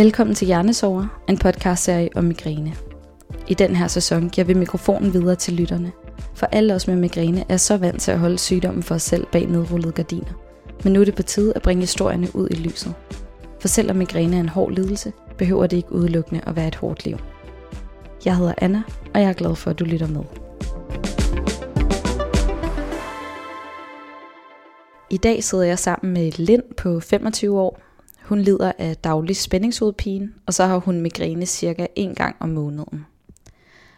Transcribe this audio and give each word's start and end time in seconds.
Velkommen 0.00 0.34
til 0.34 0.46
Hjernesover, 0.46 1.22
en 1.28 1.38
podcastserie 1.38 2.08
om 2.16 2.24
migræne. 2.24 2.72
I 3.48 3.54
den 3.54 3.76
her 3.76 3.88
sæson 3.88 4.28
giver 4.28 4.44
vi 4.44 4.54
mikrofonen 4.54 5.12
videre 5.12 5.36
til 5.36 5.54
lytterne, 5.54 5.92
for 6.34 6.46
alle 6.46 6.74
os 6.74 6.86
med 6.86 6.96
migræne 6.96 7.44
er 7.48 7.56
så 7.56 7.76
vant 7.76 8.02
til 8.02 8.10
at 8.10 8.18
holde 8.18 8.38
sygdommen 8.38 8.82
for 8.82 8.94
os 8.94 9.02
selv 9.02 9.26
bag 9.32 9.46
nedrullede 9.46 9.92
gardiner. 9.92 10.32
Men 10.84 10.92
nu 10.92 11.00
er 11.00 11.04
det 11.04 11.14
på 11.14 11.22
tide 11.22 11.52
at 11.56 11.62
bringe 11.62 11.80
historierne 11.80 12.28
ud 12.34 12.48
i 12.50 12.54
lyset. 12.54 12.94
For 13.60 13.68
selvom 13.68 13.96
migræne 13.96 14.36
er 14.36 14.40
en 14.40 14.48
hård 14.48 14.72
lidelse, 14.72 15.12
behøver 15.38 15.66
det 15.66 15.76
ikke 15.76 15.92
udelukkende 15.92 16.40
at 16.46 16.56
være 16.56 16.68
et 16.68 16.76
hårdt 16.76 17.04
liv. 17.04 17.18
Jeg 18.24 18.36
hedder 18.36 18.54
Anna, 18.58 18.82
og 19.14 19.20
jeg 19.20 19.28
er 19.28 19.32
glad 19.32 19.54
for, 19.54 19.70
at 19.70 19.78
du 19.78 19.84
lytter 19.84 20.08
med. 20.08 20.22
I 25.10 25.16
dag 25.16 25.44
sidder 25.44 25.64
jeg 25.64 25.78
sammen 25.78 26.12
med 26.12 26.32
Lind 26.32 26.62
på 26.76 27.00
25 27.00 27.60
år. 27.60 27.89
Hun 28.30 28.40
lider 28.40 28.72
af 28.78 28.96
daglig 28.96 29.36
spændingshovedpine, 29.36 30.32
og 30.46 30.54
så 30.54 30.66
har 30.66 30.78
hun 30.78 31.00
migræne 31.00 31.46
cirka 31.46 31.86
en 31.96 32.14
gang 32.14 32.36
om 32.40 32.48
måneden. 32.48 33.06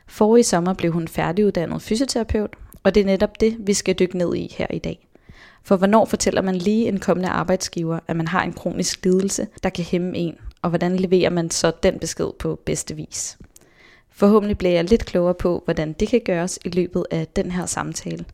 Forrige 0.06 0.44
sommer 0.44 0.74
blev 0.74 0.92
hun 0.92 1.08
færdiguddannet 1.08 1.82
fysioterapeut, 1.82 2.56
og 2.82 2.94
det 2.94 3.00
er 3.00 3.04
netop 3.04 3.40
det, 3.40 3.56
vi 3.58 3.74
skal 3.74 3.94
dykke 3.98 4.18
ned 4.18 4.34
i 4.34 4.54
her 4.58 4.66
i 4.70 4.78
dag. 4.78 5.08
For 5.64 5.76
hvornår 5.76 6.04
fortæller 6.04 6.42
man 6.42 6.54
lige 6.54 6.88
en 6.88 7.00
kommende 7.00 7.28
arbejdsgiver, 7.28 7.98
at 8.08 8.16
man 8.16 8.28
har 8.28 8.42
en 8.42 8.52
kronisk 8.52 9.04
lidelse, 9.04 9.48
der 9.62 9.68
kan 9.68 9.84
hæmme 9.84 10.16
en, 10.16 10.34
og 10.62 10.68
hvordan 10.68 10.96
leverer 10.96 11.30
man 11.30 11.50
så 11.50 11.72
den 11.82 11.98
besked 11.98 12.30
på 12.38 12.60
bedste 12.66 12.96
vis? 12.96 13.38
Forhåbentlig 14.10 14.58
bliver 14.58 14.72
jeg 14.72 14.84
lidt 14.84 15.06
klogere 15.06 15.34
på, 15.34 15.62
hvordan 15.64 15.92
det 15.92 16.08
kan 16.08 16.20
gøres 16.24 16.58
i 16.64 16.68
løbet 16.68 17.06
af 17.10 17.26
den 17.26 17.50
her 17.50 17.66
samtale. 17.66 18.24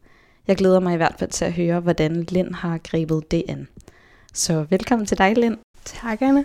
Jeg 0.46 0.56
glæder 0.56 0.80
mig 0.80 0.94
i 0.94 0.96
hvert 0.96 1.14
fald 1.18 1.30
til 1.30 1.44
at 1.44 1.52
høre, 1.52 1.80
hvordan 1.80 2.22
Lind 2.22 2.54
har 2.54 2.78
grebet 2.78 3.30
det 3.30 3.42
an. 3.48 3.68
Så 4.34 4.66
velkommen 4.70 5.06
til 5.06 5.18
dig, 5.18 5.38
Lind. 5.38 5.67
Tak, 5.84 6.22
Anna. 6.22 6.44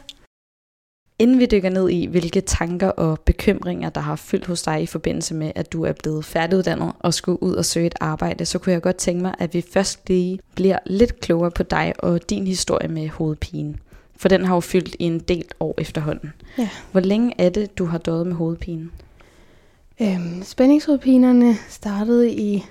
Inden 1.20 1.40
vi 1.40 1.46
dykker 1.46 1.70
ned 1.70 1.90
i, 1.90 2.06
hvilke 2.06 2.42
tanker 2.42 2.90
og 2.90 3.20
bekymringer, 3.20 3.90
der 3.90 4.02
har 4.02 4.16
fyldt 4.16 4.46
hos 4.46 4.62
dig 4.62 4.82
i 4.82 4.86
forbindelse 4.86 5.36
med, 5.36 5.52
at 5.56 5.74
du 5.74 5.84
er 5.84 5.92
blevet 5.92 6.26
færdiguddannet 6.26 6.92
og 7.00 7.14
skulle 7.14 7.44
ud 7.44 7.54
og 7.54 7.66
søge 7.66 7.86
et 7.86 7.96
arbejde, 8.00 8.46
så 8.46 8.60
kunne 8.60 8.74
jeg 8.74 8.82
godt 8.82 8.96
tænke 8.96 9.22
mig, 9.22 9.36
at 9.40 9.54
vi 9.54 9.66
først 9.74 10.10
lige 10.10 10.40
bliver 10.56 10.78
lidt 10.86 11.20
klogere 11.20 11.52
på 11.52 11.64
dig 11.64 11.94
og 12.00 12.30
din 12.30 12.48
historie 12.48 12.88
med 12.88 13.10
hovedpine. 13.10 13.76
For 14.18 14.30
den 14.30 14.46
har 14.46 14.56
jo 14.56 14.60
fyldt 14.60 14.96
i 15.00 15.04
en 15.04 15.20
del 15.20 15.46
år 15.60 15.76
efterhånden. 15.78 16.34
Ja. 16.58 16.70
Hvor 16.92 17.02
længe 17.02 17.34
er 17.38 17.50
det, 17.50 17.78
du 17.78 17.86
har 17.86 17.98
døjet 17.98 18.28
med 18.28 18.36
hovedpine? 18.36 18.90
Øhm, 20.02 20.44
spændingshovedpinerne 20.44 21.56
startede 21.70 22.32
i 22.32 22.66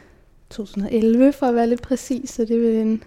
2011, 0.51 1.33
for 1.33 1.47
at 1.47 1.55
være 1.55 1.69
lidt 1.69 1.83
præcis, 1.83 2.31
så 2.31 2.45
det 2.45 2.77
er 2.77 2.83
en 2.83 3.03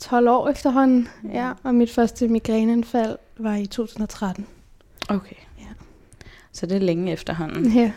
12 0.00 0.28
år 0.28 0.48
efterhånden. 0.48 1.08
Mm. 1.22 1.30
Ja, 1.30 1.52
og 1.62 1.74
mit 1.74 1.90
første 1.90 2.28
migræneanfald 2.28 3.18
var 3.38 3.56
i 3.56 3.66
2013. 3.66 4.46
Okay. 5.08 5.36
Ja. 5.58 5.64
Så 6.52 6.66
det 6.66 6.76
er 6.76 6.80
længe 6.80 7.12
efterhånden. 7.12 7.72
Ja. 7.72 7.92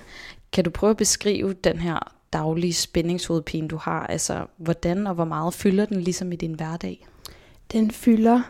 Kan 0.51 0.63
du 0.63 0.69
prøve 0.69 0.89
at 0.89 0.97
beskrive 0.97 1.53
den 1.53 1.77
her 1.77 2.13
daglige 2.33 2.73
spændingshovedpine, 2.73 3.67
du 3.67 3.77
har? 3.77 4.07
Altså, 4.07 4.45
hvordan 4.57 5.07
og 5.07 5.13
hvor 5.13 5.25
meget 5.25 5.53
fylder 5.53 5.85
den 5.85 6.01
ligesom 6.01 6.31
i 6.31 6.35
din 6.35 6.53
hverdag? 6.53 7.07
Den 7.71 7.91
fylder 7.91 8.41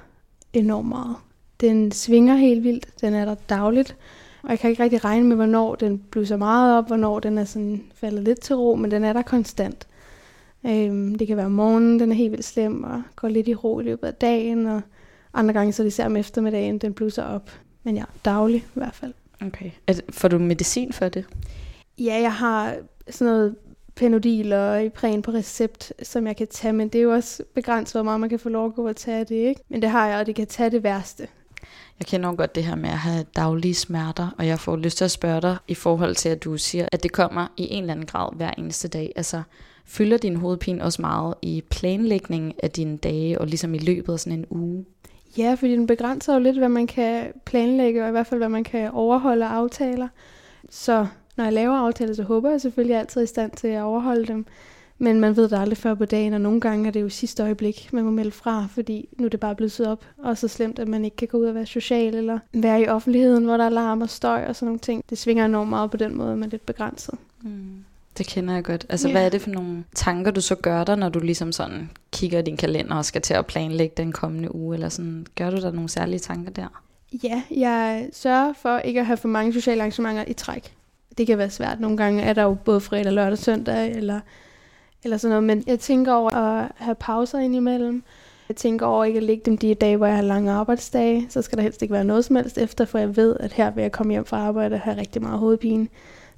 enormt 0.54 0.88
meget. 0.88 1.16
Den 1.62 1.92
svinger 1.92 2.36
helt 2.36 2.64
vildt. 2.64 3.02
Den 3.02 3.14
er 3.14 3.26
der 3.26 3.36
dagligt. 3.36 3.96
Og 4.44 4.50
jeg 4.50 4.60
kan 4.60 4.70
ikke 4.70 4.84
rigtig 4.84 5.04
regne 5.06 5.28
med, 5.28 5.36
hvornår 5.36 5.76
den 5.76 6.00
blusser 6.00 6.38
meget 6.38 6.78
op, 6.78 6.88
hvornår 6.88 7.20
den 7.20 7.38
er 7.38 7.46
sådan 7.46 7.84
faldet 7.96 8.24
lidt 8.24 8.42
til 8.42 8.56
ro, 8.56 8.76
men 8.76 8.92
den 8.92 9.04
er 9.04 9.14
der 9.14 9.22
konstant. 9.22 9.88
Øhm, 10.66 11.16
det 11.16 11.28
kan 11.28 11.38
være 11.38 11.46
om 11.46 11.52
morgenen, 11.52 12.00
den 12.00 12.12
er 12.12 12.16
helt 12.16 12.32
vildt 12.32 12.46
slem, 12.46 12.84
og 12.84 13.02
går 13.16 13.28
lidt 13.28 13.48
i 13.48 13.56
ro 13.56 13.80
i 13.80 13.84
løbet 13.84 14.08
af 14.08 14.14
dagen, 14.14 14.66
og 14.66 14.82
andre 15.34 15.54
gange 15.54 15.74
så 15.74 15.82
er 15.82 15.84
det 15.84 15.92
især 15.92 16.06
om 16.06 16.16
eftermiddagen, 16.16 16.78
den 16.78 16.94
blusser 16.94 17.24
op. 17.24 17.52
Men 17.84 17.96
ja, 17.96 18.04
daglig 18.26 18.58
i 18.58 18.80
hvert 18.80 18.96
fald. 18.96 19.14
Okay. 19.46 19.72
Er, 19.88 19.94
får 20.10 20.28
du 20.28 20.40
medicin 20.40 20.94
for 20.94 21.10
det? 21.10 21.26
Ja, 21.98 22.20
jeg 22.22 22.34
har 22.34 22.76
sådan 23.10 23.34
noget 23.34 23.56
Panodil 23.96 24.54
og 24.54 24.86
Ipren 24.86 25.22
på 25.22 25.32
recept, 25.32 25.94
som 26.04 26.28
jeg 26.28 26.38
kan 26.38 26.48
tage, 26.48 26.74
men 26.74 26.90
det 26.90 27.00
er 27.00 27.04
jo 27.04 27.14
også 27.14 27.44
begrænset, 27.54 27.94
hvor 27.94 28.04
meget 28.04 28.20
man 28.20 28.30
kan 28.30 28.40
få 28.40 28.50
lov 28.50 28.66
at 28.66 28.76
gå 28.76 28.88
og 28.88 28.96
tage 28.96 29.26
det, 29.26 29.36
ikke? 29.36 29.62
Men 29.70 29.82
det 29.82 29.90
har 29.90 30.08
jeg, 30.08 30.20
og 30.20 30.26
det 30.26 30.36
kan 30.36 30.48
tage 30.48 30.70
det 30.70 30.84
værste. 30.84 31.28
Jeg 32.00 32.06
kender 32.08 32.30
jo 32.30 32.36
godt 32.38 32.56
det 32.56 32.64
her 32.64 32.76
med 32.76 32.90
at 32.90 32.98
have 32.98 33.26
daglige 33.36 33.76
smerter, 33.76 34.28
og 34.38 34.48
jeg 34.48 34.60
får 34.60 34.76
lyst 34.76 34.98
til 34.98 35.06
at 35.06 35.12
spørge 35.12 35.42
dig 35.42 35.58
i 35.68 35.76
forhold 35.76 36.16
til, 36.16 36.30
at 36.30 36.44
du 36.44 36.58
siger, 36.58 36.88
at 36.92 37.04
det 37.04 37.12
kommer 37.12 37.48
i 37.58 37.68
en 37.72 37.84
eller 37.84 37.94
anden 37.94 38.06
grad 38.06 38.36
hver 38.36 38.52
eneste 38.58 38.88
dag. 38.88 39.14
Altså, 39.16 39.42
fylder 39.92 40.18
din 40.18 40.36
hovedpine 40.36 40.84
også 40.84 41.02
meget 41.02 41.34
i 41.42 41.64
planlægningen 41.70 42.54
af 42.64 42.72
dine 42.72 42.98
dage, 42.98 43.42
og 43.42 43.48
ligesom 43.48 43.74
i 43.74 43.78
løbet 43.78 44.14
af 44.14 44.20
sådan 44.20 44.40
en 44.40 44.46
uge? 44.50 44.86
Ja, 45.38 45.54
fordi 45.54 45.72
den 45.72 45.88
begrænser 45.88 46.34
jo 46.34 46.40
lidt, 46.40 46.58
hvad 46.58 46.70
man 46.70 46.88
kan 46.88 47.28
planlægge, 47.46 48.04
og 48.04 48.08
i 48.08 48.12
hvert 48.12 48.28
fald, 48.28 48.40
hvad 48.40 48.50
man 48.50 48.64
kan 48.64 48.92
overholde 48.92 49.46
af 49.46 49.50
aftaler. 49.50 50.08
Så 50.70 51.08
når 51.38 51.44
jeg 51.44 51.54
laver 51.54 51.76
aftaler, 51.76 52.14
så 52.14 52.24
håber 52.24 52.50
jeg 52.50 52.62
selvfølgelig 52.62 52.96
altid 52.96 53.24
i 53.24 53.26
stand 53.26 53.52
til 53.52 53.68
at 53.68 53.82
overholde 53.82 54.26
dem. 54.26 54.46
Men 54.98 55.20
man 55.20 55.36
ved 55.36 55.50
det 55.50 55.60
aldrig 55.60 55.78
før 55.78 55.94
på 55.94 56.06
dagen, 56.06 56.34
og 56.34 56.42
nogle 56.42 56.62
gange 56.62 56.88
er 56.88 56.92
det 56.92 57.02
jo 57.02 57.10
sidste 57.10 57.44
øjeblik, 57.44 57.90
man 57.94 58.04
må 58.04 58.12
melde 58.12 58.32
fra, 58.32 58.68
fordi 58.70 59.10
nu 59.18 59.26
er 59.26 59.30
det 59.30 59.40
bare 59.40 59.56
blevet 59.56 59.88
op. 59.88 60.06
Og 60.18 60.38
så 60.38 60.48
slemt, 60.48 60.80
at 60.80 60.88
man 60.88 61.06
ikke 61.06 61.18
kan 61.18 61.28
gå 61.28 61.38
ud 61.38 61.46
og 61.46 61.56
være 61.56 61.66
social, 61.66 62.16
eller 62.16 62.40
være 62.54 62.82
i 62.82 62.88
offentligheden, 62.88 63.44
hvor 63.44 63.58
der 63.58 63.66
er 63.66 63.70
larm 63.70 64.02
og 64.02 64.10
støj 64.10 64.46
og 64.46 64.56
sådan 64.56 64.66
nogle 64.66 64.80
ting. 64.80 65.04
Det 65.10 65.18
svinger 65.18 65.46
enormt 65.46 65.70
meget 65.70 65.92
på 65.92 65.98
den 65.98 66.18
måde, 66.18 66.36
man 66.36 66.44
er 66.44 66.52
lidt 66.52 66.66
begrænset. 66.66 67.16
Mm. 67.42 67.84
Det 68.18 68.28
kender 68.28 68.54
jeg 68.54 68.64
godt. 68.64 68.86
Altså, 68.90 69.08
Ja. 69.08 69.12
hvad 69.12 69.26
er 69.26 69.30
det 69.30 69.42
for 69.42 69.50
nogle 69.50 69.84
tanker, 69.96 70.32
du 70.32 70.42
så 70.42 70.56
gør 70.56 70.84
dig, 70.84 70.98
når 70.98 71.10
du 71.10 71.20
ligesom 71.20 71.52
sådan 71.52 71.90
kigger 72.12 72.40
i 72.40 72.42
din 72.42 72.58
kalender 72.58 72.96
og 72.96 73.06
skal 73.06 73.22
til 73.22 73.34
at 73.34 73.46
planlægge 73.46 73.94
den 73.98 74.12
kommende 74.12 74.56
uge, 74.56 74.76
eller 74.76 74.90
sådan, 74.90 75.26
gør 75.36 75.50
du 75.50 75.58
der 75.58 75.72
nogle 75.72 75.90
særlige 75.90 76.20
tanker 76.20 76.52
der? 76.52 76.82
Ja, 77.24 77.42
jeg 77.52 78.10
sørger 78.14 78.54
for 78.62 78.78
ikke 78.78 79.00
at 79.00 79.06
have 79.06 79.18
for 79.18 79.28
mange 79.28 79.54
sociale 79.54 79.82
arrangementer 79.82 80.24
i 80.28 80.34
træk. 80.34 80.74
Det 81.18 81.28
kan 81.28 81.38
være 81.38 81.50
svært. 81.50 81.80
Nogle 81.80 81.98
gange 81.98 82.24
er 82.24 82.34
der 82.34 82.44
jo 82.44 82.54
både 82.66 82.82
fredag, 82.82 83.14
lørdag 83.14 83.38
søndag, 83.38 83.92
eller, 83.92 84.20
eller 85.04 85.18
sådan 85.18 85.30
noget. 85.30 85.44
Men 85.44 85.64
jeg 85.68 85.80
tænker 85.80 86.14
over 86.14 86.30
at 86.36 86.72
have 86.76 86.96
pauser 86.96 87.40
indimellem. 87.40 88.04
Jeg 88.50 88.56
tænker 88.58 88.86
over 88.86 89.06
ikke 89.06 89.18
at 89.18 89.24
lægge 89.24 89.42
dem 89.46 89.58
de 89.58 89.76
dage, 89.76 89.98
hvor 89.98 90.06
jeg 90.06 90.16
har 90.16 90.24
lange 90.24 90.52
arbejdsdage. 90.52 91.28
Så 91.30 91.42
skal 91.42 91.58
der 91.58 91.64
helst 91.64 91.82
ikke 91.82 91.94
være 91.94 92.04
noget 92.04 92.26
som 92.26 92.36
helst 92.36 92.58
efter, 92.58 92.86
for 92.86 92.98
jeg 92.98 93.16
ved, 93.16 93.36
at 93.40 93.54
her 93.54 93.72
vil 93.72 93.82
jeg 93.82 93.92
komme 93.92 94.12
hjem 94.14 94.26
fra 94.26 94.38
arbejde 94.38 94.74
og 94.74 94.80
have 94.80 94.98
rigtig 94.98 95.22
meget 95.22 95.40
hovedpine. 95.40 95.88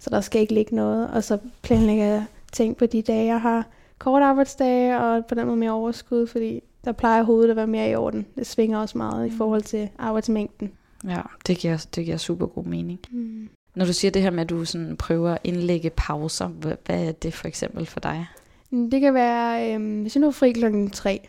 Så 0.03 0.09
der 0.09 0.21
skal 0.21 0.41
ikke 0.41 0.53
ligge 0.53 0.75
noget. 0.75 1.09
Og 1.11 1.23
så 1.23 1.37
planlægger 1.61 2.05
jeg 2.05 2.25
ting 2.51 2.77
på 2.77 2.85
de 2.85 3.01
dage, 3.01 3.25
jeg 3.25 3.41
har 3.41 3.67
kort 3.97 4.21
arbejdsdage, 4.21 4.99
og 4.99 5.25
på 5.25 5.35
den 5.35 5.45
måde 5.45 5.57
mere 5.57 5.71
overskud, 5.71 6.27
fordi 6.27 6.61
der 6.85 6.91
plejer 6.91 7.23
hovedet 7.23 7.49
at 7.49 7.55
være 7.55 7.67
mere 7.67 7.89
i 7.89 7.95
orden. 7.95 8.25
Det 8.35 8.47
svinger 8.47 8.79
også 8.79 8.97
meget 8.97 9.27
i 9.27 9.37
forhold 9.37 9.61
til 9.61 9.89
arbejdsmængden. 9.97 10.71
Ja, 11.07 11.21
det 11.47 11.57
giver, 11.57 11.85
det 11.95 12.05
giver 12.05 12.17
super 12.17 12.45
god 12.45 12.63
mening. 12.63 12.99
Mm. 13.11 13.49
Når 13.75 13.85
du 13.85 13.93
siger 13.93 14.11
det 14.11 14.21
her 14.21 14.31
med, 14.31 14.43
at 14.43 14.49
du 14.49 14.65
sådan 14.65 14.97
prøver 14.97 15.31
at 15.31 15.39
indlægge 15.43 15.89
pauser, 15.89 16.47
hvad, 16.47 16.75
er 16.85 17.11
det 17.11 17.33
for 17.33 17.47
eksempel 17.47 17.85
for 17.85 17.99
dig? 17.99 18.25
Det 18.71 19.01
kan 19.01 19.13
være, 19.13 19.73
øhm, 19.73 20.01
hvis 20.01 20.15
jeg 20.15 20.21
nu 20.21 20.27
er 20.27 20.31
fri 20.31 20.51
klokken 20.51 20.89
3, 20.89 21.27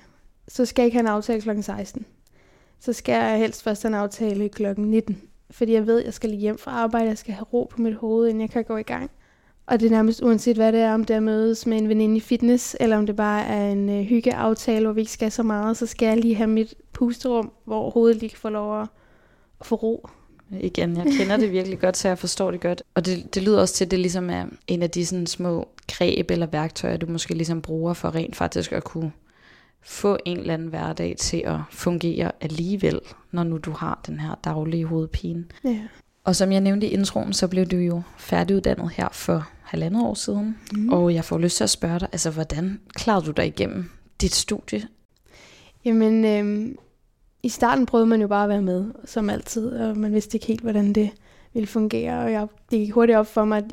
så 0.48 0.64
skal 0.64 0.82
jeg 0.82 0.86
ikke 0.86 0.96
have 0.96 1.08
en 1.08 1.14
aftale 1.14 1.40
klokken 1.40 1.62
16. 1.62 2.06
Så 2.80 2.92
skal 2.92 3.12
jeg 3.12 3.38
helst 3.38 3.62
først 3.62 3.82
have 3.82 3.88
en 3.88 3.94
aftale 3.94 4.48
klokken 4.48 4.84
19. 4.84 5.22
Fordi 5.54 5.72
jeg 5.72 5.86
ved, 5.86 6.00
at 6.00 6.04
jeg 6.04 6.14
skal 6.14 6.30
lige 6.30 6.40
hjem 6.40 6.58
fra 6.58 6.70
arbejde, 6.70 7.08
jeg 7.08 7.18
skal 7.18 7.34
have 7.34 7.46
ro 7.52 7.68
på 7.70 7.82
mit 7.82 7.94
hoved, 7.94 8.28
inden 8.28 8.40
jeg 8.40 8.50
kan 8.50 8.64
gå 8.64 8.76
i 8.76 8.82
gang. 8.82 9.10
Og 9.66 9.80
det 9.80 9.86
er 9.86 9.90
nærmest 9.90 10.22
uanset 10.22 10.56
hvad 10.56 10.72
det 10.72 10.80
er, 10.80 10.94
om 10.94 11.04
det 11.04 11.16
er 11.16 11.20
mødes 11.20 11.66
med 11.66 11.78
en 11.78 11.88
veninde 11.88 12.16
i 12.16 12.20
fitness, 12.20 12.76
eller 12.80 12.96
om 12.96 13.06
det 13.06 13.16
bare 13.16 13.44
er 13.44 13.72
en 13.72 13.88
øh, 13.88 14.02
hyggeaftale, 14.02 14.84
hvor 14.84 14.92
vi 14.92 15.00
ikke 15.00 15.12
skal 15.12 15.32
så 15.32 15.42
meget, 15.42 15.76
så 15.76 15.86
skal 15.86 16.06
jeg 16.06 16.16
lige 16.16 16.34
have 16.34 16.46
mit 16.46 16.74
pusterum, 16.92 17.52
hvor 17.64 17.90
hovedet 17.90 18.16
lige 18.16 18.30
kan 18.30 18.38
få 18.38 18.48
lov 18.48 18.80
at, 18.80 18.88
at 19.60 19.66
få 19.66 19.74
ro. 19.74 20.08
Igen, 20.60 20.96
jeg 20.96 21.06
kender 21.18 21.36
det 21.36 21.52
virkelig 21.52 21.78
godt, 21.78 21.96
så 21.96 22.08
jeg 22.08 22.18
forstår 22.18 22.50
det 22.50 22.60
godt. 22.60 22.82
Og 22.94 23.06
det, 23.06 23.34
det 23.34 23.42
lyder 23.42 23.60
også 23.60 23.74
til, 23.74 23.84
at 23.84 23.90
det 23.90 23.98
ligesom 23.98 24.30
er 24.30 24.44
en 24.66 24.82
af 24.82 24.90
de 24.90 25.06
sådan 25.06 25.26
små 25.26 25.68
greb 25.88 26.30
eller 26.30 26.46
værktøjer, 26.46 26.96
du 26.96 27.06
måske 27.06 27.34
ligesom 27.34 27.62
bruger 27.62 27.94
for 27.94 28.14
rent 28.14 28.36
faktisk 28.36 28.72
at 28.72 28.84
kunne 28.84 29.12
få 29.84 30.18
en 30.24 30.38
eller 30.38 30.54
anden 30.54 30.68
hverdag 30.68 31.14
til 31.18 31.42
at 31.44 31.58
fungere 31.70 32.32
alligevel, 32.40 33.00
når 33.30 33.44
nu 33.44 33.58
du 33.58 33.70
har 33.70 34.00
den 34.06 34.20
her 34.20 34.34
daglige 34.44 34.84
hovedpine. 34.84 35.44
Ja. 35.64 35.80
Og 36.24 36.36
som 36.36 36.52
jeg 36.52 36.60
nævnte 36.60 36.86
i 36.86 36.90
introen, 36.90 37.32
så 37.32 37.48
blev 37.48 37.66
du 37.66 37.76
jo 37.76 38.02
færdiguddannet 38.18 38.90
her 38.90 39.08
for 39.12 39.48
halvandet 39.62 40.02
år 40.02 40.14
siden. 40.14 40.58
Mm. 40.72 40.88
Og 40.88 41.14
jeg 41.14 41.24
får 41.24 41.38
lyst 41.38 41.56
til 41.56 41.64
at 41.64 41.70
spørge 41.70 41.98
dig, 42.00 42.08
altså 42.12 42.30
hvordan 42.30 42.80
klarede 42.94 43.26
du 43.26 43.30
dig 43.30 43.46
igennem 43.46 43.90
dit 44.20 44.34
studie? 44.34 44.88
Jamen, 45.84 46.24
øhm, 46.24 46.76
i 47.42 47.48
starten 47.48 47.86
prøvede 47.86 48.06
man 48.06 48.20
jo 48.20 48.28
bare 48.28 48.42
at 48.42 48.48
være 48.48 48.62
med, 48.62 48.92
som 49.04 49.30
altid, 49.30 49.72
og 49.72 49.96
man 49.96 50.12
vidste 50.12 50.36
ikke 50.36 50.46
helt, 50.46 50.60
hvordan 50.60 50.92
det 50.92 51.10
ville 51.52 51.66
fungere. 51.66 52.24
Og 52.24 52.32
jeg, 52.32 52.46
det 52.70 52.78
gik 52.78 52.92
hurtigt 52.92 53.18
op 53.18 53.26
for 53.26 53.44
mig, 53.44 53.58
at 53.58 53.72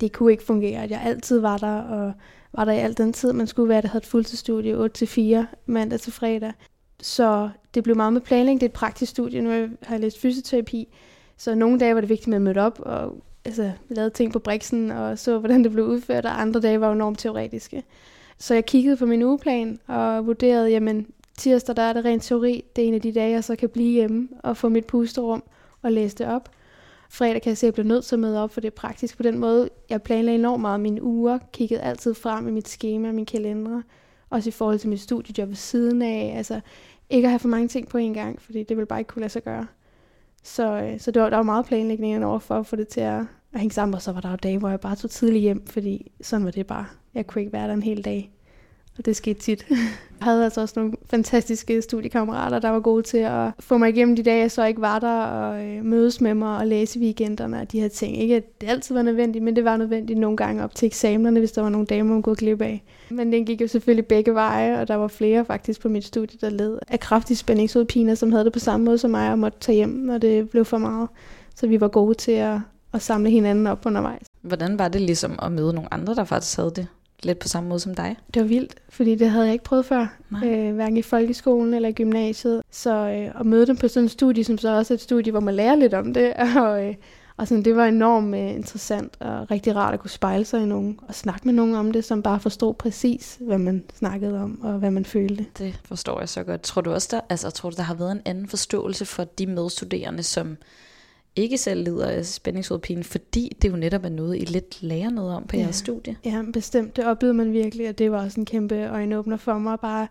det 0.00 0.12
kunne 0.12 0.32
ikke 0.32 0.44
fungere, 0.44 0.82
at 0.82 0.90
jeg 0.90 1.00
altid 1.04 1.40
var 1.40 1.58
der, 1.58 1.80
og 1.80 2.12
var 2.52 2.64
der 2.64 2.72
i 2.72 2.78
al 2.78 2.96
den 2.96 3.12
tid, 3.12 3.32
man 3.32 3.46
skulle 3.46 3.68
være. 3.68 3.82
der 3.82 3.88
havde 3.88 4.02
et 4.02 4.06
fuldtidsstudie 4.06 4.76
8-4, 5.42 5.46
mandag 5.66 6.00
til 6.00 6.12
fredag. 6.12 6.52
Så 7.00 7.50
det 7.74 7.84
blev 7.84 7.96
meget 7.96 8.12
med 8.12 8.20
planlægning. 8.20 8.60
Det 8.60 8.66
er 8.66 8.70
et 8.70 8.74
praktisk 8.74 9.10
studie. 9.10 9.40
Nu 9.40 9.50
har 9.82 9.94
jeg 9.94 10.00
læst 10.00 10.20
fysioterapi, 10.20 10.88
så 11.36 11.54
nogle 11.54 11.78
dage 11.78 11.94
var 11.94 12.00
det 12.00 12.10
vigtigt 12.10 12.28
med 12.28 12.36
at 12.36 12.42
møde 12.42 12.58
op 12.58 12.80
og 12.82 13.22
altså, 13.44 13.72
lavede 13.88 14.10
ting 14.10 14.32
på 14.32 14.38
briksen 14.38 14.90
og 14.90 15.18
så, 15.18 15.38
hvordan 15.38 15.64
det 15.64 15.72
blev 15.72 15.84
udført, 15.84 16.26
og 16.26 16.40
andre 16.40 16.60
dage 16.60 16.80
var 16.80 16.86
jo 16.86 16.92
enormt 16.92 17.18
teoretiske. 17.18 17.84
Så 18.38 18.54
jeg 18.54 18.66
kiggede 18.66 18.96
på 18.96 19.06
min 19.06 19.22
ugeplan 19.22 19.80
og 19.86 20.26
vurderede, 20.26 20.70
jamen 20.70 21.06
tirsdag 21.38 21.76
der 21.76 21.82
er 21.82 21.92
det 21.92 22.04
rent 22.04 22.22
teori. 22.22 22.64
Det 22.76 22.84
er 22.84 22.88
en 22.88 22.94
af 22.94 23.00
de 23.00 23.12
dage, 23.12 23.30
jeg 23.30 23.44
så 23.44 23.56
kan 23.56 23.68
blive 23.68 23.92
hjemme 23.92 24.28
og 24.42 24.56
få 24.56 24.68
mit 24.68 24.86
pusterum. 24.86 25.42
og 25.82 25.92
læse 25.92 26.16
det 26.16 26.26
op. 26.26 26.48
Fredag 27.12 27.42
kan 27.42 27.50
jeg 27.50 27.58
se, 27.58 27.66
at 27.66 27.68
jeg 27.68 27.74
bliver 27.74 27.88
nødt 27.88 28.04
til 28.04 28.16
at 28.16 28.20
møde 28.20 28.42
op, 28.42 28.50
for 28.50 28.60
det 28.60 28.68
er 28.68 28.76
praktisk 28.76 29.16
på 29.16 29.22
den 29.22 29.38
måde. 29.38 29.68
Jeg 29.88 30.02
planlagde 30.02 30.38
enormt 30.38 30.60
meget 30.60 30.80
mine 30.80 31.02
uger, 31.02 31.38
kiggede 31.52 31.80
altid 31.80 32.14
frem 32.14 32.48
i 32.48 32.50
mit 32.50 32.68
schema 32.68 33.06
min 33.06 33.14
mine 33.14 33.26
kalendere, 33.26 33.82
også 34.30 34.48
i 34.48 34.52
forhold 34.52 34.78
til 34.78 34.88
mit 34.88 35.00
studiejob 35.00 35.48
ved 35.48 35.56
siden 35.56 36.02
af. 36.02 36.34
Altså 36.36 36.60
ikke 37.10 37.26
at 37.26 37.30
have 37.30 37.38
for 37.38 37.48
mange 37.48 37.68
ting 37.68 37.88
på 37.88 37.98
en 37.98 38.14
gang, 38.14 38.42
fordi 38.42 38.62
det 38.62 38.76
vil 38.76 38.86
bare 38.86 38.98
ikke 38.98 39.08
kunne 39.08 39.20
lade 39.20 39.32
sig 39.32 39.44
gøre. 39.44 39.66
Så, 40.42 40.82
øh, 40.82 41.00
så 41.00 41.10
det 41.10 41.22
var, 41.22 41.30
der 41.30 41.36
var 41.36 41.42
meget 41.42 41.66
planlægning 41.66 42.24
over 42.24 42.38
for 42.38 42.58
at 42.58 42.66
få 42.66 42.76
det 42.76 42.88
til 42.88 43.00
at, 43.00 43.20
at 43.52 43.60
hænge 43.60 43.72
sammen, 43.74 43.94
og 43.94 44.02
så 44.02 44.12
var 44.12 44.20
der 44.20 44.30
jo 44.30 44.36
dage, 44.36 44.58
hvor 44.58 44.68
jeg 44.68 44.80
bare 44.80 44.96
tog 44.96 45.10
tidligt 45.10 45.42
hjem, 45.42 45.66
fordi 45.66 46.12
sådan 46.20 46.44
var 46.44 46.50
det 46.50 46.66
bare. 46.66 46.86
Jeg 47.14 47.26
kunne 47.26 47.42
ikke 47.42 47.52
være 47.52 47.68
der 47.68 47.74
en 47.74 47.82
hel 47.82 48.04
dag. 48.04 48.30
Og 49.00 49.06
det 49.06 49.16
skete 49.16 49.40
tit. 49.40 49.66
Jeg 49.70 49.78
havde 50.20 50.44
altså 50.44 50.60
også 50.60 50.74
nogle 50.76 50.92
fantastiske 51.10 51.82
studiekammerater, 51.82 52.58
der 52.58 52.68
var 52.68 52.80
gode 52.80 53.02
til 53.02 53.18
at 53.18 53.50
få 53.60 53.78
mig 53.78 53.88
igennem 53.88 54.16
de 54.16 54.22
dage, 54.22 54.40
jeg 54.40 54.50
så 54.50 54.64
ikke 54.64 54.80
var 54.80 54.98
der, 54.98 55.22
og 55.22 55.64
øh, 55.64 55.84
mødes 55.84 56.20
med 56.20 56.34
mig 56.34 56.58
og 56.58 56.66
læse 56.66 57.00
weekenderne 57.00 57.60
og 57.60 57.72
de 57.72 57.80
her 57.80 57.88
ting. 57.88 58.18
Ikke 58.18 58.36
at 58.36 58.60
det 58.60 58.68
altid 58.68 58.94
var 58.94 59.02
nødvendigt, 59.02 59.44
men 59.44 59.56
det 59.56 59.64
var 59.64 59.76
nødvendigt 59.76 60.18
nogle 60.18 60.36
gange 60.36 60.64
op 60.64 60.74
til 60.74 60.86
eksamenerne, 60.86 61.38
hvis 61.38 61.52
der 61.52 61.62
var 61.62 61.68
nogle 61.68 61.86
dage, 61.86 62.02
man 62.02 62.22
kunne 62.22 62.36
glip 62.36 62.62
af. 62.62 62.82
Men 63.10 63.32
den 63.32 63.46
gik 63.46 63.60
jo 63.60 63.66
selvfølgelig 63.66 64.06
begge 64.06 64.34
veje, 64.34 64.80
og 64.80 64.88
der 64.88 64.94
var 64.94 65.08
flere 65.08 65.44
faktisk 65.44 65.80
på 65.80 65.88
mit 65.88 66.04
studie, 66.04 66.38
der 66.40 66.50
led 66.50 66.78
af 66.88 67.00
kraftige 67.00 67.36
spændingsudpiner, 67.36 68.14
som 68.14 68.32
havde 68.32 68.44
det 68.44 68.52
på 68.52 68.58
samme 68.58 68.84
måde 68.84 68.98
som 68.98 69.10
mig, 69.10 69.32
og 69.32 69.38
måtte 69.38 69.58
tage 69.60 69.76
hjem, 69.76 69.90
når 69.90 70.18
det 70.18 70.50
blev 70.50 70.64
for 70.64 70.78
meget. 70.78 71.08
Så 71.56 71.66
vi 71.66 71.80
var 71.80 71.88
gode 71.88 72.14
til 72.14 72.32
at, 72.32 72.58
at 72.92 73.02
samle 73.02 73.30
hinanden 73.30 73.66
op 73.66 73.86
undervejs. 73.86 74.26
Hvordan 74.42 74.78
var 74.78 74.88
det 74.88 75.00
ligesom 75.00 75.38
at 75.42 75.52
møde 75.52 75.72
nogle 75.72 75.94
andre, 75.94 76.14
der 76.14 76.24
faktisk 76.24 76.56
havde 76.56 76.72
det? 76.76 76.86
Lidt 77.24 77.38
på 77.38 77.48
samme 77.48 77.68
måde 77.68 77.80
som 77.80 77.94
dig? 77.94 78.16
Det 78.34 78.42
var 78.42 78.48
vildt, 78.48 78.74
fordi 78.88 79.14
det 79.14 79.30
havde 79.30 79.44
jeg 79.44 79.52
ikke 79.52 79.64
prøvet 79.64 79.86
før, 79.86 80.06
øh, 80.44 80.74
hverken 80.74 80.96
i 80.96 81.02
folkeskolen 81.02 81.74
eller 81.74 81.88
i 81.88 81.92
gymnasiet. 81.92 82.62
Så 82.70 82.90
øh, 82.90 83.40
at 83.40 83.46
møde 83.46 83.66
dem 83.66 83.76
på 83.76 83.88
sådan 83.88 84.04
et 84.04 84.10
studie, 84.10 84.44
som 84.44 84.58
så 84.58 84.76
også 84.76 84.94
er 84.94 84.96
et 84.96 85.00
studie, 85.00 85.30
hvor 85.30 85.40
man 85.40 85.54
lærer 85.54 85.74
lidt 85.74 85.94
om 85.94 86.14
det, 86.14 86.32
og, 86.64 86.84
øh, 86.84 86.94
og 87.36 87.48
sådan, 87.48 87.64
det 87.64 87.76
var 87.76 87.86
enormt 87.86 88.34
øh, 88.34 88.50
interessant 88.50 89.16
og 89.20 89.50
rigtig 89.50 89.76
rart 89.76 89.94
at 89.94 90.00
kunne 90.00 90.10
spejle 90.10 90.44
sig 90.44 90.62
i 90.62 90.66
nogen 90.66 90.98
og 91.08 91.14
snakke 91.14 91.40
med 91.44 91.54
nogen 91.54 91.74
om 91.74 91.92
det, 91.92 92.04
som 92.04 92.22
bare 92.22 92.40
forstod 92.40 92.74
præcis, 92.74 93.38
hvad 93.40 93.58
man 93.58 93.84
snakkede 93.94 94.40
om 94.40 94.60
og 94.62 94.72
hvad 94.72 94.90
man 94.90 95.04
følte. 95.04 95.46
Det 95.58 95.80
forstår 95.84 96.18
jeg 96.18 96.28
så 96.28 96.42
godt. 96.42 96.62
Tror 96.62 96.82
du 96.82 96.92
også, 96.92 97.08
der, 97.10 97.20
altså, 97.28 97.50
tror 97.50 97.70
du, 97.70 97.76
der 97.76 97.82
har 97.82 97.94
været 97.94 98.12
en 98.12 98.22
anden 98.24 98.48
forståelse 98.48 99.04
for 99.04 99.24
de 99.24 99.46
medstuderende, 99.46 100.22
som 100.22 100.56
ikke 101.36 101.58
selv 101.58 101.84
lider 101.84 102.06
af 102.06 102.26
spændingshovedpine, 102.26 103.04
fordi 103.04 103.56
det 103.62 103.70
jo 103.70 103.76
netop 103.76 104.04
er 104.04 104.08
noget, 104.08 104.36
I 104.36 104.44
lidt 104.44 104.82
lærer 104.82 105.10
noget 105.10 105.34
om 105.34 105.46
på 105.46 105.56
ja. 105.56 105.62
jeres 105.62 105.76
studie. 105.76 106.16
Ja, 106.24 106.42
bestemt. 106.52 106.96
Det 106.96 107.06
oplevede 107.06 107.34
man 107.34 107.52
virkelig, 107.52 107.88
og 107.88 107.98
det 107.98 108.12
var 108.12 108.24
også 108.24 108.40
en 108.40 108.46
kæmpe 108.46 108.88
øjenåbner 108.88 109.36
for 109.36 109.58
mig, 109.58 109.80
bare 109.80 110.08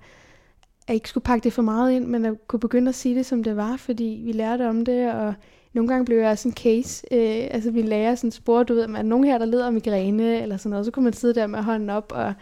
at 0.87 0.95
ikke 0.95 1.09
skulle 1.09 1.23
pakke 1.23 1.43
det 1.43 1.53
for 1.53 1.61
meget 1.61 1.91
ind, 1.91 2.05
men 2.05 2.25
at 2.25 2.47
kunne 2.47 2.59
begynde 2.59 2.89
at 2.89 2.95
sige 2.95 3.15
det, 3.15 3.25
som 3.25 3.43
det 3.43 3.55
var, 3.55 3.77
fordi 3.77 4.21
vi 4.25 4.31
lærte 4.31 4.69
om 4.69 4.85
det, 4.85 5.13
og 5.13 5.33
nogle 5.73 5.87
gange 5.87 6.05
blev 6.05 6.17
jeg 6.17 6.37
sådan 6.37 6.51
en 6.51 6.55
case, 6.55 7.05
øh, 7.11 7.47
altså 7.51 7.71
vi 7.71 7.81
lærer 7.81 8.15
sådan 8.15 8.31
spor, 8.31 8.63
du 8.63 8.73
ved, 8.73 8.95
at 8.95 9.05
nogen 9.05 9.25
her, 9.25 9.37
der 9.37 9.45
lider 9.45 9.65
af 9.65 9.73
migræne, 9.73 10.41
eller 10.41 10.57
sådan 10.57 10.69
noget, 10.69 10.85
så 10.85 10.91
kunne 10.91 11.03
man 11.03 11.13
sidde 11.13 11.35
der 11.35 11.47
med 11.47 11.59
hånden 11.59 11.89
op 11.89 12.11
og, 12.15 12.33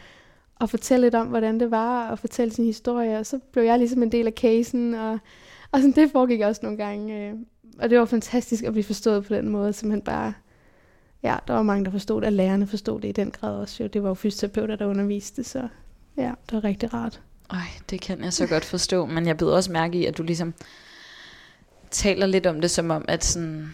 og 0.55 0.69
fortælle 0.69 1.05
lidt 1.05 1.15
om, 1.15 1.27
hvordan 1.27 1.59
det 1.59 1.71
var, 1.71 2.09
og 2.09 2.19
fortælle 2.19 2.53
sin 2.53 2.65
historie, 2.65 3.19
og 3.19 3.25
så 3.25 3.39
blev 3.51 3.63
jeg 3.63 3.77
ligesom 3.77 4.03
en 4.03 4.11
del 4.11 4.27
af 4.27 4.33
casen, 4.33 4.93
og, 4.93 5.19
og 5.71 5.79
sådan, 5.79 5.91
det 5.91 6.11
foregik 6.11 6.41
også 6.41 6.59
nogle 6.63 6.77
gange. 6.77 7.29
Øh, 7.29 7.33
og 7.79 7.89
det 7.89 7.99
var 7.99 8.05
fantastisk 8.05 8.63
at 8.63 8.73
blive 8.73 8.83
forstået 8.83 9.25
på 9.25 9.33
den 9.33 9.49
måde, 9.49 9.73
simpelthen 9.73 10.01
bare, 10.01 10.33
ja, 11.23 11.35
der 11.47 11.53
var 11.53 11.61
mange, 11.61 11.85
der 11.85 11.91
forstod 11.91 12.21
det, 12.21 12.27
og 12.27 12.33
lærerne 12.33 12.67
forstod 12.67 13.01
det 13.01 13.07
i 13.07 13.11
den 13.11 13.31
grad 13.31 13.55
også. 13.55 13.83
Jo. 13.83 13.87
Det 13.87 14.03
var 14.03 14.09
jo 14.09 14.13
fysioterapeuter, 14.13 14.75
der 14.75 14.85
underviste, 14.85 15.43
så 15.43 15.67
ja, 16.17 16.31
det 16.45 16.53
var 16.53 16.63
rigtig 16.63 16.93
rart. 16.93 17.21
Ej, 17.49 17.67
det 17.89 18.01
kan 18.01 18.23
jeg 18.23 18.33
så 18.33 18.47
godt 18.47 18.65
forstå, 18.65 19.05
men 19.05 19.27
jeg 19.27 19.37
blev 19.37 19.49
også 19.49 19.71
mærke 19.71 19.97
i, 19.97 20.05
at 20.05 20.17
du 20.17 20.23
ligesom 20.23 20.53
taler 21.91 22.25
lidt 22.25 22.45
om 22.45 22.61
det, 22.61 22.71
som 22.71 22.91
om, 22.91 23.05
at, 23.07 23.25
sådan, 23.25 23.73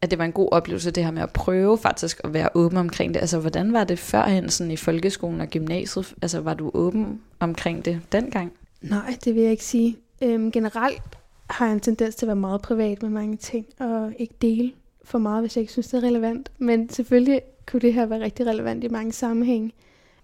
at 0.00 0.10
det 0.10 0.18
var 0.18 0.24
en 0.24 0.32
god 0.32 0.48
oplevelse, 0.52 0.90
det 0.90 1.04
her 1.04 1.10
med 1.10 1.22
at 1.22 1.30
prøve 1.30 1.78
faktisk 1.78 2.20
at 2.24 2.34
være 2.34 2.48
åben 2.54 2.78
omkring 2.78 3.14
det. 3.14 3.20
Altså, 3.20 3.38
hvordan 3.38 3.72
var 3.72 3.84
det 3.84 3.98
førhen 3.98 4.50
sådan 4.50 4.70
i 4.70 4.76
folkeskolen 4.76 5.40
og 5.40 5.46
gymnasiet? 5.46 6.14
Altså, 6.22 6.40
var 6.40 6.54
du 6.54 6.70
åben 6.74 7.20
omkring 7.40 7.84
det 7.84 8.00
dengang? 8.12 8.52
Nej, 8.80 9.16
det 9.24 9.34
vil 9.34 9.42
jeg 9.42 9.50
ikke 9.50 9.64
sige. 9.64 9.96
Øhm, 10.22 10.52
generelt 10.52 11.18
har 11.52 11.72
en 11.72 11.80
tendens 11.80 12.14
til 12.14 12.26
at 12.26 12.28
være 12.28 12.36
meget 12.36 12.62
privat 12.62 13.02
med 13.02 13.10
mange 13.10 13.36
ting, 13.36 13.66
og 13.78 14.12
ikke 14.18 14.34
dele 14.42 14.72
for 15.04 15.18
meget, 15.18 15.42
hvis 15.42 15.56
jeg 15.56 15.60
ikke 15.60 15.72
synes, 15.72 15.88
det 15.88 16.04
er 16.04 16.08
relevant. 16.08 16.50
Men 16.58 16.88
selvfølgelig 16.88 17.40
kunne 17.66 17.80
det 17.80 17.94
her 17.94 18.06
være 18.06 18.20
rigtig 18.20 18.46
relevant 18.46 18.84
i 18.84 18.88
mange 18.88 19.12
sammenhænge. 19.12 19.72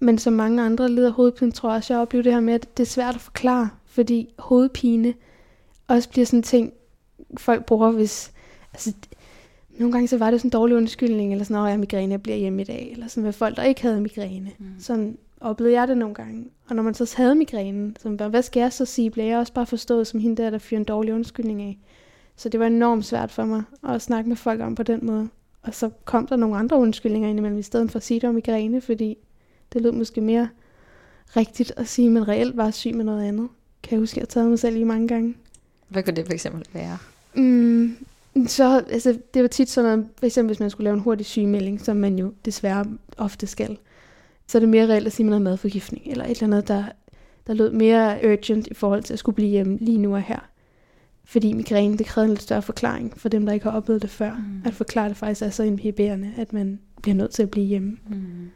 Men 0.01 0.19
som 0.19 0.33
mange 0.33 0.63
andre 0.63 0.89
lider 0.89 1.11
hovedpine, 1.11 1.53
tror 1.53 1.71
jeg 1.71 1.77
også, 1.77 1.95
jeg 1.95 2.01
oplever 2.01 2.23
det 2.23 2.33
her 2.33 2.41
med, 2.41 2.55
at 2.55 2.77
det 2.77 2.83
er 2.83 2.89
svært 2.89 3.15
at 3.15 3.21
forklare, 3.21 3.69
fordi 3.87 4.35
hovedpine 4.39 5.15
også 5.87 6.09
bliver 6.09 6.27
sådan 6.27 6.39
en 6.39 6.43
ting, 6.43 6.73
folk 7.37 7.65
bruger, 7.65 7.91
hvis... 7.91 8.33
Altså, 8.73 8.93
nogle 9.79 9.93
gange 9.93 10.09
så 10.09 10.19
var 10.19 10.31
det 10.31 10.41
sådan 10.41 10.49
en 10.49 10.53
dårlig 10.53 10.77
undskyldning, 10.77 11.33
eller 11.33 11.45
sådan, 11.45 11.57
at 11.57 11.63
jeg 11.63 11.73
har 11.73 11.79
migræne, 11.79 12.13
jeg 12.13 12.23
bliver 12.23 12.37
hjemme 12.37 12.63
i 12.63 12.65
dag, 12.65 12.89
eller 12.93 13.09
sådan 13.09 13.25
med 13.25 13.33
folk, 13.33 13.57
der 13.57 13.63
ikke 13.63 13.83
havde 13.83 14.01
migræne. 14.01 14.51
Mm. 14.59 14.67
Sådan, 14.79 15.19
oplevede 15.41 15.81
jeg 15.81 15.89
det 15.89 15.97
nogle 15.97 16.15
gange. 16.15 16.45
Og 16.70 16.76
når 16.76 16.82
man 16.82 16.94
så 16.94 17.15
havde 17.17 17.35
migrænen, 17.35 17.97
så 18.00 18.09
hvad 18.09 18.43
skal 18.43 18.61
jeg 18.61 18.73
så 18.73 18.85
sige, 18.85 19.11
blev 19.11 19.25
jeg 19.25 19.38
også 19.38 19.53
bare 19.53 19.67
forstået 19.67 20.06
som 20.06 20.20
hende 20.20 20.43
der, 20.43 20.50
der 20.50 20.59
fyrer 20.59 20.81
en 20.81 20.85
dårlig 20.85 21.15
undskyldning 21.15 21.62
af. 21.62 21.79
Så 22.37 22.49
det 22.49 22.61
var 22.61 22.67
enormt 22.67 23.05
svært 23.05 23.31
for 23.31 23.44
mig 23.44 23.62
at 23.88 24.03
snakke 24.03 24.29
med 24.29 24.37
folk 24.37 24.61
om 24.61 24.75
på 24.75 24.82
den 24.82 25.00
måde. 25.03 25.29
Og 25.62 25.75
så 25.75 25.91
kom 26.05 26.26
der 26.26 26.37
nogle 26.37 26.56
andre 26.56 26.76
undskyldninger 26.76 27.29
indimellem, 27.29 27.59
i 27.59 27.62
stedet 27.62 27.91
for 27.91 27.97
at 27.97 28.03
sige 28.03 28.20
det 28.20 28.29
om 28.29 28.35
migræne, 28.35 28.81
fordi 28.81 29.17
det 29.73 29.82
lød 29.82 29.93
måske 29.93 30.20
mere 30.20 30.49
rigtigt 31.37 31.73
at 31.76 31.88
sige, 31.88 32.06
at 32.06 32.12
man 32.12 32.29
reelt 32.29 32.56
var 32.56 32.71
syg 32.71 32.94
med 32.94 33.05
noget 33.05 33.25
andet. 33.25 33.49
Kan 33.82 33.93
jeg 33.93 34.00
huske, 34.00 34.14
at 34.14 34.17
jeg 34.17 34.23
har 34.23 34.26
taget 34.26 34.49
mig 34.49 34.59
selv 34.59 34.76
i 34.76 34.85
mange 34.85 35.09
gange. 35.09 35.35
Hvad 35.88 36.03
kunne 36.03 36.17
det 36.17 36.26
for 36.26 36.32
eksempel 36.32 36.64
være? 36.73 36.99
Mm, 37.35 37.97
så, 38.47 38.85
altså, 38.91 39.19
det 39.35 39.43
var 39.43 39.49
tit 39.49 39.71
sådan 39.71 39.91
noget, 39.91 40.11
for 40.19 40.26
eksempel 40.26 40.49
hvis 40.49 40.61
man 40.61 40.71
skulle 40.71 40.85
lave 40.85 40.94
en 40.94 41.00
hurtig 41.00 41.26
sygemelding, 41.26 41.81
som 41.81 41.97
man 41.97 42.19
jo 42.19 42.32
desværre 42.44 42.87
ofte 43.19 43.47
skal 43.47 43.79
så 44.49 44.59
er 44.59 44.61
det 44.61 44.69
mere 44.69 44.87
reelt 44.87 45.06
at 45.06 45.12
sige, 45.12 45.25
at 45.25 45.31
man 45.31 45.33
har 45.33 45.50
madforgiftning, 45.50 46.06
eller 46.06 46.25
et 46.25 46.31
eller 46.31 46.45
andet, 46.45 46.69
der, 46.69 46.85
der 47.47 47.55
lød 47.55 47.73
mere 47.73 48.19
urgent 48.25 48.67
i 48.67 48.75
forhold 48.75 49.03
til 49.03 49.12
at 49.12 49.19
skulle 49.19 49.37
blive 49.37 49.49
hjemme 49.49 49.79
lige 49.81 49.99
nu 49.99 50.15
og 50.15 50.23
her. 50.23 50.49
Fordi 51.25 51.53
migræne, 51.53 51.99
det 51.99 52.06
kræver 52.06 52.25
en 52.25 52.31
lidt 52.31 52.43
større 52.43 52.62
forklaring 52.62 53.12
for 53.17 53.29
dem, 53.29 53.47
der 53.47 53.53
ikke 53.53 53.65
har 53.65 53.73
oplevet 53.73 54.03
det 54.03 54.11
før. 54.11 54.35
Mm. 54.35 54.62
At 54.65 54.75
forklare 54.75 55.09
det 55.09 55.17
faktisk 55.17 55.43
er 55.43 55.50
så 55.50 55.62
inhiberende, 55.62 56.33
at 56.37 56.53
man 56.53 56.81
bliver 57.03 57.15
nødt 57.15 57.31
til 57.31 57.43
at 57.43 57.50
blive 57.50 57.67
hjemme. 57.67 57.97
Mm. 58.09 58.50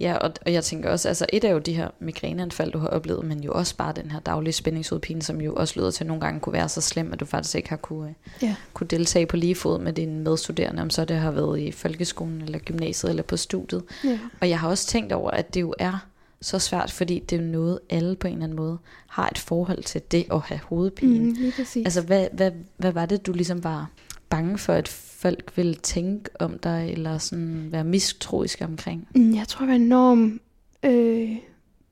Ja, 0.00 0.14
og, 0.14 0.32
og 0.46 0.52
jeg 0.52 0.64
tænker 0.64 0.90
også, 0.90 1.08
altså 1.08 1.26
et 1.32 1.44
er 1.44 1.50
jo 1.50 1.58
de 1.58 1.72
her 1.72 1.88
migræneanfald, 1.98 2.72
du 2.72 2.78
har 2.78 2.88
oplevet, 2.88 3.24
men 3.24 3.44
jo 3.44 3.52
også 3.52 3.76
bare 3.76 3.92
den 3.92 4.10
her 4.10 4.20
daglige 4.20 4.52
spændingsudpine, 4.52 5.22
som 5.22 5.40
jo 5.40 5.54
også 5.54 5.80
lyder 5.80 5.90
til 5.90 6.04
at 6.04 6.08
nogle 6.08 6.20
gange 6.20 6.40
kunne 6.40 6.52
være 6.52 6.68
så 6.68 6.80
slem, 6.80 7.12
at 7.12 7.20
du 7.20 7.24
faktisk 7.24 7.54
ikke 7.54 7.68
har 7.68 7.76
kunne, 7.76 8.14
ja. 8.42 8.54
kunne 8.74 8.86
deltage 8.86 9.26
på 9.26 9.36
lige 9.36 9.54
fod 9.54 9.78
med 9.78 9.92
dine 9.92 10.20
medstuderende, 10.20 10.82
om 10.82 10.90
så 10.90 11.04
det 11.04 11.16
har 11.16 11.30
været 11.30 11.60
i 11.60 11.72
folkeskolen, 11.72 12.42
eller 12.42 12.58
gymnasiet, 12.58 13.10
eller 13.10 13.22
på 13.22 13.36
studiet. 13.36 13.82
Ja. 14.04 14.18
Og 14.40 14.48
jeg 14.48 14.60
har 14.60 14.68
også 14.68 14.86
tænkt 14.86 15.12
over, 15.12 15.30
at 15.30 15.54
det 15.54 15.60
jo 15.60 15.74
er 15.78 16.06
så 16.40 16.58
svært, 16.58 16.90
fordi 16.90 17.18
det 17.18 17.38
er 17.38 17.42
noget, 17.42 17.78
alle 17.90 18.16
på 18.16 18.26
en 18.26 18.32
eller 18.32 18.44
anden 18.44 18.56
måde 18.56 18.78
har 19.06 19.28
et 19.28 19.38
forhold 19.38 19.82
til 19.82 20.02
det 20.10 20.26
at 20.32 20.40
have 20.40 20.60
hovedpine. 20.64 21.24
Mm, 21.30 21.52
altså, 21.76 22.02
hvad, 22.02 22.26
hvad, 22.32 22.50
hvad 22.76 22.92
var 22.92 23.06
det, 23.06 23.26
du 23.26 23.32
ligesom 23.32 23.64
var 23.64 23.90
bange 24.28 24.58
for, 24.58 24.72
at 24.72 24.88
folk 25.16 25.52
vil 25.56 25.76
tænke 25.76 26.30
om 26.40 26.58
dig, 26.58 26.92
eller 26.92 27.18
sådan 27.18 27.68
være 27.72 27.84
mistroiske 27.84 28.64
omkring? 28.64 29.08
Mm, 29.14 29.34
jeg 29.34 29.48
tror, 29.48 29.64
jeg 29.66 29.68
var 29.68 29.74
enormt 29.74 30.42
øh, 30.82 31.36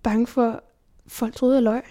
bange 0.02 0.26
for, 0.26 0.46
at 0.48 0.60
folk 1.06 1.34
troede, 1.34 1.54
jeg 1.54 1.62
løg. 1.62 1.82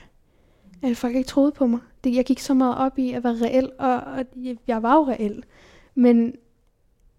At 0.81 0.97
folk 0.97 1.15
ikke 1.15 1.27
troede 1.27 1.51
på 1.51 1.67
mig. 1.67 1.79
Det, 2.03 2.15
jeg 2.15 2.25
gik 2.25 2.39
så 2.39 2.53
meget 2.53 2.77
op 2.77 2.99
i 2.99 3.11
at 3.11 3.23
være 3.23 3.35
reel, 3.41 3.71
og, 3.79 3.95
og 3.95 4.25
jeg 4.67 4.83
var 4.83 4.95
jo 4.95 5.07
reel. 5.07 5.43
Men 5.95 6.35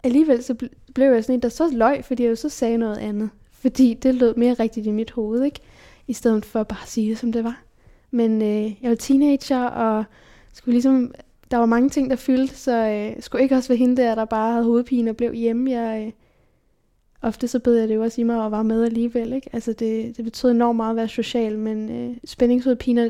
alligevel 0.03 0.43
så 0.43 0.55
blev 0.95 1.11
jeg 1.11 1.23
sådan 1.23 1.35
en, 1.35 1.41
der 1.41 1.49
så 1.49 1.69
løg, 1.73 2.05
fordi 2.05 2.23
jeg 2.23 2.29
jo 2.29 2.35
så 2.35 2.49
sagde 2.49 2.77
noget 2.77 2.97
andet. 2.97 3.29
Fordi 3.51 3.93
det 3.93 4.15
lød 4.15 4.35
mere 4.35 4.53
rigtigt 4.53 4.87
i 4.87 4.91
mit 4.91 5.11
hoved, 5.11 5.43
ikke? 5.43 5.59
I 6.07 6.13
stedet 6.13 6.45
for 6.45 6.63
bare 6.63 6.81
at 6.83 6.89
sige 6.89 7.09
det, 7.09 7.17
som 7.17 7.31
det 7.31 7.43
var. 7.43 7.63
Men 8.11 8.41
øh, 8.41 8.83
jeg 8.83 8.89
var 8.89 8.95
teenager, 8.95 9.63
og 9.65 10.03
skulle 10.53 10.73
ligesom 10.73 11.13
der 11.51 11.57
var 11.57 11.65
mange 11.65 11.89
ting, 11.89 12.09
der 12.09 12.15
fyldte, 12.15 12.55
så 12.55 12.87
øh, 12.87 13.23
skulle 13.23 13.43
ikke 13.43 13.55
også 13.55 13.69
være 13.69 13.77
hende 13.77 14.01
der, 14.01 14.15
der 14.15 14.25
bare 14.25 14.51
havde 14.51 14.65
hovedpine 14.65 15.09
og 15.09 15.17
blev 15.17 15.33
hjemme. 15.33 15.71
Jeg, 15.71 16.05
øh, 16.05 16.11
ofte 17.21 17.47
så 17.47 17.59
bed 17.59 17.75
jeg 17.75 17.87
det 17.87 17.95
jo 17.95 18.03
også 18.03 18.21
i 18.21 18.23
mig 18.23 18.43
og 18.43 18.51
var 18.51 18.63
med 18.63 18.83
alligevel. 18.83 19.33
Ikke? 19.33 19.49
Altså 19.53 19.73
det, 19.73 20.17
det 20.17 20.25
betød 20.25 20.51
enormt 20.51 20.77
meget 20.77 20.89
at 20.89 20.95
være 20.95 21.07
social, 21.07 21.59
men 21.59 21.89
øh, 21.91 22.17
spændingshovedpiner, 22.25 23.09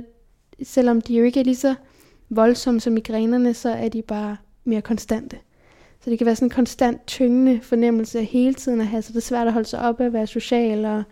selvom 0.64 1.02
de 1.02 1.18
jo 1.18 1.24
ikke 1.24 1.40
er 1.40 1.44
lige 1.44 1.56
så 1.56 1.76
voldsomme 2.30 2.80
som 2.80 2.94
migrænerne, 2.94 3.54
så 3.54 3.70
er 3.70 3.90
de 3.90 4.02
bare 4.02 4.38
mere 4.64 4.82
konstante. 4.82 5.38
Så 6.04 6.10
det 6.10 6.18
kan 6.18 6.26
være 6.26 6.36
sådan 6.36 6.46
en 6.46 6.50
konstant 6.50 7.08
tyngende 7.08 7.62
fornemmelse 7.62 8.20
af 8.20 8.26
hele 8.26 8.54
tiden 8.54 8.82
at 8.82 8.88
have, 8.88 9.02
så 9.02 9.12
det 9.12 9.18
er 9.18 9.22
svært 9.22 9.48
at 9.48 9.54
holde 9.54 9.68
sig 9.68 9.82
op 9.82 10.02
at 10.02 10.14
være 10.14 10.28
social 10.28 10.86
og, 10.86 11.04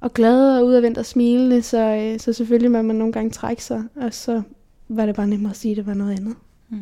og 0.00 0.14
glad 0.14 0.58
og 0.58 0.66
udadvendt 0.66 0.98
og 0.98 1.06
smilende, 1.06 1.62
så, 1.62 1.78
øh, 1.78 2.20
så 2.20 2.32
selvfølgelig 2.32 2.70
må 2.70 2.82
man 2.82 2.96
nogle 2.96 3.12
gange 3.12 3.30
trække 3.30 3.64
sig, 3.64 3.84
og 3.96 4.14
så 4.14 4.42
var 4.96 5.06
det 5.06 5.14
bare 5.16 5.26
nemmere 5.26 5.50
at 5.50 5.56
sige, 5.56 5.72
at 5.72 5.76
det 5.76 5.86
var 5.86 5.94
noget 5.94 6.16
andet. 6.18 6.34
Mm. 6.68 6.78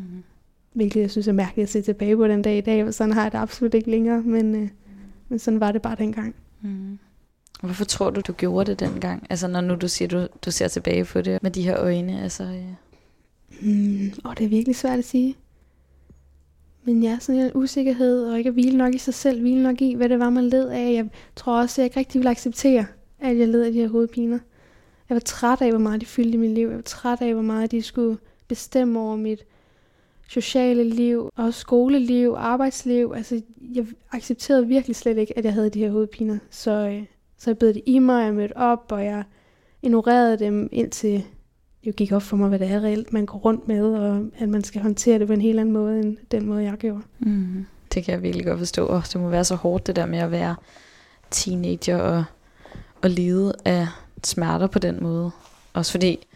Hvilket 0.73 1.01
jeg 1.01 1.11
synes 1.11 1.29
er 1.29 1.33
mærkeligt 1.33 1.67
at 1.67 1.71
se 1.71 1.83
tilbage 1.83 2.17
på 2.17 2.29
den 2.29 2.43
dag 2.43 2.59
i 2.59 2.61
dag, 2.61 2.85
og 2.85 2.95
sådan 2.95 3.13
har 3.13 3.23
jeg 3.23 3.33
det 3.33 3.39
absolut 3.39 3.75
ikke 3.75 3.91
længere, 3.91 4.23
men, 4.23 4.55
øh, 4.55 4.69
men 5.29 5.39
sådan 5.39 5.61
var 5.61 5.73
det 5.73 5.83
bare 5.83 5.97
dengang. 5.99 6.35
Mm. 6.63 6.99
Hvorfor 7.63 7.85
tror 7.85 8.11
du, 8.11 8.21
du 8.21 8.33
gjorde 8.33 8.71
det 8.71 8.81
dengang? 8.81 9.27
Altså 9.31 9.49
når 9.49 9.61
nu 9.61 9.75
du 9.75 9.89
siger, 9.89 10.09
du, 10.09 10.27
du 10.45 10.51
ser 10.51 10.69
tilbage 10.69 11.05
på 11.05 11.21
det 11.21 11.43
med 11.43 11.51
de 11.51 11.63
her 11.63 11.79
øjne. 11.81 12.23
Altså, 12.23 12.45
ja. 12.45 12.75
mm, 13.61 14.13
og 14.25 14.39
det 14.39 14.45
er 14.45 14.49
virkelig 14.49 14.77
svært 14.77 14.99
at 14.99 15.05
sige. 15.05 15.37
men 16.85 17.03
ja, 17.03 17.19
sådan 17.21 17.41
en 17.41 17.51
usikkerhed, 17.55 18.27
og 18.27 18.39
ikke 18.39 18.49
at 18.49 18.55
hvile 18.55 18.79
nok 18.79 18.95
i 18.95 18.99
sig 18.99 19.15
selv, 19.15 19.41
hvile 19.41 19.63
nok 19.63 19.83
i, 19.83 19.95
hvad 19.95 20.09
det 20.09 20.19
var, 20.19 20.31
man 20.31 20.45
led 20.45 20.69
af. 20.69 20.93
Jeg 20.93 21.09
tror 21.37 21.61
også, 21.61 21.75
at 21.75 21.79
jeg 21.79 21.85
ikke 21.85 21.99
rigtig 21.99 22.19
ville 22.19 22.31
acceptere, 22.31 22.87
at 23.21 23.39
jeg 23.39 23.49
led 23.49 23.63
af 23.63 23.73
de 23.73 23.79
her 23.79 23.89
hovedpiner. 23.89 24.39
Jeg 25.11 25.15
var 25.15 25.21
træt 25.21 25.61
af, 25.61 25.71
hvor 25.71 25.79
meget 25.79 26.01
de 26.01 26.07
fyldte 26.07 26.33
i 26.33 26.37
mit 26.37 26.51
liv. 26.51 26.69
Jeg 26.69 26.77
var 26.77 26.83
træt 26.83 27.21
af, 27.21 27.33
hvor 27.35 27.43
meget 27.43 27.71
de 27.71 27.83
skulle 27.83 28.19
bestemme 28.49 29.01
over 29.01 29.17
mit 29.17 29.45
sociale 30.29 30.85
liv, 30.85 31.31
og 31.37 31.55
skoleliv, 31.55 32.35
arbejdsliv. 32.39 33.13
Altså, 33.17 33.43
jeg 33.75 33.87
accepterede 34.13 34.67
virkelig 34.67 34.97
slet 34.97 35.19
ikke, 35.19 35.39
at 35.39 35.45
jeg 35.45 35.53
havde 35.53 35.71
de 35.71 35.79
her 35.79 35.91
hovedpiner. 35.91 36.39
Så, 36.51 36.71
øh, 36.71 37.05
så 37.39 37.51
jeg 37.51 37.59
bed 37.59 37.75
det 37.75 37.83
i 37.87 37.99
mig, 37.99 38.25
jeg 38.25 38.35
mødte 38.35 38.57
op, 38.57 38.93
og 38.93 39.05
jeg 39.05 39.25
ignorerede 39.83 40.39
dem 40.39 40.69
indtil 40.73 41.25
det 41.85 41.97
gik 41.97 42.13
op 42.13 42.23
for 42.23 42.37
mig, 42.37 42.49
hvad 42.49 42.59
det 42.59 42.71
er 42.71 42.81
reelt, 42.81 43.13
man 43.13 43.27
går 43.27 43.39
rundt 43.39 43.69
med, 43.69 43.95
og 43.95 44.27
at 44.39 44.49
man 44.49 44.65
skal 44.65 44.83
håndtere 44.83 45.19
det 45.19 45.27
på 45.27 45.33
en 45.33 45.41
helt 45.41 45.61
anden 45.61 45.73
måde, 45.73 46.01
end 46.01 46.17
den 46.31 46.47
måde, 46.47 46.63
jeg 46.63 46.77
gjorde. 46.77 47.03
Mm. 47.19 47.67
Det 47.95 48.05
kan 48.05 48.15
jeg 48.15 48.23
virkelig 48.23 48.47
godt 48.47 48.59
forstå, 48.59 49.01
det 49.13 49.21
må 49.21 49.29
være 49.29 49.45
så 49.45 49.55
hårdt, 49.55 49.87
det 49.87 49.97
der 49.97 50.07
med 50.07 50.19
at 50.19 50.31
være 50.31 50.57
teenager 51.31 51.97
og, 51.97 52.25
og 53.03 53.11
lide 53.11 53.53
af 53.65 53.87
smerter 54.27 54.67
på 54.67 54.79
den 54.79 55.03
måde. 55.03 55.31
Også 55.73 55.91
fordi 55.93 56.27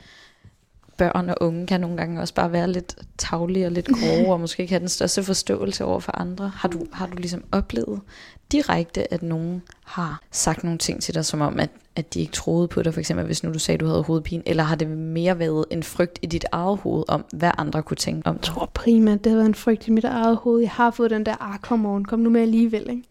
børn 0.96 1.28
og 1.28 1.36
unge 1.40 1.66
kan 1.66 1.80
nogle 1.80 1.96
gange 1.96 2.20
også 2.20 2.34
bare 2.34 2.52
være 2.52 2.72
lidt 2.72 2.96
taglige 3.18 3.66
og 3.66 3.72
lidt 3.72 3.88
grove, 3.98 4.32
og 4.32 4.40
måske 4.40 4.62
ikke 4.62 4.72
have 4.72 4.80
den 4.80 4.88
største 4.88 5.22
forståelse 5.22 5.84
over 5.84 6.00
for 6.00 6.12
andre. 6.20 6.48
Har 6.48 6.68
du, 6.68 6.86
har 6.92 7.06
du 7.06 7.16
ligesom 7.16 7.44
oplevet 7.52 8.00
direkte, 8.52 9.12
at 9.14 9.22
nogen 9.22 9.62
har 9.84 10.22
sagt 10.30 10.64
nogle 10.64 10.78
ting 10.78 11.02
til 11.02 11.14
dig, 11.14 11.24
som 11.24 11.40
om, 11.40 11.60
at, 11.60 11.70
at 11.96 12.14
de 12.14 12.20
ikke 12.20 12.32
troede 12.32 12.68
på 12.68 12.82
dig, 12.82 12.92
for 12.92 13.00
eksempel 13.00 13.26
hvis 13.26 13.42
nu 13.42 13.52
du 13.52 13.58
sagde, 13.58 13.76
at 13.76 13.80
du 13.80 13.86
havde 13.86 14.02
hovedpine, 14.02 14.42
eller 14.46 14.62
har 14.62 14.76
det 14.76 14.88
mere 14.88 15.38
været 15.38 15.64
en 15.70 15.82
frygt 15.82 16.18
i 16.22 16.26
dit 16.26 16.44
eget 16.52 16.78
hoved 16.78 17.04
om, 17.08 17.24
hvad 17.32 17.50
andre 17.58 17.82
kunne 17.82 17.96
tænke 17.96 18.26
om 18.26 18.34
Jeg 18.34 18.42
tror 18.42 18.70
primært, 18.74 19.24
det 19.24 19.30
har 19.30 19.36
været 19.36 19.48
en 19.48 19.54
frygt 19.54 19.88
i 19.88 19.90
mit 19.90 20.04
eget 20.04 20.36
hoved. 20.36 20.60
Jeg 20.60 20.70
har 20.70 20.90
fået 20.90 21.10
den 21.10 21.26
der, 21.26 21.36
ah, 21.40 21.58
kom 21.58 21.86
on, 21.86 22.04
kom 22.04 22.18
nu 22.18 22.30
med 22.30 22.40
alligevel, 22.40 22.90
ikke? 22.90 23.02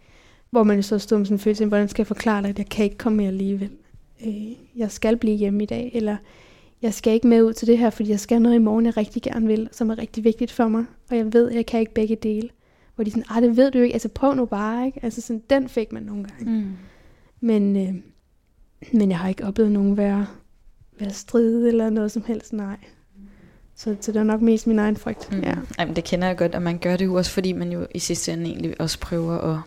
Hvor 0.49 0.63
man 0.63 0.83
så 0.83 0.99
stod 0.99 1.17
med 1.17 1.25
sådan 1.25 1.35
en 1.35 1.39
følelse, 1.39 1.65
hvordan 1.65 1.89
skal 1.89 2.01
jeg 2.01 2.07
forklare 2.07 2.41
dig, 2.41 2.49
at 2.49 2.57
jeg 2.57 2.69
kan 2.69 2.85
ikke 2.85 2.97
komme 2.97 3.17
med 3.17 3.27
alligevel. 3.27 3.69
Øh, 4.25 4.51
jeg 4.75 4.91
skal 4.91 5.17
blive 5.17 5.35
hjemme 5.35 5.63
i 5.63 5.65
dag, 5.65 5.91
eller 5.93 6.17
jeg 6.81 6.93
skal 6.93 7.13
ikke 7.13 7.27
med 7.27 7.43
ud 7.43 7.53
til 7.53 7.67
det 7.67 7.77
her, 7.77 7.89
fordi 7.89 8.09
jeg 8.09 8.19
skal 8.19 8.41
noget 8.41 8.55
i 8.55 8.59
morgen, 8.59 8.85
jeg 8.85 8.97
rigtig 8.97 9.21
gerne 9.21 9.47
vil, 9.47 9.69
som 9.71 9.89
er 9.89 9.97
rigtig 9.97 10.23
vigtigt 10.23 10.51
for 10.51 10.67
mig, 10.67 10.85
og 11.09 11.17
jeg 11.17 11.33
ved, 11.33 11.49
at 11.49 11.55
jeg 11.55 11.65
kan 11.65 11.79
ikke 11.79 11.93
begge 11.93 12.15
dele. 12.15 12.49
Hvor 12.95 13.03
de 13.03 13.11
sådan, 13.11 13.23
ah, 13.29 13.41
det 13.41 13.57
ved 13.57 13.71
du 13.71 13.79
ikke, 13.79 13.93
altså 13.93 14.09
prøv 14.09 14.35
nu 14.35 14.45
bare, 14.45 14.85
ikke? 14.85 14.99
Altså 15.03 15.21
sådan, 15.21 15.43
den 15.49 15.69
fik 15.69 15.91
man 15.91 16.03
nogle 16.03 16.23
gange. 16.23 16.51
Mm. 16.51 16.71
Men, 17.39 17.75
øh, 17.75 17.93
men 18.99 19.09
jeg 19.09 19.19
har 19.19 19.29
ikke 19.29 19.45
oplevet 19.45 19.71
nogen 19.71 19.97
være, 19.97 20.27
være 20.99 21.09
stride 21.09 21.67
eller 21.67 21.89
noget 21.89 22.11
som 22.11 22.23
helst, 22.27 22.53
nej. 22.53 22.77
Så, 23.75 23.95
så 24.01 24.11
det 24.11 24.19
er 24.19 24.23
nok 24.23 24.41
mest 24.41 24.67
min 24.67 24.79
egen 24.79 24.97
frygt. 24.97 25.31
Mm. 25.31 25.39
Ja. 25.39 25.55
Jamen, 25.79 25.95
det 25.95 26.03
kender 26.03 26.27
jeg 26.27 26.37
godt, 26.37 26.55
at 26.55 26.61
man 26.61 26.77
gør 26.77 26.97
det 26.97 27.05
jo 27.05 27.13
også, 27.13 27.31
fordi 27.31 27.51
man 27.51 27.71
jo 27.71 27.87
i 27.95 27.99
sidste 27.99 28.33
ende 28.33 28.45
egentlig 28.45 28.81
også 28.81 28.99
prøver 28.99 29.37
at 29.37 29.59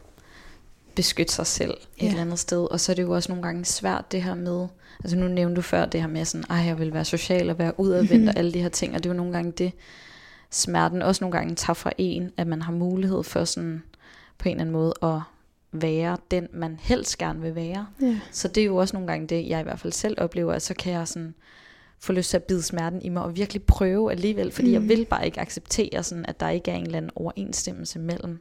beskytte 0.96 1.32
sig 1.32 1.46
selv 1.46 1.70
et 1.96 2.02
Ja. 2.02 2.08
eller 2.08 2.20
andet 2.20 2.38
sted. 2.38 2.70
Og 2.70 2.80
så 2.80 2.92
er 2.92 2.96
det 2.96 3.02
jo 3.02 3.10
også 3.10 3.32
nogle 3.32 3.42
gange 3.42 3.64
svært 3.64 4.12
det 4.12 4.22
her 4.22 4.34
med, 4.34 4.66
altså 5.04 5.16
nu 5.16 5.28
nævnte 5.28 5.56
du 5.56 5.62
før 5.62 5.86
det 5.86 6.00
her 6.00 6.08
med 6.08 6.24
sådan, 6.24 6.44
ej 6.50 6.56
jeg 6.56 6.78
vil 6.78 6.92
være 6.94 7.04
social 7.04 7.50
og 7.50 7.58
være 7.58 7.80
udadvendt 7.80 8.20
Mhm. 8.20 8.28
og 8.28 8.36
alle 8.36 8.52
de 8.52 8.62
her 8.62 8.68
ting, 8.68 8.94
og 8.94 9.04
det 9.04 9.10
er 9.10 9.14
jo 9.14 9.16
nogle 9.16 9.32
gange 9.32 9.52
det, 9.52 9.72
smerten 10.50 11.02
også 11.02 11.24
nogle 11.24 11.36
gange 11.38 11.54
tager 11.54 11.74
fra 11.74 11.92
en, 11.98 12.30
at 12.36 12.46
man 12.46 12.62
har 12.62 12.72
mulighed 12.72 13.22
for 13.22 13.44
sådan 13.44 13.82
på 14.38 14.48
en 14.48 14.52
eller 14.54 14.60
anden 14.60 14.72
måde 14.72 14.92
at 15.02 15.20
være 15.72 16.16
den, 16.30 16.48
man 16.52 16.78
helst 16.82 17.18
gerne 17.18 17.40
vil 17.40 17.54
være. 17.54 17.86
ja. 18.02 18.18
Så 18.32 18.48
det 18.48 18.60
er 18.60 18.64
jo 18.66 18.76
også 18.76 18.96
nogle 18.96 19.08
gange 19.08 19.26
det, 19.26 19.48
jeg 19.48 19.60
i 19.60 19.62
hvert 19.62 19.80
fald 19.80 19.92
selv 19.92 20.14
oplever, 20.20 20.52
at 20.52 20.62
så 20.62 20.74
kan 20.74 20.92
jeg 20.92 21.08
sådan 21.08 21.34
få 21.98 22.12
lyst 22.12 22.30
til 22.30 22.36
at 22.36 22.42
bide 22.42 22.62
smerten 22.62 23.02
i 23.02 23.08
mig 23.08 23.22
og 23.22 23.36
virkelig 23.36 23.62
prøve 23.62 24.10
alligevel, 24.12 24.52
fordi 24.52 24.66
mm. 24.68 24.72
jeg 24.72 24.82
Mm. 24.82 24.88
vil 24.88 25.04
bare 25.04 25.26
ikke 25.26 25.40
acceptere 25.40 26.02
sådan, 26.02 26.24
at 26.28 26.40
der 26.40 26.48
ikke 26.50 26.70
er 26.70 26.74
en 26.74 26.82
eller 26.84 26.96
anden 26.96 27.10
overensstemmelse 27.14 27.98
mellem 27.98 28.40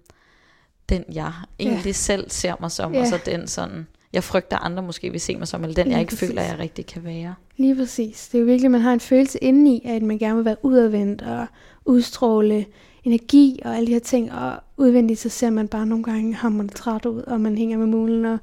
den, 0.89 1.04
jeg 1.13 1.32
egentlig 1.60 1.86
Ja. 1.86 1.92
selv 1.92 2.30
ser 2.30 2.54
mig 2.60 2.72
som, 2.72 2.94
Ja. 2.94 3.00
og 3.01 3.08
så 3.08 3.20
den 3.25 3.48
sådan, 3.48 3.88
jeg 4.13 4.24
frygter 4.24 4.58
andre 4.58 4.84
måske 4.84 5.10
vil 5.12 5.20
se 5.22 5.36
mig 5.36 5.48
som, 5.48 5.63
eller 5.63 5.84
den, 5.84 5.92
jeg 5.92 6.00
ikke 6.00 6.10
præcis. 6.10 6.27
føler, 6.30 6.42
jeg 6.42 6.60
rigtig 6.60 6.86
kan 6.86 7.04
være. 7.04 7.36
Lige 7.58 7.75
præcis. 7.75 8.27
Det 8.32 8.38
er 8.38 8.39
jo 8.42 8.46
virkelig, 8.46 8.72
man 8.72 8.82
har 8.82 8.94
en 8.94 9.00
følelse 9.00 9.39
indeni, 9.39 9.82
at 9.86 10.01
man 10.01 10.18
gerne 10.18 10.36
vil 10.36 10.46
være 10.46 10.65
udadvendt 10.65 11.22
og 11.22 11.46
udstråle 11.86 12.65
energi 13.04 13.60
og 13.65 13.75
alle 13.75 13.88
de 13.88 13.92
her 13.94 14.00
ting, 14.00 14.32
og 14.34 14.54
udvendigt 14.77 15.20
så 15.20 15.30
ser 15.30 15.50
man 15.50 15.68
bare 15.68 15.86
nogle 15.86 16.04
gange 16.04 16.34
hammerende 16.34 16.74
træt 16.74 17.06
ud, 17.06 17.22
og 17.22 17.42
man 17.42 17.58
hænger 17.58 17.77
med 17.77 17.86
mulen, 17.88 18.25
og 18.25 18.38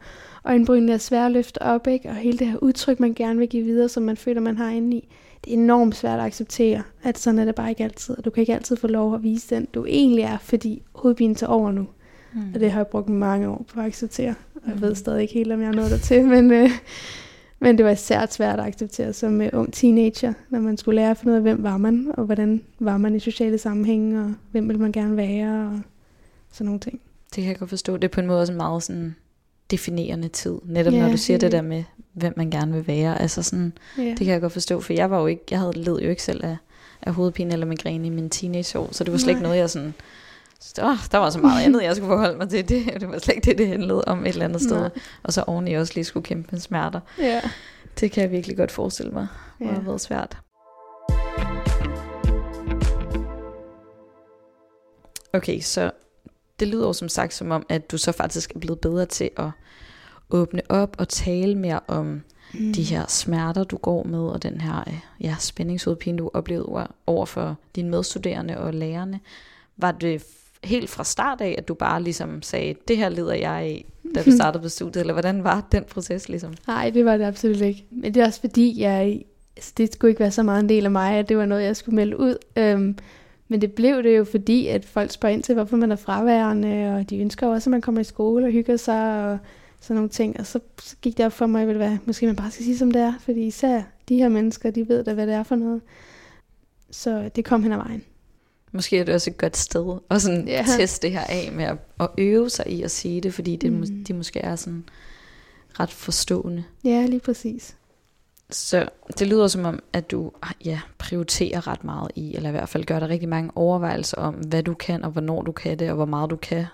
øjenbrynene 0.45 0.93
er 0.93 0.99
svære 0.99 1.27
at 1.27 1.33
løfte 1.33 1.63
op, 1.63 1.87
ikke? 1.87 2.09
og 2.09 2.15
hele 2.15 2.39
det 2.39 2.47
her 2.47 2.57
udtryk, 2.57 3.01
man 3.01 3.15
gerne 3.15 3.39
vil 3.39 3.49
give 3.49 3.65
videre, 3.65 3.89
som 3.89 4.03
man 4.03 4.17
føler, 4.17 4.41
man 4.41 4.57
har 4.57 4.71
indeni, 4.71 5.09
det 5.45 5.53
er 5.53 5.57
enormt 5.57 5.97
svært 5.97 6.19
at 6.21 6.25
acceptere, 6.27 6.83
at 7.03 7.19
sådan 7.19 7.39
er 7.39 7.45
det 7.45 7.55
bare 7.55 7.71
ikke 7.71 7.85
altid, 7.85 8.19
og 8.19 8.25
du 8.25 8.31
kan 8.31 8.41
ikke 8.41 8.55
altid 8.55 8.77
få 8.77 8.87
lov 8.87 9.15
at 9.15 9.23
vise 9.23 9.55
den, 9.55 9.69
du 9.75 9.85
egentlig 9.85 10.23
er, 10.25 10.39
fordi 10.39 10.83
hovedpinen 10.95 11.35
tager 11.35 11.51
over 11.51 11.73
nu. 11.73 11.87
Mm. 12.35 12.41
Og 12.55 12.61
det 12.61 12.71
har 12.71 12.79
jeg 12.79 12.87
brugt 12.87 13.09
mange 13.09 13.49
år 13.49 13.65
på 13.75 13.81
at 13.81 13.87
acceptere. 13.87 14.35
Og 14.55 14.63
jeg 14.67 14.75
Mm. 14.75 14.81
ved 14.83 14.95
stadig 14.95 15.23
ikke 15.23 15.35
helt, 15.35 15.53
om 15.53 15.61
jeg 15.61 15.69
er 15.69 15.73
nået 15.73 15.91
dertil. 15.91 16.25
Men, 16.35 16.51
øh, 16.53 16.71
men 17.61 17.77
det 17.79 17.85
var 17.85 17.91
især 17.91 18.27
svært 18.31 18.61
at 18.61 18.67
acceptere 18.67 19.13
som 19.13 19.41
øh, 19.41 19.51
ung 19.53 19.73
teenager, 19.73 20.33
når 20.51 20.61
man 20.61 20.77
skulle 20.77 20.97
lære 20.97 21.11
at 21.11 21.17
finde 21.17 21.33
ud 21.33 21.37
af, 21.37 21.43
hvem 21.43 21.63
var 21.63 21.77
man, 21.77 22.11
og 22.17 22.25
hvordan 22.25 22.63
var 22.81 22.97
man 22.99 23.15
i 23.15 23.19
sociale 23.21 23.59
sammenhænge, 23.59 24.21
og 24.21 24.35
hvem 24.51 24.69
ville 24.69 24.83
man 24.83 24.93
gerne 24.93 25.17
være, 25.17 25.67
og 25.67 25.81
sådan 26.53 26.65
nogle 26.65 26.81
ting. 26.81 27.01
Det 27.35 27.43
kan 27.43 27.51
jeg 27.51 27.59
godt 27.59 27.71
forstå. 27.71 27.97
Det 27.97 28.05
er 28.05 28.09
på 28.09 28.21
en 28.21 28.27
måde 28.27 28.41
også 28.41 28.53
en 28.53 28.57
meget 28.57 28.83
sådan 28.83 29.15
definerende 29.71 30.29
tid. 30.29 30.55
Netop 30.65 30.93
Ja, 30.93 31.03
når 31.03 31.11
du 31.11 31.17
siger 31.17 31.39
det 31.39 31.53
der 31.53 31.63
med, 31.63 31.85
hvem 32.13 32.35
man 32.37 32.51
gerne 32.51 32.73
vil 32.73 32.87
være. 32.87 33.21
Altså 33.21 33.43
sådan, 33.43 33.73
Ja. 33.99 34.03
Det 34.03 34.19
kan 34.19 34.27
jeg 34.27 34.41
godt 34.41 34.53
forstå, 34.53 34.81
for 34.81 34.93
jeg 34.93 35.11
var 35.11 35.21
jo 35.21 35.27
ikke, 35.27 35.43
jeg 35.51 35.59
havde 35.59 35.73
led 35.79 35.99
jo 36.01 36.09
ikke 36.11 36.23
selv 36.23 36.45
af, 36.45 36.57
af 37.03 37.15
hovedpine 37.15 37.53
eller 37.53 37.67
migræne 37.67 38.07
i 38.07 38.11
min 38.11 38.31
teenageår, 38.31 38.89
så 38.93 39.05
det 39.05 39.13
var 39.13 39.19
slet 39.19 39.29
ikke 39.29 39.41
Nej. 39.43 39.49
noget, 39.49 39.61
jeg 39.61 39.71
sådan, 39.71 39.95
så, 40.63 40.97
der 41.13 41.19
var 41.19 41.31
så 41.31 41.39
meget 41.39 41.65
andet, 41.65 41.83
jeg 41.83 41.97
skulle 41.97 42.09
forholde 42.11 42.39
mig 42.39 42.49
til. 42.49 42.69
Det, 42.69 43.01
det 43.01 43.09
var 43.09 43.19
slet 43.19 43.35
ikke 43.37 43.47
det, 43.51 43.59
det 43.59 43.69
handlede 43.69 44.05
om 44.05 44.21
et 44.27 44.29
eller 44.29 44.45
andet 44.45 44.63
sted. 44.63 44.81
Nej. 44.81 44.91
Og 45.23 45.33
så 45.33 45.45
oveni 45.47 45.73
også 45.75 45.93
lige 45.95 46.05
skulle 46.05 46.25
kæmpe 46.25 46.49
med 46.53 46.61
smerter. 46.61 47.01
Ja. 47.19 47.41
Det 48.01 48.13
kan 48.13 48.23
jeg 48.23 48.31
virkelig 48.31 48.57
godt 48.57 48.71
forestille 48.71 49.13
mig, 49.13 49.27
ja. 49.61 49.65
ja. 49.67 49.73
har 49.73 49.81
været 49.81 50.01
svært. 50.01 50.37
Okay, 55.33 55.61
så 55.61 55.91
det 56.61 56.69
lyder 56.69 56.87
jo 56.87 56.93
som 56.93 57.09
sagt 57.09 57.35
som 57.35 57.51
om, 57.51 57.67
at 57.69 57.91
du 57.91 57.99
så 57.99 58.13
faktisk 58.13 58.55
er 58.55 58.59
blevet 58.59 58.81
bedre 58.81 59.07
til 59.07 59.31
at 59.37 59.51
åbne 60.31 60.63
op 60.69 60.97
og 60.99 61.09
tale 61.09 61.55
mere 61.59 61.81
om 61.89 62.23
Mm. 62.55 62.73
de 62.73 62.83
her 62.83 63.07
smerter, 63.09 63.65
du 63.65 63.77
går 63.77 64.03
med, 64.05 64.19
og 64.21 64.43
den 64.43 64.61
her 64.61 64.85
øh, 64.89 64.95
ja, 65.21 65.37
spændingshovedpine, 65.39 66.19
du 66.19 66.31
oplevede 66.35 66.89
over- 67.07 67.27
for 67.27 67.57
dine 67.77 67.91
medstuderende 67.91 68.59
og 68.59 68.75
lærerne. 68.75 69.21
Var 69.77 69.93
det 69.93 70.25
helt 70.65 70.91
fra 70.91 71.05
start 71.05 71.41
af, 71.41 71.55
at 71.59 71.69
du 71.69 71.75
bare 71.75 72.03
ligesom 72.03 72.43
sagde, 72.43 72.75
det 72.89 72.97
her 72.97 73.09
lider 73.09 73.35
jeg 73.35 73.53
af, 73.53 73.85
da 74.15 74.23
du 74.23 74.31
startede 74.41 74.63
på 74.63 74.69
studiet, 74.69 75.01
eller 75.01 75.13
hvordan 75.13 75.45
var 75.45 75.67
den 75.73 75.85
proces 75.85 76.29
ligesom? 76.29 76.55
Nej, 76.67 76.91
det 76.91 77.05
var 77.05 77.17
det 77.17 77.25
absolut 77.25 77.61
ikke. 77.61 77.85
Men 77.91 78.15
det 78.15 78.23
er 78.23 78.27
også 78.27 78.41
fordi, 78.41 78.81
jeg, 78.81 79.23
altså, 79.57 79.73
det 79.77 79.93
skulle 79.93 80.11
ikke 80.11 80.21
være 80.21 80.31
så 80.31 80.43
meget 80.43 80.63
en 80.63 80.69
del 80.69 80.85
af 80.85 80.91
mig, 80.91 81.15
at 81.15 81.29
det 81.29 81.37
var 81.37 81.47
noget, 81.47 81.65
jeg 81.65 81.77
skulle 81.77 81.97
melde 81.97 82.19
ud. 82.19 82.37
Øhm, 82.57 82.99
men 83.49 83.61
det 83.61 83.73
blev 83.73 84.03
det 84.03 84.17
jo 84.17 84.25
fordi, 84.25 84.67
at 84.67 84.85
folk 84.85 85.11
spørger 85.11 85.35
ind 85.35 85.43
til, 85.43 85.55
hvorfor 85.55 85.77
man 85.77 85.93
er 85.93 85.97
fraværende, 85.97 86.95
og 86.97 87.11
de 87.11 87.19
ønsker 87.19 87.49
også, 87.49 87.71
at 87.71 87.71
man 87.71 87.81
kommer 87.81 88.01
i 88.01 88.05
skole 88.05 88.47
og 88.47 88.53
hygger 88.53 88.77
sig, 88.77 89.25
og 89.25 89.39
sådan 89.81 89.97
nogle 89.97 90.09
ting. 90.09 90.41
Og 90.41 90.47
så, 90.47 90.61
så 90.83 90.97
gik 91.03 91.17
det 91.17 91.27
op 91.27 91.33
for 91.33 91.47
mig, 91.47 91.69
at 91.69 91.99
måske 92.07 92.27
man 92.27 92.37
bare 92.37 92.51
skal 92.51 92.65
sige, 92.65 92.79
som 92.79 92.91
det 92.91 93.03
er, 93.03 93.13
fordi 93.21 93.47
især 93.47 93.83
de 94.09 94.17
her 94.17 94.29
mennesker, 94.29 94.71
de 94.71 94.89
ved 94.89 95.05
da, 95.05 95.15
hvad 95.15 95.27
det 95.27 95.35
er 95.35 95.43
for 95.43 95.57
noget. 95.57 95.81
Så 96.91 97.31
det 97.37 97.45
kom 97.45 97.63
hen 97.63 97.73
ad 97.73 97.77
vejen. 97.77 98.03
Måske 98.73 98.99
er 98.99 99.05
det 99.05 99.15
også 99.15 99.31
et 99.31 99.37
godt 99.39 99.57
sted 99.57 99.99
at 100.11 100.23
sådan 100.23 100.49
Ja. 100.49 100.65
teste 100.79 101.07
det 101.07 101.13
her 101.17 101.25
af 101.25 101.51
med 101.53 101.65
at, 101.65 101.77
at 102.01 102.09
øve 102.19 102.51
sig 102.51 102.69
i 102.69 102.83
at 102.83 102.91
sige 102.91 103.21
det, 103.21 103.35
fordi 103.35 103.57
det, 103.57 103.73
mm. 103.73 104.05
De 104.05 104.13
måske 104.15 104.39
er 104.41 104.57
sådan 104.57 104.85
ret 105.81 105.91
forstående. 105.91 106.65
Ja, 106.85 107.07
lige 107.07 107.21
præcis. 107.21 107.77
Så 108.51 108.89
det 109.19 109.27
lyder 109.27 109.49
som 109.49 109.65
om, 109.65 109.83
at 109.93 110.11
du 110.11 110.33
ja, 110.65 110.81
prioriterer 110.99 111.67
ret 111.67 111.85
meget 111.85 112.11
i, 112.15 112.35
eller 112.37 112.49
i 112.49 112.53
hvert 112.53 112.69
fald 112.69 112.85
gør 112.85 112.99
dig 112.99 113.09
rigtig 113.09 113.29
mange 113.29 113.51
overvejelser 113.55 114.17
om, 114.17 114.35
hvad 114.35 114.63
du 114.63 114.75
kan, 114.75 115.05
og 115.05 115.11
hvornår 115.11 115.43
du 115.43 115.53
kan 115.53 115.79
det, 115.79 115.89
og 115.89 115.95
hvor 115.97 116.05
meget 116.05 116.31
du 116.31 116.37
kan. 116.37 116.65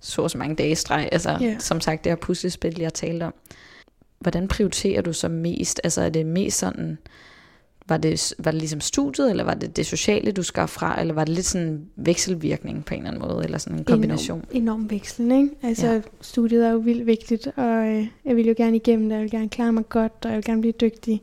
Så 0.00 0.22
og 0.22 0.30
så 0.30 0.38
mange 0.38 0.54
dage 0.56 0.70
i 0.70 0.74
streg. 0.74 1.08
Altså, 1.12 1.38
Ja. 1.40 1.56
som 1.58 1.80
sagt, 1.80 2.04
det 2.04 2.10
her 2.10 2.16
puslespil, 2.16 2.80
jeg 2.80 2.94
talte 2.94 3.24
om. 3.24 3.34
Hvordan 4.18 4.48
prioriterer 4.48 5.02
du 5.02 5.12
så 5.12 5.28
mest? 5.28 5.80
Altså, 5.84 6.02
er 6.02 6.08
det 6.08 6.26
mest 6.26 6.58
sådan, 6.58 6.98
var 7.88 7.96
det, 7.96 8.34
var 8.38 8.50
det 8.50 8.60
ligesom 8.60 8.80
studiet, 8.80 9.30
eller 9.30 9.44
var 9.44 9.54
det 9.54 9.76
det 9.76 9.86
sociale, 9.86 10.32
du 10.32 10.42
skar 10.42 10.66
fra, 10.66 11.00
eller 11.00 11.14
var 11.14 11.24
det 11.24 11.34
lidt 11.34 11.46
sådan 11.46 11.66
en 11.66 11.86
vekselvirkning 11.96 12.84
på 12.84 12.94
en 12.94 13.00
eller 13.00 13.10
anden 13.10 13.28
måde, 13.28 13.44
eller 13.44 13.58
sådan 13.58 13.78
en 13.78 13.84
kombination? 13.84 14.38
Enorm, 14.38 14.62
enorm 14.62 14.90
vekslen, 14.90 15.32
ikke? 15.32 15.50
Altså, 15.62 15.86
Ja. 15.86 16.00
studiet 16.20 16.66
er 16.66 16.70
jo 16.70 16.78
vildt 16.78 17.06
vigtigt, 17.06 17.48
og 17.56 17.88
øh, 17.88 18.06
jeg 18.24 18.36
vil 18.36 18.46
jo 18.46 18.54
gerne 18.56 18.76
igennem 18.76 19.08
det, 19.08 19.14
jeg 19.16 19.22
vil 19.22 19.30
gerne 19.30 19.48
klare 19.48 19.72
mig 19.72 19.88
godt, 19.88 20.12
og 20.24 20.28
jeg 20.28 20.36
vil 20.36 20.44
gerne 20.44 20.60
blive 20.60 20.72
dygtig. 20.80 21.22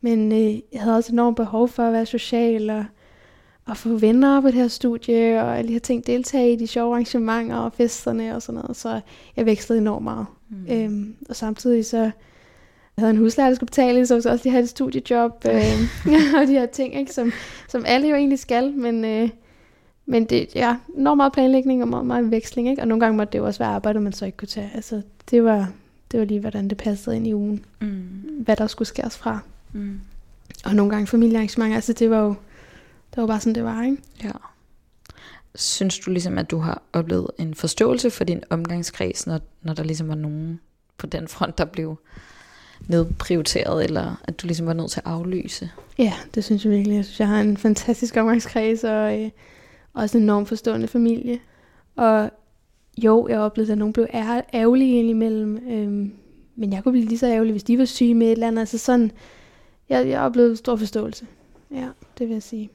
Men 0.00 0.32
øh, 0.32 0.54
jeg 0.72 0.80
havde 0.80 0.96
også 0.96 1.12
enormt 1.12 1.36
behov 1.36 1.68
for 1.68 1.82
at 1.82 1.92
være 1.92 2.06
social, 2.06 2.70
og, 2.70 2.84
og 3.66 3.76
få 3.76 3.88
venner 3.88 4.40
på 4.40 4.46
det 4.46 4.54
her 4.54 4.68
studie, 4.68 5.42
og 5.42 5.58
alle 5.58 5.68
de 5.68 5.72
her 5.72 5.80
ting, 5.80 6.06
deltage 6.06 6.52
i 6.52 6.56
de 6.56 6.66
sjove 6.66 6.92
arrangementer 6.94 7.56
og 7.56 7.72
festerne 7.72 8.34
og 8.36 8.42
sådan 8.42 8.60
noget, 8.60 8.76
så 8.76 9.00
jeg 9.36 9.46
vekslede 9.46 9.80
enormt 9.80 10.04
meget. 10.04 10.26
Mm. 10.50 10.66
Øhm, 10.72 11.14
og 11.28 11.36
samtidig 11.36 11.86
så 11.86 12.10
havde 12.98 13.10
en 13.10 13.16
husleje, 13.16 13.48
der 13.48 13.54
skulle 13.54 13.66
betale, 13.66 14.06
så 14.06 14.14
også 14.14 14.40
lige 14.42 14.50
have 14.50 14.62
et 14.62 14.68
studiejob, 14.68 15.44
øh, 15.48 15.62
og 16.40 16.46
de 16.46 16.52
her 16.52 16.66
ting, 16.66 16.98
ikke, 16.98 17.12
som, 17.12 17.32
som 17.68 17.84
alle 17.86 18.08
jo 18.08 18.16
egentlig 18.16 18.38
skal, 18.38 18.72
men, 18.72 19.04
øh, 19.04 19.28
Men 20.06 20.24
det 20.24 20.48
ja, 20.54 20.76
enormt 20.96 21.16
meget 21.16 21.32
planlægning 21.32 21.82
og 21.82 21.88
meget, 21.88 22.06
meget 22.06 22.30
veksling, 22.30 22.68
ikke? 22.68 22.82
Og 22.82 22.88
nogle 22.88 23.00
gange 23.00 23.16
måtte 23.16 23.32
det 23.32 23.38
jo 23.38 23.46
også 23.46 23.58
være 23.58 23.68
arbejde, 23.68 24.00
man 24.00 24.12
så 24.12 24.26
ikke 24.26 24.36
kunne 24.36 24.48
tage. 24.48 24.70
Altså, 24.74 25.02
det 25.30 25.44
var, 25.44 25.72
det 26.12 26.20
var 26.20 26.26
lige, 26.26 26.40
hvordan 26.40 26.68
det 26.68 26.78
passede 26.78 27.16
ind 27.16 27.26
i 27.26 27.34
ugen. 27.34 27.64
Mm. 27.80 27.98
Hvad 28.44 28.56
der 28.56 28.66
skulle 28.66 28.88
skæres 28.88 29.16
fra. 29.16 29.38
Mm. 29.72 30.00
Og 30.64 30.74
nogle 30.74 30.90
gange 30.90 31.06
familiearrangementer, 31.06 31.74
altså 31.74 31.92
det 31.92 32.10
var 32.10 32.20
jo, 32.20 32.34
det 33.14 33.20
var 33.20 33.26
bare 33.26 33.40
sådan, 33.40 33.54
det 33.54 33.64
var, 33.64 33.82
ikke? 33.82 33.96
Ja. 34.24 34.30
Synes 35.54 35.98
du 35.98 36.10
ligesom, 36.10 36.38
at 36.38 36.50
du 36.50 36.58
har 36.58 36.82
oplevet 36.92 37.30
en 37.38 37.54
forståelse 37.54 38.10
for 38.10 38.24
din 38.24 38.42
omgangskreds, 38.50 39.26
når, 39.26 39.40
når 39.62 39.74
der 39.74 39.82
ligesom 39.82 40.08
var 40.08 40.14
nogen 40.14 40.60
på 40.98 41.06
den 41.06 41.28
front, 41.28 41.58
der 41.58 41.64
blev 41.64 41.98
nedprioriteret, 42.86 43.84
eller 43.84 44.20
at 44.24 44.42
du 44.42 44.46
ligesom 44.46 44.66
var 44.66 44.72
nødt 44.72 44.90
til 44.90 45.00
at 45.04 45.12
aflyse? 45.12 45.70
Ja, 45.98 46.12
det 46.34 46.44
synes 46.44 46.64
jeg 46.64 46.72
virkelig. 46.72 46.96
Jeg 46.96 47.04
synes, 47.04 47.20
jeg 47.20 47.28
har 47.28 47.40
en 47.40 47.56
fantastisk 47.56 48.16
omgangskreds, 48.16 48.84
og 48.84 49.20
øh, 49.20 49.30
også 49.94 50.18
en 50.18 50.24
enormt 50.24 50.48
forstående 50.48 50.88
familie. 50.88 51.38
Og 51.96 52.30
jo, 53.04 53.28
jeg 53.28 53.38
oplevede, 53.38 53.72
at 53.72 53.78
nogen 53.78 53.92
blev 53.92 54.06
ær- 54.14 54.50
ærgerlige 54.54 54.98
indimellem, 54.98 55.56
øhm, 55.70 56.12
men 56.56 56.72
jeg 56.72 56.82
kunne 56.82 56.92
blive 56.92 57.06
lige 57.06 57.18
så 57.18 57.26
ærgerlig, 57.26 57.52
hvis 57.52 57.62
de 57.62 57.78
var 57.78 57.84
syge 57.84 58.14
med 58.14 58.26
et 58.26 58.32
eller 58.32 58.46
andet. 58.46 58.60
Altså 58.60 58.78
sådan, 58.78 59.10
jeg, 59.88 60.08
jeg 60.08 60.20
oplevede 60.20 60.56
stor 60.56 60.76
forståelse. 60.76 61.26
Ja, 61.70 61.88
det 62.18 62.28
vil 62.28 62.34
jeg 62.34 62.42
sige. 62.42 62.70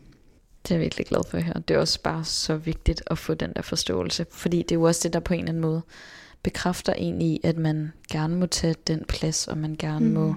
Det 0.64 0.72
er 0.72 0.76
jeg 0.76 0.82
virkelig 0.82 1.06
glad 1.06 1.22
for 1.30 1.40
høre. 1.40 1.62
Det 1.68 1.74
er 1.74 1.80
også 1.80 2.02
bare 2.02 2.24
så 2.24 2.56
vigtigt 2.56 3.04
at 3.08 3.18
få 3.18 3.34
den 3.34 3.54
der 3.56 3.62
forståelse, 3.62 4.26
fordi 4.32 4.58
det 4.58 4.72
er 4.72 4.76
jo 4.76 4.84
også 4.84 5.02
det, 5.04 5.14
der 5.14 5.20
på 5.20 5.34
en 5.34 5.40
eller 5.40 5.50
anden 5.50 5.62
måde 5.62 5.82
bekræfter 6.44 6.94
en 6.94 7.22
i, 7.22 7.40
at 7.44 7.58
man 7.58 7.92
gerne 8.12 8.36
må 8.36 8.46
tage 8.46 8.76
den 8.88 9.04
plads, 9.08 9.48
og 9.48 9.58
man 9.58 9.76
gerne 9.80 10.06
mm. 10.06 10.12
må 10.14 10.36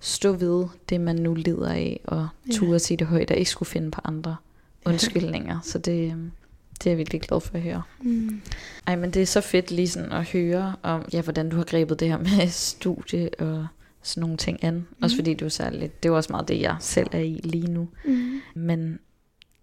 stå 0.00 0.32
ved 0.32 0.66
det, 0.88 1.00
man 1.00 1.16
nu 1.16 1.34
lider 1.34 1.68
af, 1.68 2.00
og 2.04 2.28
Ja. 2.48 2.52
ture 2.52 2.78
sige 2.78 2.96
det 2.96 3.06
højt, 3.06 3.30
og 3.30 3.36
ikke 3.36 3.50
skulle 3.50 3.68
finde 3.68 3.90
på 3.90 4.00
andre 4.04 4.36
undskyldninger. 4.84 5.58
Så 5.62 5.78
det, 5.78 6.10
øhm, 6.12 6.30
det 6.78 6.86
er 6.86 6.90
jeg 6.90 6.98
virkelig 6.98 7.20
glad 7.20 7.40
for 7.40 7.54
at 7.54 7.62
høre. 7.62 7.82
Mm. 8.00 8.40
Ej, 8.86 8.96
men 8.96 9.10
det 9.10 9.22
er 9.22 9.26
så 9.26 9.40
fedt 9.40 9.70
lige 9.70 9.88
sådan 9.88 10.12
at 10.12 10.24
høre 10.24 10.74
om, 10.82 11.04
ja, 11.12 11.22
hvordan 11.22 11.48
du 11.48 11.56
har 11.56 11.64
grebet 11.64 12.00
det 12.00 12.08
her 12.08 12.18
med 12.18 12.48
studie 12.48 13.30
og 13.38 13.66
sådan 14.02 14.20
nogle 14.20 14.36
ting 14.36 14.64
an. 14.64 14.74
Mm. 14.74 14.84
Også 15.02 15.16
fordi 15.16 15.34
det 15.34 15.44
er 15.44 15.48
særligt, 15.48 16.02
det 16.02 16.08
er 16.08 16.12
også 16.12 16.32
meget 16.32 16.48
det, 16.48 16.60
jeg 16.60 16.76
selv 16.80 17.08
er 17.12 17.18
i 17.18 17.40
lige 17.44 17.66
nu. 17.72 17.88
Mm. 18.04 18.40
Men 18.54 18.98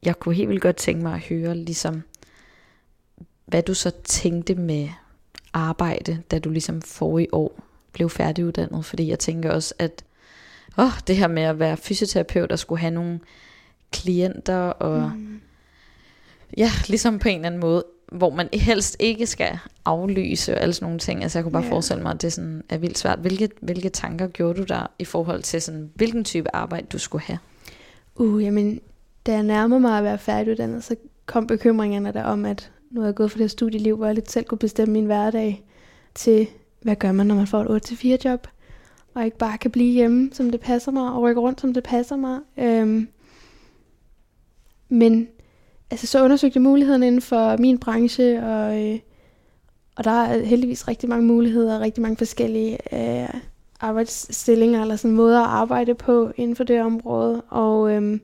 jeg 0.03 0.19
kunne 0.19 0.35
helt 0.35 0.49
vildt 0.49 0.61
godt 0.61 0.75
tænke 0.75 1.03
mig 1.03 1.13
at 1.13 1.19
høre, 1.19 1.55
ligesom, 1.57 2.03
hvad 3.45 3.63
du 3.63 3.73
så 3.73 3.91
tænkte 4.03 4.55
med 4.55 4.89
arbejde, 5.59 6.21
da 6.31 6.39
du 6.39 6.49
ligesom 6.49 6.81
for 6.81 7.19
i 7.19 7.27
år 7.31 7.59
blev 7.93 8.09
færdiguddannet. 8.09 8.85
Fordi 8.85 9.09
jeg 9.09 9.19
tænker 9.19 9.51
også, 9.51 9.73
at 9.79 10.03
åh, 10.77 10.91
det 11.07 11.17
her 11.17 11.27
med 11.27 11.43
at 11.43 11.59
være 11.59 11.77
fysioterapeut 11.77 12.51
og 12.51 12.59
skulle 12.59 12.79
have 12.79 12.91
nogle 12.91 13.19
klienter 13.91 14.57
og 14.59 15.11
Mm. 15.15 15.39
ja, 16.57 16.71
ligesom 16.87 17.19
på 17.19 17.29
en 17.29 17.35
eller 17.35 17.45
anden 17.47 17.61
måde, 17.61 17.83
hvor 18.11 18.29
man 18.29 18.49
helst 18.53 18.95
ikke 18.99 19.25
skal 19.27 19.59
aflyse 19.85 20.55
og 20.55 20.61
alle 20.61 20.73
sådan 20.73 20.85
nogle 20.85 20.99
ting. 20.99 21.23
Altså 21.23 21.39
jeg 21.39 21.43
kunne 21.43 21.51
bare 21.51 21.63
Ja. 21.63 21.71
forestille 21.71 22.03
mig, 22.03 22.11
at 22.11 22.21
det 22.21 22.33
sådan 22.33 22.63
er 22.69 22.77
vildt 22.77 22.97
svært. 22.97 23.19
Hvilke, 23.19 23.49
hvilke 23.61 23.89
tanker 23.89 24.27
gjorde 24.27 24.59
du 24.59 24.63
der 24.63 24.91
i 24.99 25.05
forhold 25.05 25.43
til 25.43 25.61
sådan, 25.61 25.91
hvilken 25.95 26.23
type 26.23 26.55
arbejde 26.55 26.87
du 26.91 26.97
skulle 26.97 27.21
have? 27.23 27.39
Uh, 28.15 28.43
jamen, 28.43 28.81
da 29.25 29.31
jeg 29.33 29.43
nærmede 29.43 29.79
mig 29.79 29.97
at 29.97 30.03
være 30.03 30.17
færdiguddannet, 30.17 30.83
så 30.83 30.95
kom 31.25 31.47
bekymringerne 31.47 32.13
der 32.13 32.23
om, 32.23 32.45
at 32.45 32.71
nu 32.91 33.01
er 33.01 33.05
jeg 33.05 33.15
gået 33.15 33.31
for 33.31 33.37
det 33.37 33.43
her 33.43 33.49
studieliv, 33.49 33.95
hvor 33.95 34.05
jeg 34.05 34.15
lidt 34.15 34.31
selv 34.31 34.45
kunne 34.45 34.57
bestemme 34.57 34.93
min 34.93 35.05
hverdag, 35.05 35.63
til 36.15 36.47
hvad 36.81 36.95
gør 36.95 37.11
man, 37.11 37.27
når 37.27 37.35
man 37.35 37.47
får 37.47 37.59
et 37.61 37.91
8-4 37.91 38.17
job, 38.25 38.47
og 39.13 39.25
ikke 39.25 39.37
bare 39.37 39.57
kan 39.57 39.71
blive 39.71 39.93
hjemme, 39.93 40.29
som 40.33 40.49
det 40.49 40.59
passer 40.59 40.91
mig, 40.91 41.11
og 41.11 41.21
rykke 41.21 41.41
rundt, 41.41 41.61
som 41.61 41.73
det 41.73 41.83
passer 41.83 42.15
mig. 42.15 42.39
Øhm, 42.57 43.07
men 44.89 45.27
altså, 45.91 46.07
så 46.07 46.23
undersøgte 46.23 46.57
jeg 46.57 46.63
mulighederne 46.63 47.07
inden 47.07 47.21
for 47.21 47.57
min 47.57 47.77
branche, 47.77 48.43
og, 48.45 48.83
øh, 48.83 48.99
og 49.95 50.03
der 50.03 50.11
er 50.11 50.45
heldigvis 50.45 50.87
rigtig 50.87 51.09
mange 51.09 51.25
muligheder, 51.25 51.75
og 51.75 51.81
rigtig 51.81 52.01
mange 52.01 52.17
forskellige 52.17 52.77
øh, 52.93 53.29
arbejdsstillinger, 53.79 54.81
eller 54.81 54.95
sådan 54.95 55.15
måder 55.15 55.39
at 55.39 55.49
arbejde 55.49 55.95
på 55.95 56.31
inden 56.37 56.55
for 56.55 56.63
det 56.63 56.81
område. 56.81 57.41
Og, 57.41 57.91
Øh, 57.91 58.19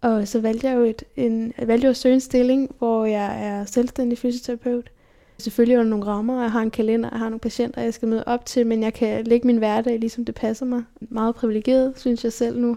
og 0.00 0.28
så 0.28 0.40
valgte 0.40 0.68
jeg 0.68 0.76
jo 0.76 0.82
et, 0.82 1.04
en, 1.16 1.52
jeg 1.58 1.68
valgte 1.68 1.88
at 1.88 1.96
søge 1.96 2.14
en 2.14 2.20
stilling, 2.20 2.70
hvor 2.78 3.04
jeg 3.04 3.46
er 3.46 3.64
selvstændig 3.64 4.18
fysioterapeut. 4.18 4.90
Selvfølgelig 5.38 5.78
under 5.78 5.90
nogle 5.90 6.06
rammer, 6.06 6.42
jeg 6.42 6.52
har 6.52 6.60
en 6.60 6.70
kalender, 6.70 7.08
jeg 7.12 7.18
har 7.18 7.28
nogle 7.28 7.40
patienter, 7.40 7.82
jeg 7.82 7.94
skal 7.94 8.08
møde 8.08 8.24
op 8.26 8.46
til, 8.46 8.66
men 8.66 8.82
jeg 8.82 8.94
kan 8.94 9.24
lægge 9.24 9.46
min 9.46 9.56
hverdag, 9.56 9.98
ligesom 9.98 10.24
det 10.24 10.34
passer 10.34 10.66
mig. 10.66 10.82
Meget 11.00 11.34
privilegeret, 11.34 11.92
synes 11.96 12.24
jeg 12.24 12.32
selv 12.32 12.60
nu, 12.60 12.76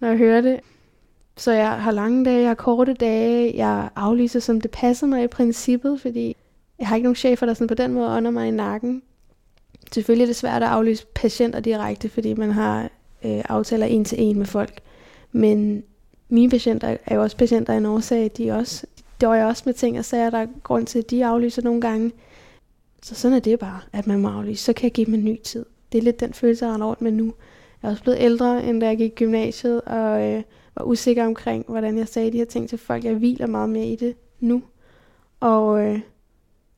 når 0.00 0.08
jeg 0.08 0.18
hører 0.18 0.40
det. 0.40 0.60
Så 1.36 1.52
jeg 1.52 1.70
har 1.70 1.90
lange 1.90 2.24
dage, 2.24 2.40
jeg 2.40 2.48
har 2.48 2.54
korte 2.54 2.94
dage, 2.94 3.56
jeg 3.56 3.88
aflyser, 3.96 4.40
som 4.40 4.60
det 4.60 4.70
passer 4.70 5.06
mig 5.06 5.24
i 5.24 5.26
princippet, 5.26 6.00
fordi 6.00 6.36
jeg 6.78 6.88
har 6.88 6.96
ikke 6.96 7.04
nogen 7.04 7.16
chefer, 7.16 7.46
der 7.46 7.54
sådan 7.54 7.68
på 7.68 7.74
den 7.74 7.92
måde 7.92 8.08
under 8.08 8.30
mig 8.30 8.48
i 8.48 8.50
nakken. 8.50 9.02
Selvfølgelig 9.92 10.22
er 10.22 10.26
det 10.26 10.36
svært 10.36 10.62
at 10.62 10.68
aflyse 10.68 11.06
patienter 11.14 11.60
direkte, 11.60 12.08
fordi 12.08 12.34
man 12.34 12.50
har 12.50 12.82
øh, 13.24 13.42
aftaler 13.48 13.86
en 13.86 14.04
til 14.04 14.22
en 14.22 14.38
med 14.38 14.46
folk. 14.46 14.80
Men 15.32 15.82
mine 16.28 16.50
patienter 16.50 16.96
er 17.06 17.14
jo 17.14 17.22
også 17.22 17.36
patienter 17.36 17.72
af 17.72 17.76
en 17.76 17.86
årsag. 17.86 18.30
De 18.36 18.50
også, 18.50 18.86
døjer 19.20 19.46
også 19.46 19.62
med 19.66 19.74
ting 19.74 19.98
og 19.98 20.04
sager, 20.04 20.30
der 20.30 20.38
er 20.38 20.46
grund 20.62 20.86
til, 20.86 20.98
at 20.98 21.10
de 21.10 21.26
aflyser 21.26 21.62
nogle 21.62 21.80
gange. 21.80 22.12
Så 23.02 23.14
sådan 23.14 23.36
er 23.36 23.40
det 23.40 23.58
bare, 23.58 23.80
at 23.92 24.06
man 24.06 24.20
må 24.20 24.28
aflyse. 24.28 24.64
Så 24.64 24.72
kan 24.72 24.84
jeg 24.84 24.92
give 24.92 25.06
dem 25.06 25.14
en 25.14 25.24
ny 25.24 25.40
tid. 25.40 25.64
Det 25.92 25.98
er 25.98 26.02
lidt 26.02 26.20
den 26.20 26.32
følelse, 26.32 26.66
jeg 26.66 26.74
har 26.74 26.84
rundt 26.84 27.02
med 27.02 27.12
nu. 27.12 27.34
Jeg 27.82 27.88
er 27.88 27.92
også 27.92 28.02
blevet 28.02 28.18
ældre, 28.20 28.64
end 28.64 28.80
da 28.80 28.86
jeg 28.86 28.96
gik 28.98 29.12
i 29.12 29.14
gymnasiet, 29.14 29.80
og 29.80 30.22
øh, 30.22 30.42
var 30.76 30.84
usikker 30.84 31.26
omkring, 31.26 31.64
hvordan 31.68 31.98
jeg 31.98 32.08
sagde 32.08 32.32
de 32.32 32.38
her 32.38 32.44
ting 32.44 32.68
til 32.68 32.78
folk. 32.78 33.04
Jeg 33.04 33.14
hviler 33.14 33.46
meget 33.46 33.70
mere 33.70 33.86
i 33.86 33.96
det 33.96 34.14
nu. 34.40 34.62
Og, 35.40 35.84
øh, 35.84 36.00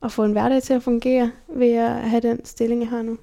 at 0.02 0.12
få 0.12 0.24
en 0.24 0.32
hverdag 0.32 0.62
til 0.62 0.74
at 0.74 0.82
fungere 0.82 1.30
ved 1.48 1.72
at 1.72 2.10
have 2.10 2.20
den 2.20 2.44
stilling, 2.44 2.80
jeg 2.80 2.88
har 2.88 3.02
nu. 3.02 3.18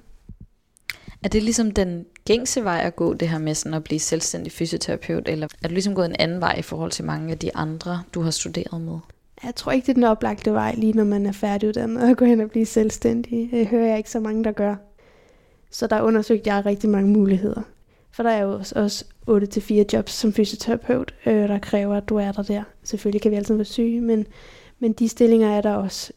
Er 1.22 1.28
det 1.28 1.42
ligesom 1.42 1.70
den 1.70 2.06
gængse 2.28 2.64
vej 2.64 2.80
at 2.84 2.96
gå, 2.96 3.14
det 3.14 3.28
her 3.28 3.38
med 3.38 3.54
sådan 3.54 3.74
at 3.74 3.84
blive 3.84 3.98
selvstændig 3.98 4.52
fysioterapeut, 4.52 5.28
eller 5.28 5.48
er 5.62 5.68
du 5.68 5.74
ligesom 5.74 5.94
gået 5.94 6.06
en 6.06 6.16
anden 6.18 6.40
vej 6.40 6.54
i 6.58 6.62
forhold 6.62 6.90
til 6.90 7.04
mange 7.04 7.32
af 7.32 7.38
de 7.38 7.56
andre, 7.56 8.02
du 8.14 8.20
har 8.20 8.30
studeret 8.30 8.80
med? 8.80 8.98
Jeg 9.44 9.54
tror 9.54 9.72
ikke, 9.72 9.86
det 9.86 9.90
er 9.90 9.94
den 9.94 10.04
oplagte 10.04 10.52
vej, 10.52 10.74
lige 10.76 10.92
når 10.92 11.04
man 11.04 11.26
er 11.26 11.32
færdiguddannet 11.32 12.10
og 12.10 12.16
gå 12.16 12.24
hen 12.24 12.40
og 12.40 12.50
blive 12.50 12.66
selvstændig. 12.66 13.48
Det 13.50 13.66
hører 13.66 13.86
jeg 13.86 13.98
ikke 13.98 14.10
så 14.10 14.20
mange, 14.20 14.44
der 14.44 14.52
gør. 14.52 14.76
Så 15.70 15.86
der 15.86 16.00
undersøgte 16.02 16.54
jeg 16.54 16.66
rigtig 16.66 16.90
mange 16.90 17.10
muligheder. 17.10 17.62
For 18.10 18.22
der 18.22 18.30
er 18.30 18.42
jo 18.42 18.52
også- 18.52 18.74
også 18.78 19.04
8-4 19.26 19.84
jobs 19.92 20.12
som 20.12 20.32
fysioterapeut, 20.32 21.14
øh, 21.26 21.48
der 21.48 21.58
kræver, 21.58 21.96
at 21.96 22.08
du 22.08 22.16
er 22.16 22.32
der 22.32 22.42
der. 22.42 22.62
Selvfølgelig 22.84 23.22
kan 23.22 23.30
vi 23.30 23.36
altid 23.36 23.54
være 23.54 23.64
syge, 23.64 24.00
men, 24.00 24.26
men 24.78 24.92
de 24.92 25.08
stillinger 25.08 25.50
er 25.50 25.60
der 25.60 25.74
også. 25.74 26.12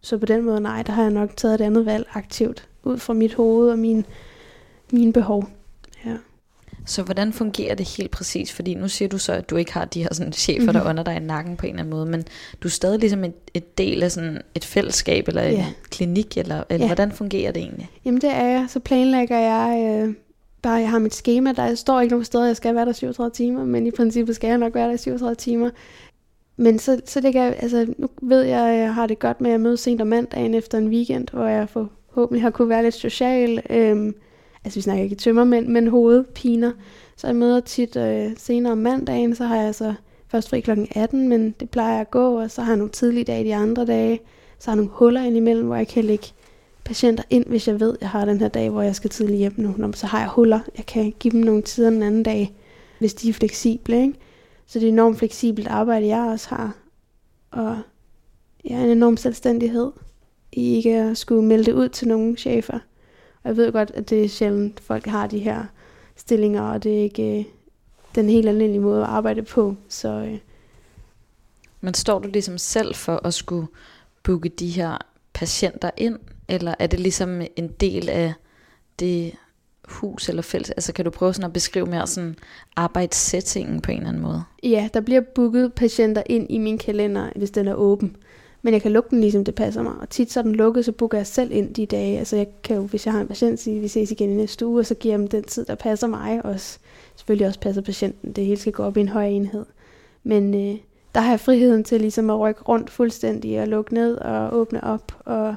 Så 0.00 0.18
på 0.18 0.26
den 0.26 0.42
måde, 0.44 0.60
nej, 0.60 0.82
der 0.82 0.92
har 0.92 1.02
jeg 1.02 1.12
nok 1.12 1.36
taget 1.36 1.54
et 1.54 1.60
andet 1.60 1.86
valg 1.86 2.06
aktivt, 2.14 2.68
ud 2.84 2.98
fra 2.98 3.12
mit 3.12 3.34
hoved 3.34 3.70
og 3.70 3.78
min, 3.78 4.04
mine 4.92 5.12
behov. 5.12 5.48
Ja. 6.06 6.16
Så 6.86 7.02
hvordan 7.02 7.32
fungerer 7.32 7.74
det 7.74 7.88
helt 7.88 8.10
præcis? 8.10 8.52
Fordi 8.52 8.74
nu 8.74 8.88
siger 8.88 9.08
du 9.08 9.18
så, 9.18 9.32
at 9.32 9.50
du 9.50 9.56
ikke 9.56 9.72
har 9.72 9.84
de 9.84 10.02
her 10.02 10.08
sådan, 10.14 10.32
chefer, 10.32 10.60
mm-hmm. 10.60 10.72
der 10.74 10.80
Mhm. 10.80 10.88
under 10.90 11.02
dig 11.02 11.16
i 11.16 11.18
nakken 11.18 11.56
på 11.56 11.66
en 11.66 11.70
eller 11.72 11.80
anden 11.82 11.90
måde, 11.94 12.06
men 12.06 12.24
du 12.62 12.68
er 12.68 12.72
stadig 12.72 13.00
ligesom 13.00 13.24
et, 13.24 13.32
et 13.54 13.78
del 13.78 14.02
af 14.02 14.12
sådan 14.12 14.38
et 14.54 14.64
fællesskab, 14.64 15.28
eller 15.28 15.42
en 15.42 15.54
Ja. 15.56 15.66
klinik, 15.90 16.38
eller, 16.38 16.62
eller 16.70 16.84
Ja. 16.86 16.88
hvordan 16.88 17.12
fungerer 17.12 17.52
det 17.52 17.62
egentlig? 17.62 17.90
Jamen 18.04 18.20
det 18.20 18.30
er 18.30 18.46
jeg. 18.46 18.66
Så 18.68 18.80
planlægger 18.80 19.38
jeg 19.38 20.02
øh, 20.08 20.14
bare, 20.62 20.74
jeg 20.74 20.90
har 20.90 20.98
mit 20.98 21.14
schema. 21.14 21.52
Der 21.52 21.74
står 21.74 22.00
ikke 22.00 22.12
nogen 22.12 22.24
steder, 22.24 22.46
jeg 22.46 22.56
skal 22.56 22.74
være 22.74 22.86
der 22.86 22.92
37 22.92 23.30
timer, 23.34 23.64
men 23.64 23.86
i 23.86 23.90
princippet 23.90 24.36
skal 24.36 24.48
jeg 24.48 24.58
nok 24.58 24.74
være 24.74 24.88
der 24.88 24.94
i 24.94 24.98
37 24.98 25.34
timer. 25.34 25.70
Men 26.56 26.78
så, 26.78 27.00
så 27.06 27.20
ligger 27.20 27.42
jeg, 27.42 27.56
altså 27.58 27.94
nu 27.98 28.08
ved 28.22 28.42
jeg, 28.42 28.60
at 28.68 28.78
jeg 28.78 28.94
har 28.94 29.06
det 29.06 29.18
godt 29.18 29.40
med 29.40 29.50
at 29.50 29.60
møde 29.60 29.76
sent 29.76 30.00
om 30.00 30.06
mandagen 30.06 30.54
efter 30.54 30.78
en 30.78 30.88
weekend, 30.88 31.28
hvor 31.32 31.46
jeg 31.46 31.68
forhåbentlig 31.68 32.42
har 32.42 32.50
kunne 32.50 32.68
være 32.68 32.82
lidt 32.82 32.94
social. 32.94 33.62
Øhm, 33.70 34.14
altså 34.64 34.78
vi 34.78 34.82
snakker 34.82 35.04
ikke 35.04 35.16
tømmermænd, 35.16 35.66
men 35.68 35.88
hovedpiner. 35.88 36.72
Så 37.16 37.26
jeg 37.26 37.36
møder 37.36 37.60
tit 37.60 37.96
øh, 37.96 38.30
senere 38.36 38.72
om 38.72 38.78
mandagen, 38.78 39.34
så 39.34 39.44
har 39.44 39.56
jeg 39.56 39.66
altså 39.66 39.94
først 40.28 40.48
fri 40.48 40.60
kl. 40.60 40.70
18, 40.90 41.28
men 41.28 41.54
det 41.60 41.70
plejer 41.70 41.92
jeg 41.92 42.00
at 42.00 42.10
gå, 42.10 42.40
og 42.40 42.50
så 42.50 42.62
har 42.62 42.72
jeg 42.72 42.76
nogle 42.76 42.92
tidlige 42.92 43.24
dage 43.24 43.44
de 43.44 43.54
andre 43.54 43.86
dage. 43.86 44.20
Så 44.58 44.70
har 44.70 44.72
jeg 44.72 44.76
nogle 44.76 44.90
huller 44.94 45.22
indimellem, 45.22 45.66
hvor 45.66 45.76
jeg 45.76 45.88
kan 45.88 46.04
lægge 46.04 46.26
patienter 46.84 47.24
ind, 47.30 47.46
hvis 47.46 47.68
jeg 47.68 47.80
ved, 47.80 47.94
at 47.94 48.00
jeg 48.00 48.10
har 48.10 48.24
den 48.24 48.40
her 48.40 48.48
dag, 48.48 48.70
hvor 48.70 48.82
jeg 48.82 48.96
skal 48.96 49.10
tidligt 49.10 49.38
hjem 49.38 49.54
nu. 49.56 49.74
Nå, 49.76 49.86
men 49.86 49.94
så 49.94 50.06
har 50.06 50.18
jeg 50.20 50.28
huller. 50.28 50.60
Jeg 50.76 50.86
kan 50.86 51.14
give 51.18 51.32
dem 51.32 51.40
nogle 51.40 51.62
tider 51.62 51.90
den 51.90 52.02
anden 52.02 52.22
dag, 52.22 52.54
hvis 52.98 53.14
de 53.14 53.28
er 53.28 53.32
fleksible. 53.32 54.02
Ikke? 54.02 54.14
Så 54.66 54.78
det 54.78 54.88
er 54.88 54.92
enormt 54.92 55.18
fleksibelt 55.18 55.68
arbejde, 55.68 56.06
jeg 56.06 56.20
også 56.20 56.48
har. 56.48 56.76
Og 57.50 57.78
ja, 58.64 58.82
en 58.82 58.90
enorm 58.90 59.16
selvstændighed 59.16 59.92
i 60.52 60.76
ikke 60.76 60.96
at 60.96 61.16
skulle 61.16 61.44
melde 61.44 61.64
det 61.64 61.72
ud 61.72 61.88
til 61.88 62.08
nogle 62.08 62.36
chefer. 62.36 62.78
Og 63.42 63.48
jeg 63.48 63.56
ved 63.56 63.72
godt, 63.72 63.90
at 63.94 64.10
det 64.10 64.24
er 64.24 64.28
sjældent, 64.28 64.80
folk 64.80 65.06
har 65.06 65.26
de 65.26 65.38
her 65.38 65.64
stillinger, 66.16 66.62
og 66.62 66.82
det 66.82 66.98
er 66.98 67.02
ikke 67.02 67.38
øh, 67.38 67.44
den 68.14 68.28
helt 68.28 68.48
almindelige 68.48 68.80
måde 68.80 69.02
at 69.02 69.08
arbejde 69.08 69.42
på. 69.42 69.76
Så 69.88 70.08
øh, 70.08 70.38
Men 71.80 71.94
står 71.94 72.18
du 72.18 72.28
ligesom 72.28 72.58
selv 72.58 72.94
for 72.94 73.26
at 73.26 73.34
skulle 73.34 73.66
booke 74.22 74.48
de 74.48 74.70
her 74.70 74.98
patienter 75.34 75.90
ind, 75.96 76.18
eller 76.48 76.74
er 76.78 76.86
det 76.86 77.00
ligesom 77.00 77.42
en 77.56 77.68
del 77.68 78.08
af 78.08 78.32
det 78.98 79.32
hus 79.84 80.28
eller 80.28 80.42
fælles? 80.42 80.70
Altså 80.70 80.92
kan 80.92 81.04
du 81.04 81.10
prøve 81.10 81.34
sådan 81.34 81.46
at 81.46 81.52
beskrive 81.52 81.86
mere 81.86 82.06
sådan 82.06 82.36
arbejdssætningen 82.76 83.80
på 83.80 83.90
en 83.90 83.96
eller 83.96 84.08
anden 84.08 84.22
måde? 84.22 84.42
Ja, 84.62 84.88
der 84.94 85.00
bliver 85.00 85.20
booket 85.34 85.72
patienter 85.74 86.22
ind 86.26 86.46
i 86.50 86.58
min 86.58 86.78
kalender, 86.78 87.30
hvis 87.36 87.50
den 87.50 87.68
er 87.68 87.74
åben. 87.74 88.16
Men 88.62 88.74
jeg 88.74 88.82
kan 88.82 88.92
lukke 88.92 89.10
den 89.10 89.20
ligesom 89.20 89.44
det 89.44 89.54
passer 89.54 89.82
mig. 89.82 89.92
Og 90.00 90.10
tit 90.10 90.32
så 90.32 90.40
er 90.40 90.44
den 90.44 90.54
lukket, 90.54 90.84
så 90.84 90.92
booker 90.92 91.18
jeg 91.18 91.26
selv 91.26 91.52
ind 91.52 91.74
de 91.74 91.86
dage. 91.86 92.18
Altså 92.18 92.36
jeg 92.36 92.46
kan 92.62 92.76
jo, 92.76 92.82
hvis 92.82 93.06
jeg 93.06 93.14
har 93.14 93.20
en 93.20 93.28
patient, 93.28 93.60
sige, 93.60 93.80
vi 93.80 93.88
ses 93.88 94.10
igen 94.10 94.30
i 94.30 94.34
næste 94.34 94.66
uge, 94.66 94.80
og 94.80 94.86
så 94.86 94.94
giver 94.94 95.12
jeg 95.12 95.18
dem 95.18 95.28
den 95.28 95.42
tid, 95.42 95.64
der 95.64 95.74
passer 95.74 96.06
mig 96.06 96.44
og 96.44 96.60
Selvfølgelig 97.16 97.46
også 97.46 97.60
passer 97.60 97.82
patienten. 97.82 98.32
Det 98.32 98.46
hele 98.46 98.60
skal 98.60 98.72
gå 98.72 98.82
op 98.82 98.96
i 98.96 99.00
en 99.00 99.08
høj 99.08 99.26
enhed. 99.26 99.64
Men 100.24 100.54
øh, 100.54 100.76
der 101.14 101.20
har 101.20 101.30
jeg 101.30 101.40
friheden 101.40 101.84
til 101.84 102.00
ligesom 102.00 102.30
at 102.30 102.40
rykke 102.40 102.62
rundt 102.62 102.90
fuldstændig 102.90 103.60
og 103.60 103.68
lukke 103.68 103.94
ned 103.94 104.16
og 104.16 104.54
åbne 104.54 104.84
op. 104.84 105.12
Og, 105.24 105.54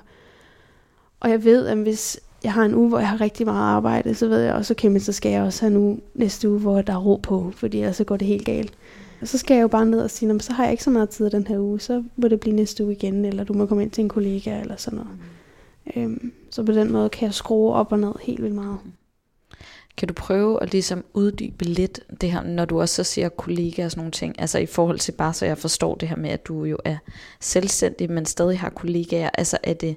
og 1.19 1.29
jeg 1.29 1.43
ved, 1.43 1.67
at 1.67 1.77
hvis 1.77 2.19
jeg 2.43 2.53
har 2.53 2.65
en 2.65 2.75
uge, 2.75 2.89
hvor 2.89 2.99
jeg 2.99 3.09
har 3.09 3.21
rigtig 3.21 3.45
meget 3.45 3.75
arbejde, 3.75 4.15
så 4.15 4.27
ved 4.27 4.39
jeg 4.39 4.53
også, 4.53 4.73
okay, 4.73 4.87
men 4.87 4.99
så 4.99 5.11
skal 5.11 5.31
jeg 5.31 5.43
også 5.43 5.61
have 5.61 5.71
en 5.71 5.77
uge 5.77 5.99
næste 6.13 6.49
uge, 6.49 6.59
hvor 6.59 6.81
der 6.81 6.93
er 6.93 7.03
ro 7.03 7.15
på, 7.15 7.51
fordi 7.55 7.79
ellers 7.79 7.95
så 7.95 8.03
går 8.03 8.17
det 8.17 8.27
helt 8.27 8.45
galt. 8.45 8.73
Og 9.21 9.27
så 9.27 9.37
skal 9.37 9.55
jeg 9.55 9.61
jo 9.61 9.67
bare 9.67 9.85
ned 9.85 10.01
og 10.01 10.11
sige, 10.11 10.39
så 10.39 10.53
har 10.53 10.63
jeg 10.63 10.71
ikke 10.71 10.83
så 10.83 10.89
meget 10.89 11.09
tid 11.09 11.29
den 11.29 11.47
her 11.47 11.59
uge, 11.59 11.79
så 11.79 12.03
må 12.15 12.27
det 12.27 12.39
blive 12.39 12.55
næste 12.55 12.83
uge 12.83 12.93
igen, 12.93 13.25
eller 13.25 13.43
du 13.43 13.53
må 13.53 13.65
komme 13.65 13.83
ind 13.83 13.91
til 13.91 14.01
en 14.01 14.09
kollega, 14.09 14.59
eller 14.61 14.75
sådan 14.75 14.97
noget. 14.97 15.11
Mm. 15.15 16.01
Øhm, 16.01 16.31
så 16.51 16.63
på 16.63 16.71
den 16.71 16.91
måde 16.91 17.09
kan 17.09 17.25
jeg 17.25 17.33
skrue 17.33 17.73
op 17.73 17.91
og 17.91 17.99
ned 17.99 18.11
helt 18.21 18.41
vildt 18.43 18.55
meget. 18.55 18.77
Kan 19.97 20.07
du 20.07 20.13
prøve 20.13 20.63
at 20.63 20.71
ligesom 20.71 21.05
uddybe 21.13 21.65
lidt 21.65 21.99
det 22.21 22.31
her, 22.31 22.43
når 22.43 22.65
du 22.65 22.81
også 22.81 22.95
så 22.95 23.03
siger 23.03 23.29
kollega 23.29 23.85
og 23.85 23.91
sådan 23.91 23.99
nogle 23.99 24.11
ting, 24.11 24.39
altså 24.39 24.59
i 24.59 24.65
forhold 24.65 24.99
til 24.99 25.11
bare 25.11 25.33
så 25.33 25.45
jeg 25.45 25.57
forstår 25.57 25.95
det 25.95 26.09
her 26.09 26.15
med, 26.15 26.29
at 26.29 26.47
du 26.47 26.63
jo 26.63 26.77
er 26.85 26.97
selvstændig, 27.39 28.11
men 28.11 28.25
stadig 28.25 28.59
har 28.59 28.69
kollegaer, 28.69 29.29
altså 29.33 29.57
er 29.63 29.73
det, 29.73 29.95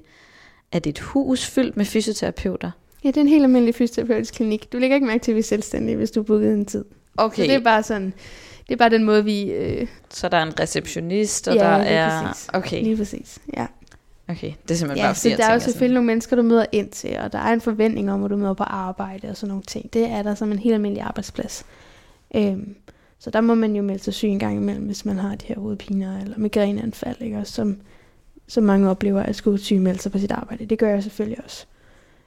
er 0.71 0.79
det 0.79 0.89
et 0.89 0.99
hus 0.99 1.45
fyldt 1.45 1.77
med 1.77 1.85
fysioterapeuter? 1.85 2.71
Ja, 3.03 3.07
det 3.07 3.17
er 3.17 3.21
en 3.21 3.27
helt 3.27 3.43
almindelig 3.43 3.75
fysioterapeutisk 3.75 4.33
klinik. 4.33 4.73
Du 4.73 4.77
lægger 4.77 4.95
ikke 4.95 5.07
mærke 5.07 5.23
til, 5.23 5.31
at 5.31 5.35
vi 5.35 5.39
er 5.39 5.43
selvstændige, 5.43 5.95
hvis 5.95 6.11
du 6.11 6.23
booket 6.23 6.53
en 6.53 6.65
tid. 6.65 6.85
Okay. 7.17 7.35
Så 7.35 7.41
det 7.41 7.53
er 7.53 7.59
bare 7.59 7.83
sådan, 7.83 8.13
det 8.69 8.75
er 8.75 8.77
bare 8.77 8.89
den 8.89 9.03
måde, 9.03 9.25
vi... 9.25 9.51
Øh... 9.51 9.87
Så 10.09 10.29
der 10.29 10.37
er 10.37 10.43
en 10.43 10.59
receptionist, 10.59 11.47
og 11.47 11.55
ja, 11.55 11.63
der 11.63 11.67
er... 11.69 12.27
Præcis. 12.27 12.49
Okay. 12.53 12.83
Lige 12.83 12.97
præcis, 12.97 13.39
ja. 13.57 13.65
Okay, 14.27 14.53
det 14.63 14.71
er 14.71 14.75
simpelthen 14.75 14.97
ja, 14.97 15.07
bare 15.07 15.15
fordi, 15.15 15.31
så 15.31 15.37
der 15.37 15.45
er 15.45 15.53
jo 15.53 15.59
selvfølgelig 15.59 15.73
sådan... 15.73 15.93
nogle 15.93 16.07
mennesker, 16.07 16.35
du 16.35 16.41
møder 16.41 16.65
ind 16.71 16.89
til, 16.89 17.17
og 17.19 17.33
der 17.33 17.39
er 17.39 17.53
en 17.53 17.61
forventning 17.61 18.11
om, 18.11 18.23
at 18.23 18.31
du 18.31 18.37
møder 18.37 18.53
på 18.53 18.63
arbejde 18.63 19.29
og 19.29 19.37
sådan 19.37 19.49
nogle 19.49 19.63
ting. 19.63 19.93
Det 19.93 20.09
er 20.09 20.23
der 20.23 20.35
som 20.35 20.51
en 20.51 20.59
helt 20.59 20.73
almindelig 20.73 21.03
arbejdsplads. 21.03 21.65
Øhm, 22.35 22.75
så 23.19 23.29
der 23.29 23.41
må 23.41 23.55
man 23.55 23.75
jo 23.75 23.83
melde 23.83 24.03
sig 24.03 24.13
syg 24.13 24.27
en 24.27 24.39
gang 24.39 24.55
imellem, 24.55 24.85
hvis 24.85 25.05
man 25.05 25.17
har 25.17 25.35
de 25.35 25.45
her 25.45 25.59
hovedpiner 25.59 26.21
eller 26.21 26.37
migræneanfald, 26.37 27.21
ikke? 27.21 27.37
Også 27.37 27.53
som, 27.53 27.77
som 28.47 28.63
mange 28.63 28.89
oplever 28.89 29.23
at 29.23 29.35
skulle 29.35 29.57
sygemelde 29.59 29.99
sig 30.01 30.11
på 30.11 30.19
sit 30.19 30.31
arbejde. 30.31 30.65
Det 30.65 30.79
gør 30.79 30.89
jeg 30.89 31.03
selvfølgelig 31.03 31.43
også. 31.43 31.65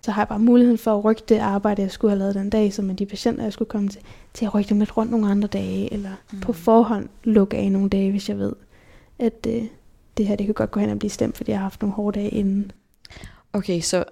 Så 0.05 0.11
har 0.11 0.23
jeg 0.23 0.29
bare 0.29 0.39
muligheden 0.39 0.79
for 0.79 0.99
at 0.99 1.05
rykke 1.05 1.23
det 1.29 1.39
arbejde, 1.39 1.83
jeg 1.83 1.91
skulle 1.91 2.11
have 2.11 2.19
lavet 2.19 2.35
den 2.35 2.51
dag, 2.51 2.73
som 2.73 2.91
er 2.91 2.95
de 2.95 3.07
patienter, 3.07 3.43
jeg 3.43 3.53
skulle 3.53 3.69
komme 3.69 3.89
til, 3.89 4.01
til 4.35 4.45
at 4.45 4.55
rykke 4.55 4.69
dem 4.69 4.79
lidt 4.79 4.97
rundt 4.97 5.11
nogle 5.11 5.31
andre 5.31 5.49
dage, 5.49 5.93
eller 5.93 6.11
mm. 6.33 6.41
på 6.41 6.53
forhånd 6.53 7.09
lukke 7.25 7.57
af 7.57 7.73
nogle 7.73 7.89
dage, 7.89 8.11
hvis 8.11 8.29
jeg 8.29 8.39
ved, 8.39 8.53
at 9.19 9.47
øh, 9.49 9.65
det 10.17 10.27
her 10.27 10.37
det 10.37 10.47
kan 10.47 10.55
godt 10.55 10.71
gå 10.71 10.81
hen 10.81 10.91
og 10.91 10.99
blive 10.99 11.11
stemt, 11.11 11.37
fordi 11.37 11.51
jeg 11.51 11.59
har 11.59 11.65
haft 11.65 11.83
nogle 11.83 11.95
hårde 11.95 12.21
dage 12.21 12.31
inden. 12.31 12.73
Okay, 13.53 13.81
så 13.81 14.05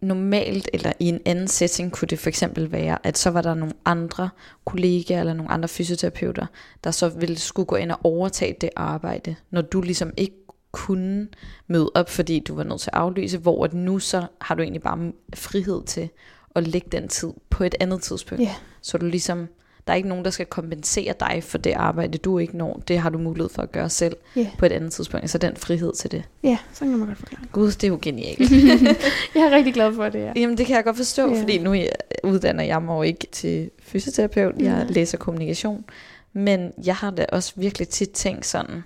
normalt 0.00 0.68
eller 0.72 0.92
i 0.98 1.08
en 1.08 1.20
anden 1.24 1.48
setting 1.48 1.92
kunne 1.92 2.08
det 2.08 2.18
for 2.18 2.28
eksempel 2.28 2.72
være, 2.72 2.98
at 3.06 3.18
så 3.18 3.30
var 3.30 3.42
der 3.42 3.54
nogle 3.54 3.74
andre 3.84 4.28
kollegaer 4.64 5.20
eller 5.20 5.34
nogle 5.34 5.50
andre 5.50 5.68
fysioterapeuter, 5.68 6.46
der 6.84 6.90
så 6.90 7.08
ville 7.08 7.38
skulle 7.38 7.66
gå 7.66 7.76
ind 7.76 7.90
og 7.92 7.98
overtage 8.04 8.56
det 8.60 8.70
arbejde, 8.76 9.34
når 9.50 9.62
du 9.62 9.80
ligesom 9.80 10.12
ikke 10.16 10.41
kunne 10.72 11.28
møde 11.66 11.90
op, 11.94 12.10
fordi 12.10 12.38
du 12.38 12.54
var 12.54 12.64
nødt 12.64 12.80
til 12.80 12.90
at 12.92 12.98
aflyse, 12.98 13.38
hvor 13.38 13.64
at 13.64 13.74
nu 13.74 13.98
så 13.98 14.26
har 14.40 14.54
du 14.54 14.62
egentlig 14.62 14.82
bare 14.82 15.12
frihed 15.34 15.82
til 15.86 16.08
at 16.56 16.68
lægge 16.68 16.88
den 16.92 17.08
tid 17.08 17.30
på 17.50 17.64
et 17.64 17.74
andet 17.80 18.02
tidspunkt. 18.02 18.42
Yeah. 18.44 18.54
Så 18.82 18.98
du 18.98 19.06
ligesom, 19.06 19.48
der 19.86 19.92
er 19.92 19.96
ikke 19.96 20.08
nogen, 20.08 20.24
der 20.24 20.30
skal 20.30 20.46
kompensere 20.46 21.14
dig 21.20 21.42
for 21.44 21.58
det 21.58 21.72
arbejde, 21.72 22.18
du 22.18 22.38
ikke 22.38 22.56
når. 22.56 22.82
Det 22.88 22.98
har 22.98 23.10
du 23.10 23.18
mulighed 23.18 23.50
for 23.50 23.62
at 23.62 23.72
gøre 23.72 23.90
selv 23.90 24.16
yeah. 24.38 24.46
på 24.58 24.66
et 24.66 24.72
andet 24.72 24.92
tidspunkt. 24.92 25.30
Så 25.30 25.38
den 25.38 25.56
frihed 25.56 25.92
til 25.92 26.10
det. 26.10 26.22
Ja, 26.42 26.58
så 26.72 26.80
kan 26.80 26.98
man 26.98 27.06
godt 27.06 27.18
forklare. 27.18 27.44
Gud, 27.52 27.70
det 27.70 27.84
er 27.84 27.88
jo 27.88 27.98
genialt. 28.02 28.50
jeg 29.34 29.42
er 29.42 29.50
rigtig 29.50 29.74
glad 29.74 29.94
for 29.94 30.08
det, 30.08 30.18
ja. 30.18 30.32
Jamen 30.36 30.58
det 30.58 30.66
kan 30.66 30.76
jeg 30.76 30.84
godt 30.84 30.96
forstå, 30.96 31.28
yeah. 31.28 31.38
fordi 31.38 31.58
nu 31.58 31.76
uddanner 32.24 32.64
jeg 32.64 32.82
mig 32.82 32.94
jo 32.94 33.02
ikke 33.02 33.26
til 33.32 33.70
fysioterapeut. 33.82 34.54
Jeg 34.58 34.64
yeah. 34.64 34.90
læser 34.90 35.18
kommunikation. 35.18 35.84
Men 36.32 36.72
jeg 36.84 36.96
har 36.96 37.10
da 37.10 37.26
også 37.32 37.52
virkelig 37.56 37.88
tit 37.88 38.10
tænkt 38.10 38.46
sådan, 38.46 38.82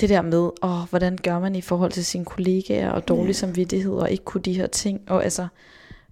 det 0.00 0.08
der 0.08 0.22
med, 0.22 0.50
åh, 0.62 0.88
hvordan 0.90 1.18
gør 1.22 1.38
man 1.38 1.56
i 1.56 1.60
forhold 1.60 1.92
til 1.92 2.04
sine 2.04 2.24
kollegaer 2.24 2.90
og 2.90 3.08
dårlig 3.08 3.24
yeah. 3.24 3.34
samvittighed 3.34 3.92
og 3.92 4.10
ikke 4.10 4.24
kunne 4.24 4.42
de 4.42 4.52
her 4.52 4.66
ting. 4.66 5.00
Og 5.06 5.24
altså, 5.24 5.46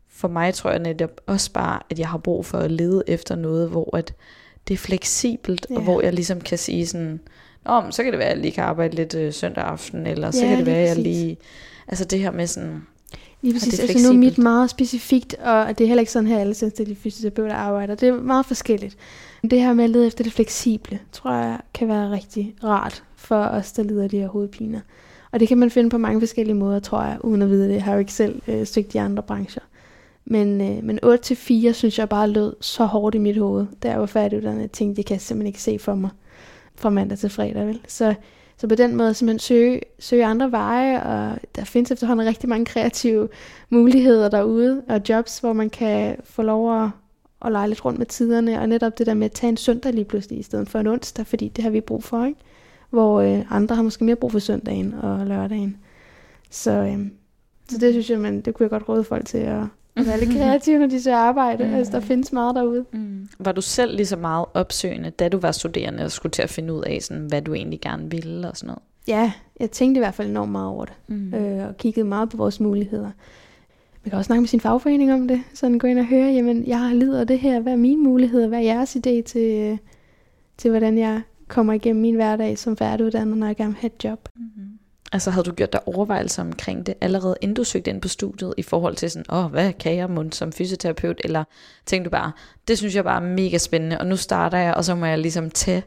for 0.08 0.28
mig 0.28 0.54
tror 0.54 0.70
jeg 0.70 0.78
netop 0.78 1.20
også 1.26 1.52
bare, 1.52 1.80
at 1.90 1.98
jeg 1.98 2.08
har 2.08 2.18
brug 2.18 2.46
for 2.46 2.58
at 2.58 2.70
lede 2.70 3.02
efter 3.06 3.36
noget, 3.36 3.68
hvor 3.68 3.96
at 3.96 4.14
det 4.68 4.74
er 4.74 4.78
fleksibelt, 4.78 5.66
yeah. 5.70 5.78
og 5.78 5.84
hvor 5.84 6.02
jeg 6.02 6.12
ligesom 6.12 6.40
kan 6.40 6.58
sige 6.58 6.86
sådan, 6.86 7.20
Nå, 7.64 7.82
så 7.90 8.02
kan 8.02 8.12
det 8.12 8.18
være, 8.18 8.28
at 8.28 8.34
jeg 8.34 8.42
lige 8.42 8.52
kan 8.52 8.64
arbejde 8.64 8.96
lidt 8.96 9.14
øh, 9.14 9.32
søndag 9.32 9.64
aften, 9.64 10.06
eller 10.06 10.30
så 10.30 10.42
Ja, 10.42 10.48
kan 10.48 10.58
det 10.58 10.66
være, 10.66 10.76
at 10.76 10.88
jeg 10.88 10.96
lige... 10.96 11.36
Altså 11.88 12.04
det 12.04 12.18
her 12.18 12.30
med 12.30 12.46
sådan... 12.46 12.82
Lige 13.42 13.54
præcis. 13.54 13.74
det 13.74 13.78
er 13.78 13.88
altså 13.88 14.08
nu 14.08 14.14
er 14.14 14.18
mit 14.18 14.26
fleksibelt. 14.26 14.42
meget 14.42 14.70
specifikt, 14.70 15.34
og 15.34 15.78
det 15.78 15.84
er 15.84 15.88
heller 15.88 16.00
ikke 16.00 16.12
sådan 16.12 16.26
her, 16.26 16.38
alle 16.38 16.54
selvstændige 16.54 16.96
fysioterapeuter 16.96 17.54
arbejder. 17.54 17.94
Det 17.94 18.08
er 18.08 18.12
meget 18.12 18.46
forskelligt. 18.46 18.96
Men 19.42 19.50
det 19.50 19.60
her 19.60 19.72
med 19.72 19.84
at 19.84 19.90
lede 19.90 20.06
efter 20.06 20.24
det 20.24 20.32
fleksible, 20.32 20.98
tror 21.12 21.32
jeg 21.32 21.58
kan 21.74 21.88
være 21.88 22.10
rigtig 22.10 22.54
rart 22.64 23.02
for 23.28 23.44
os, 23.44 23.72
der 23.72 23.82
lider 23.82 24.02
af 24.02 24.10
de 24.10 24.18
her 24.18 24.28
hovedpiner. 24.28 24.80
Og 25.32 25.40
det 25.40 25.48
kan 25.48 25.58
man 25.58 25.70
finde 25.70 25.90
på 25.90 25.98
mange 25.98 26.20
forskellige 26.20 26.56
måder, 26.56 26.80
tror 26.80 27.02
jeg, 27.02 27.18
uden 27.20 27.42
at 27.42 27.50
vide 27.50 27.68
det. 27.68 27.74
Jeg 27.74 27.84
har 27.84 27.92
jo 27.92 27.98
ikke 27.98 28.12
selv 28.12 28.42
øh, 28.48 28.66
søgt 28.66 28.94
i 28.94 28.98
andre 28.98 29.22
brancher. 29.22 29.62
Men, 30.24 30.60
øh, 30.60 30.84
men 30.84 30.98
8-4 31.04 31.72
synes 31.72 31.98
jeg 31.98 32.08
bare 32.08 32.28
lød 32.28 32.56
så 32.60 32.84
hårdt 32.84 33.14
i 33.14 33.18
mit 33.18 33.36
hoved, 33.36 33.66
da 33.82 33.90
jeg 33.90 34.00
var 34.00 34.06
færdiguddannet. 34.06 34.60
Jeg 34.60 34.72
tænkte, 34.72 34.96
det 34.96 35.06
kan 35.06 35.14
jeg 35.14 35.20
simpelthen 35.20 35.46
ikke 35.46 35.62
se 35.62 35.78
for 35.78 35.94
mig 35.94 36.10
fra 36.76 36.90
mandag 36.90 37.18
til 37.18 37.30
fredag. 37.30 37.66
Vel? 37.66 37.80
Så, 37.88 38.14
så 38.56 38.66
på 38.66 38.74
den 38.74 38.96
måde 38.96 39.14
simpelthen 39.14 39.38
søge, 39.38 39.80
søge 39.98 40.24
andre 40.24 40.52
veje, 40.52 41.02
og 41.02 41.38
der 41.56 41.64
findes 41.64 41.90
efterhånden 41.90 42.26
rigtig 42.26 42.48
mange 42.48 42.66
kreative 42.66 43.28
muligheder 43.70 44.28
derude, 44.28 44.82
og 44.88 45.00
jobs, 45.08 45.38
hvor 45.38 45.52
man 45.52 45.70
kan 45.70 46.16
få 46.24 46.42
lov 46.42 46.82
at, 46.82 46.90
at 47.44 47.52
lege 47.52 47.68
lidt 47.68 47.84
rundt 47.84 47.98
med 47.98 48.06
tiderne, 48.06 48.60
og 48.60 48.68
netop 48.68 48.98
det 48.98 49.06
der 49.06 49.14
med 49.14 49.24
at 49.24 49.32
tage 49.32 49.48
en 49.48 49.56
søndag 49.56 49.92
lige 49.92 50.04
pludselig, 50.04 50.38
i 50.38 50.42
stedet 50.42 50.68
for 50.68 50.78
en 50.78 50.86
onsdag, 50.86 51.26
fordi 51.26 51.48
det 51.48 51.64
har 51.64 51.70
vi 51.70 51.80
brug 51.80 52.04
for, 52.04 52.24
ikke? 52.24 52.40
Hvor 52.90 53.20
øh, 53.20 53.44
andre 53.50 53.76
har 53.76 53.82
måske 53.82 54.04
mere 54.04 54.16
brug 54.16 54.32
for 54.32 54.38
søndagen 54.38 54.94
og 54.94 55.26
lørdagen. 55.26 55.76
Så, 56.50 56.70
øh, 56.70 56.98
så 57.68 57.78
det 57.78 57.92
synes 57.92 58.10
jeg, 58.10 58.18
man, 58.20 58.40
det 58.40 58.54
kunne 58.54 58.64
jeg 58.64 58.70
godt 58.70 58.88
råde 58.88 59.04
folk 59.04 59.26
til 59.26 59.38
at, 59.38 59.62
at 59.96 60.06
være 60.06 60.20
lidt 60.20 60.30
kreative, 60.30 60.78
når 60.78 60.86
de 60.86 61.02
søger 61.02 61.16
arbejde. 61.16 61.64
Mm. 61.64 61.74
Altså, 61.74 61.92
der 61.92 62.00
findes 62.00 62.32
meget 62.32 62.54
derude. 62.54 62.84
Mm. 62.92 63.28
Var 63.38 63.52
du 63.52 63.60
selv 63.60 63.96
lige 63.96 64.06
så 64.06 64.16
meget 64.16 64.46
opsøgende, 64.54 65.10
da 65.10 65.28
du 65.28 65.38
var 65.38 65.52
studerende, 65.52 66.04
og 66.04 66.10
skulle 66.10 66.30
til 66.30 66.42
at 66.42 66.50
finde 66.50 66.74
ud 66.74 66.82
af, 66.82 67.02
sådan, 67.02 67.26
hvad 67.26 67.42
du 67.42 67.54
egentlig 67.54 67.80
gerne 67.80 68.10
ville 68.10 68.48
og 68.48 68.56
sådan 68.56 68.66
noget? 68.66 68.82
Ja, 69.08 69.32
jeg 69.60 69.70
tænkte 69.70 69.98
i 69.98 70.02
hvert 70.02 70.14
fald 70.14 70.28
enormt 70.28 70.52
meget 70.52 70.68
over 70.68 70.84
det. 70.84 70.94
Mm. 71.06 71.34
øh, 71.34 71.68
og 71.68 71.76
kiggede 71.76 72.06
meget 72.06 72.28
på 72.28 72.36
vores 72.36 72.60
muligheder. 72.60 73.10
Man 74.04 74.10
kan 74.10 74.18
også 74.18 74.26
snakke 74.26 74.40
med 74.40 74.48
sin 74.48 74.60
fagforening 74.60 75.12
om 75.12 75.28
det, 75.28 75.42
sådan 75.54 75.78
gå 75.78 75.86
ind 75.86 75.98
og 75.98 76.06
høre, 76.06 76.32
jamen 76.32 76.66
jeg 76.66 76.80
har 76.80 76.94
lider 76.94 77.20
af 77.20 77.26
det 77.26 77.38
her, 77.38 77.60
hvad 77.60 77.72
er 77.72 77.76
mine 77.76 78.02
muligheder, 78.02 78.48
hvad 78.48 78.58
er 78.58 78.62
jeres 78.62 78.96
idé 78.96 79.22
til, 79.22 79.60
øh, 79.60 79.78
til 80.58 80.70
hvordan 80.70 80.98
jeg 80.98 81.22
kommer 81.48 81.72
igennem 81.72 82.02
min 82.02 82.14
hverdag 82.14 82.58
som 82.58 82.76
færdiguddannet, 82.76 83.36
når 83.36 83.46
jeg 83.46 83.56
gerne 83.56 83.72
vil 83.72 83.80
have 83.80 83.90
et 83.98 84.04
job. 84.04 84.28
Mm-hmm. 84.36 84.78
Altså 85.12 85.30
havde 85.30 85.44
du 85.44 85.52
gjort 85.52 85.72
dig 85.72 85.88
overvejelser 85.88 86.42
omkring 86.42 86.86
det 86.86 86.94
allerede 87.00 87.36
inden 87.40 87.54
du 87.54 87.64
søgte 87.64 87.90
ind 87.90 88.00
på 88.00 88.08
studiet 88.08 88.54
i 88.56 88.62
forhold 88.62 88.96
til 88.96 89.10
sådan, 89.10 89.24
åh, 89.32 89.50
hvad 89.50 89.72
kan 89.72 89.96
jeg 89.96 90.10
mund 90.10 90.32
som 90.32 90.52
fysioterapeut? 90.52 91.20
Eller 91.24 91.44
tænkte 91.86 92.04
du 92.04 92.10
bare, 92.10 92.32
det 92.68 92.78
synes 92.78 92.94
jeg 92.94 93.04
bare 93.04 93.22
er 93.22 93.26
mega 93.26 93.58
spændende, 93.58 93.98
og 93.98 94.06
nu 94.06 94.16
starter 94.16 94.58
jeg, 94.58 94.74
og 94.74 94.84
så 94.84 94.94
må 94.94 95.06
jeg 95.06 95.18
ligesom 95.18 95.50
tage 95.50 95.82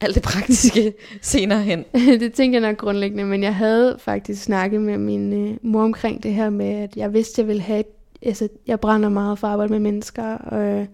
alt 0.00 0.14
det 0.14 0.22
praktiske 0.22 0.94
senere 1.22 1.62
hen. 1.62 1.84
det 2.20 2.32
tænker 2.32 2.60
jeg 2.60 2.68
nok 2.70 2.78
grundlæggende, 2.78 3.24
men 3.24 3.42
jeg 3.42 3.54
havde 3.54 3.96
faktisk 3.98 4.42
snakket 4.42 4.80
med 4.80 4.98
min 4.98 5.32
øh, 5.32 5.56
mor 5.62 5.82
omkring 5.82 6.22
det 6.22 6.34
her 6.34 6.50
med, 6.50 6.66
at 6.66 6.96
jeg 6.96 7.12
vidste, 7.12 7.40
jeg 7.40 7.48
ville 7.48 7.62
have, 7.62 7.80
et, 7.80 7.86
altså 8.22 8.48
jeg 8.66 8.80
brænder 8.80 9.08
meget 9.08 9.38
for 9.38 9.46
at 9.46 9.52
arbejde 9.52 9.72
med 9.72 9.80
mennesker, 9.80 10.54
øh, 10.54 10.86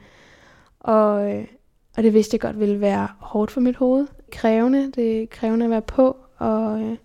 og, 0.81 1.31
øh, 1.31 1.45
og 2.01 2.05
det 2.05 2.15
vidste 2.15 2.35
jeg 2.35 2.41
godt 2.41 2.61
ville 2.61 2.81
være 2.81 3.09
hårdt 3.19 3.51
for 3.51 3.61
mit 3.61 3.77
hoved, 3.77 4.07
krævende, 4.33 4.93
det 4.95 5.23
er 5.23 5.27
krævende 5.27 5.65
at 5.65 5.71
være 5.71 5.83
på, 5.83 6.17
og, 6.37 6.81
øh, 6.81 6.97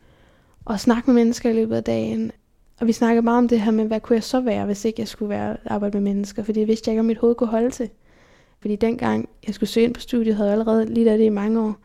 og 0.66 0.80
snakke 0.80 1.12
med 1.12 1.16
mennesker 1.16 1.50
i 1.50 1.54
løbet 1.54 1.76
af 1.76 1.84
dagen. 1.84 2.32
Og 2.80 2.88
vi 2.88 2.92
snakkede 2.92 3.22
meget 3.22 3.38
om 3.38 3.48
det 3.48 3.62
her 3.62 3.72
med, 3.72 3.86
hvad 3.86 4.00
kunne 4.00 4.16
jeg 4.16 4.24
så 4.24 4.40
være, 4.40 4.66
hvis 4.66 4.86
ikke 4.86 5.02
jeg 5.02 5.08
skulle 5.08 5.30
være 5.30 5.58
arbejde 5.66 5.98
med 5.98 6.14
mennesker, 6.14 6.44
fordi 6.44 6.60
jeg 6.60 6.68
vidste 6.68 6.90
jeg 6.90 6.94
ikke, 6.94 7.00
om 7.00 7.06
mit 7.06 7.18
hoved 7.18 7.36
kunne 7.36 7.48
holde 7.48 7.70
til. 7.70 7.90
Fordi 8.62 8.76
dengang 8.76 9.30
jeg 9.48 9.56
skulle 9.56 9.70
søge 9.70 9.84
ind 9.84 9.94
på 9.94 10.02
studiet, 10.02 10.36
havde 10.36 10.50
jeg 10.50 10.60
allerede 10.60 10.86
lidt 10.86 11.08
af 11.08 11.18
det 11.18 11.26
i 11.26 11.30
mange 11.30 11.62
år. 11.62 11.76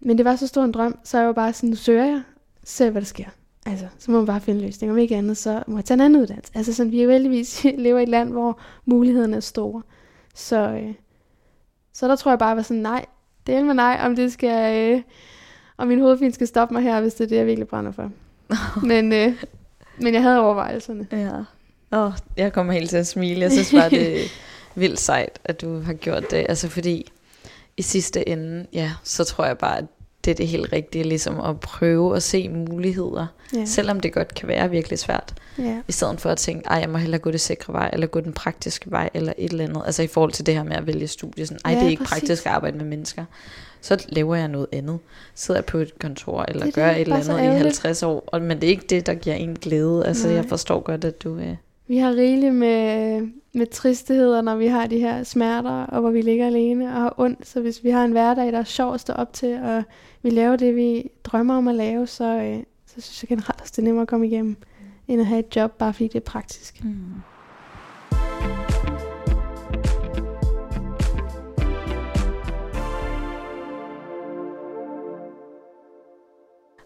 Men 0.00 0.18
det 0.18 0.24
var 0.24 0.36
så 0.36 0.46
stor 0.46 0.64
en 0.64 0.72
drøm, 0.72 0.98
så 1.04 1.18
jeg 1.18 1.26
var 1.26 1.32
bare 1.32 1.52
sådan, 1.52 1.70
nu 1.70 1.76
søger 1.76 2.04
jeg, 2.04 2.22
ser 2.64 2.90
hvad 2.90 3.02
der 3.02 3.06
sker. 3.06 3.28
Altså, 3.66 3.86
så 3.98 4.10
må 4.10 4.16
man 4.16 4.26
bare 4.26 4.40
finde 4.40 4.60
løsninger. 4.60 4.92
Om 4.92 4.98
ikke 4.98 5.16
andet, 5.16 5.36
så 5.36 5.62
må 5.66 5.76
jeg 5.76 5.84
tage 5.84 5.96
en 5.96 6.00
anden 6.00 6.22
uddannelse. 6.22 6.52
Altså 6.54 6.74
sådan, 6.74 6.92
vi 6.92 7.00
er 7.00 7.04
jo 7.04 7.10
heldigvis 7.10 7.64
lever 7.78 7.98
i 7.98 8.02
et 8.02 8.08
land, 8.08 8.32
hvor 8.32 8.60
mulighederne 8.84 9.36
er 9.36 9.40
store. 9.40 9.82
Så, 10.34 10.70
øh, 10.70 10.94
så 11.92 12.08
der 12.08 12.16
tror 12.16 12.30
jeg 12.30 12.38
bare, 12.38 12.48
jeg 12.48 12.56
var 12.56 12.62
sådan, 12.62 12.82
nej, 12.82 13.06
det 13.46 13.54
er 13.54 13.62
med 13.62 13.74
nej, 13.74 14.00
om 14.04 14.16
det 14.16 14.32
skal, 14.32 14.92
øh, 14.94 15.02
om 15.78 15.88
min 15.88 16.00
hovedfin 16.00 16.32
skal 16.32 16.46
stoppe 16.46 16.74
mig 16.74 16.82
her, 16.82 17.00
hvis 17.00 17.14
det 17.14 17.24
er 17.24 17.28
det, 17.28 17.36
jeg 17.36 17.46
virkelig 17.46 17.68
brænder 17.68 17.92
for. 17.92 18.10
men, 18.90 19.12
øh, 19.12 19.42
men 19.98 20.14
jeg 20.14 20.22
havde 20.22 20.40
overvejelserne. 20.40 21.06
Ja. 21.12 21.38
Åh, 21.92 22.06
oh, 22.06 22.12
jeg 22.36 22.52
kommer 22.52 22.72
helt 22.72 22.90
til 22.90 22.96
at 22.96 23.06
smile. 23.06 23.40
Jeg 23.40 23.52
synes 23.52 23.72
bare, 23.72 23.90
det 23.90 24.20
er 24.24 24.28
vildt 24.80 25.00
sejt, 25.00 25.38
at 25.44 25.60
du 25.60 25.80
har 25.80 25.92
gjort 25.92 26.30
det. 26.30 26.46
Altså 26.48 26.68
fordi 26.68 27.12
i 27.76 27.82
sidste 27.82 28.28
ende, 28.28 28.66
ja, 28.72 28.92
så 29.04 29.24
tror 29.24 29.44
jeg 29.44 29.58
bare, 29.58 29.78
at 29.78 29.84
det 30.24 30.30
er 30.30 30.34
det 30.34 30.48
helt 30.48 30.72
rigtige, 30.72 31.04
ligesom 31.04 31.40
at 31.40 31.60
prøve 31.60 32.16
at 32.16 32.22
se 32.22 32.48
muligheder, 32.48 33.26
ja. 33.54 33.64
selvom 33.64 34.00
det 34.00 34.12
godt 34.12 34.34
kan 34.34 34.48
være 34.48 34.70
virkelig 34.70 34.98
svært. 34.98 35.34
Ja. 35.58 35.78
I 35.88 35.92
stedet 35.92 36.20
for 36.20 36.30
at 36.30 36.38
tænke, 36.38 36.68
ej, 36.68 36.76
jeg 36.76 36.90
må 36.90 36.98
hellere 36.98 37.20
gå 37.20 37.30
det 37.30 37.40
sikre 37.40 37.72
vej, 37.72 37.90
eller 37.92 38.06
gå 38.06 38.20
den 38.20 38.32
praktiske 38.32 38.90
vej, 38.90 39.10
eller 39.14 39.32
et 39.38 39.50
eller 39.50 39.64
andet. 39.64 39.82
Altså 39.86 40.02
i 40.02 40.06
forhold 40.06 40.32
til 40.32 40.46
det 40.46 40.54
her 40.54 40.62
med 40.62 40.76
at 40.76 40.86
vælge 40.86 41.06
studie, 41.06 41.46
sådan, 41.46 41.60
ej, 41.64 41.72
ja, 41.72 41.78
det 41.78 41.86
er 41.86 41.90
ikke 41.90 42.04
præcis. 42.04 42.20
praktisk 42.20 42.46
at 42.46 42.52
arbejde 42.52 42.76
med 42.76 42.84
mennesker. 42.84 43.24
Så 43.80 44.04
laver 44.08 44.36
jeg 44.36 44.48
noget 44.48 44.66
andet. 44.72 44.98
Sidder 45.34 45.60
jeg 45.60 45.64
på 45.64 45.78
et 45.78 45.98
kontor, 45.98 46.44
eller 46.48 46.64
det 46.64 46.74
gør 46.74 46.86
det, 46.86 46.96
et 46.96 47.00
eller 47.00 47.16
andet 47.16 47.56
i 47.56 47.58
50 47.58 48.02
år. 48.02 48.24
Og, 48.26 48.42
men 48.42 48.60
det 48.60 48.66
er 48.66 48.70
ikke 48.70 48.86
det, 48.90 49.06
der 49.06 49.14
giver 49.14 49.36
en 49.36 49.54
glæde. 49.54 50.06
Altså 50.06 50.26
Nej. 50.26 50.36
jeg 50.36 50.44
forstår 50.44 50.80
godt, 50.80 51.04
at 51.04 51.22
du... 51.22 51.36
Øh... 51.36 51.56
Vi 51.90 51.96
har 51.96 52.10
rigeligt 52.10 52.54
med, 52.54 53.20
med 53.54 53.66
tristheder, 53.66 54.42
når 54.42 54.56
vi 54.56 54.66
har 54.66 54.86
de 54.86 54.98
her 54.98 55.22
smerter, 55.22 55.70
og 55.70 56.00
hvor 56.00 56.10
vi 56.10 56.22
ligger 56.22 56.46
alene 56.46 56.86
og 56.86 56.92
har 56.92 57.14
ondt. 57.16 57.46
Så 57.46 57.60
hvis 57.60 57.84
vi 57.84 57.90
har 57.90 58.04
en 58.04 58.12
hverdag, 58.12 58.52
der 58.52 58.58
er 58.58 58.64
sjov 58.64 58.94
at 58.94 59.00
stå 59.00 59.12
op 59.12 59.32
til, 59.32 59.60
og 59.62 59.82
vi 60.22 60.30
laver 60.30 60.56
det, 60.56 60.76
vi 60.76 61.10
drømmer 61.24 61.54
om 61.54 61.68
at 61.68 61.74
lave, 61.74 62.06
så, 62.06 62.24
øh, 62.24 62.62
så 62.86 63.00
synes 63.00 63.22
jeg 63.22 63.28
generelt 63.28 63.60
også, 63.60 63.72
det 63.76 63.78
er 63.78 63.82
nemmere 63.82 64.02
at 64.02 64.08
komme 64.08 64.26
igennem, 64.26 64.56
end 65.08 65.20
at 65.20 65.26
have 65.26 65.38
et 65.38 65.56
job, 65.56 65.78
bare 65.78 65.92
fordi 65.92 66.08
det 66.08 66.16
er 66.16 66.30
praktisk. 66.30 66.84
Mm. 66.84 67.04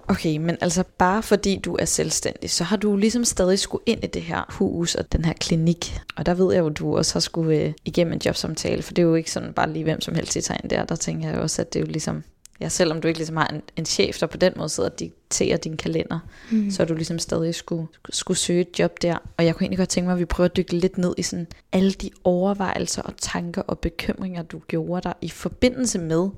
Okay, 0.08 0.36
men 0.36 0.56
altså 0.60 0.84
bare 0.98 1.22
fordi 1.22 1.60
du 1.64 1.76
er 1.78 1.84
selvstændig, 1.84 2.50
så 2.50 2.64
har 2.64 2.76
du 2.76 2.96
ligesom 2.96 3.24
stadig 3.24 3.58
skulle 3.58 3.82
ind 3.86 4.04
i 4.04 4.06
det 4.06 4.22
her 4.22 4.42
hus 4.48 4.94
og 4.94 5.12
den 5.12 5.24
her 5.24 5.32
klinik. 5.32 5.98
Og 6.16 6.26
der 6.26 6.34
ved 6.34 6.52
jeg 6.52 6.60
jo, 6.60 6.66
at 6.66 6.78
du 6.78 6.96
også 6.96 7.14
har 7.14 7.20
skulle 7.20 7.58
øh, 7.58 7.72
igennem 7.84 8.12
en 8.12 8.20
jobsamtale, 8.26 8.82
for 8.82 8.94
det 8.94 9.02
er 9.02 9.06
jo 9.06 9.14
ikke 9.14 9.30
sådan 9.30 9.52
bare 9.52 9.72
lige 9.72 9.82
hvem 9.82 10.00
som 10.00 10.14
helst 10.14 10.36
i 10.36 10.40
tegn 10.40 10.70
der. 10.70 10.84
Der 10.84 10.96
tænker 10.96 11.30
jeg 11.30 11.38
også, 11.38 11.62
at 11.62 11.72
det 11.72 11.80
er 11.80 11.84
jo 11.84 11.90
ligesom 11.90 12.22
ja, 12.60 12.68
selvom 12.68 13.00
du 13.00 13.08
ikke 13.08 13.18
ligesom 13.18 13.36
har 13.36 13.46
en, 13.46 13.62
en 13.76 13.86
chef, 13.86 14.18
der 14.18 14.26
på 14.26 14.36
den 14.36 14.52
måde 14.56 14.68
sidder 14.68 14.90
og 14.90 14.98
dikterer 14.98 15.56
din 15.56 15.76
kalender, 15.76 16.18
mm. 16.52 16.70
så 16.70 16.82
er 16.82 16.86
du 16.86 16.94
ligesom 16.94 17.18
stadig 17.18 17.54
skulle, 17.54 17.86
skulle 18.10 18.38
søge 18.38 18.60
et 18.60 18.78
job 18.78 19.02
der. 19.02 19.16
Og 19.36 19.44
jeg 19.44 19.54
kunne 19.54 19.64
egentlig 19.64 19.78
godt 19.78 19.88
tænke 19.88 20.06
mig, 20.06 20.12
at 20.12 20.20
vi 20.20 20.24
prøver 20.24 20.48
at 20.48 20.56
dykke 20.56 20.76
lidt 20.76 20.98
ned 20.98 21.14
i 21.18 21.22
sådan 21.22 21.46
alle 21.72 21.92
de 21.92 22.10
overvejelser 22.24 23.02
og 23.02 23.14
tanker 23.20 23.62
og 23.62 23.78
bekymringer, 23.78 24.42
du 24.42 24.58
gjorde 24.68 25.02
dig 25.02 25.14
i 25.20 25.28
forbindelse 25.28 25.98
med 25.98 26.28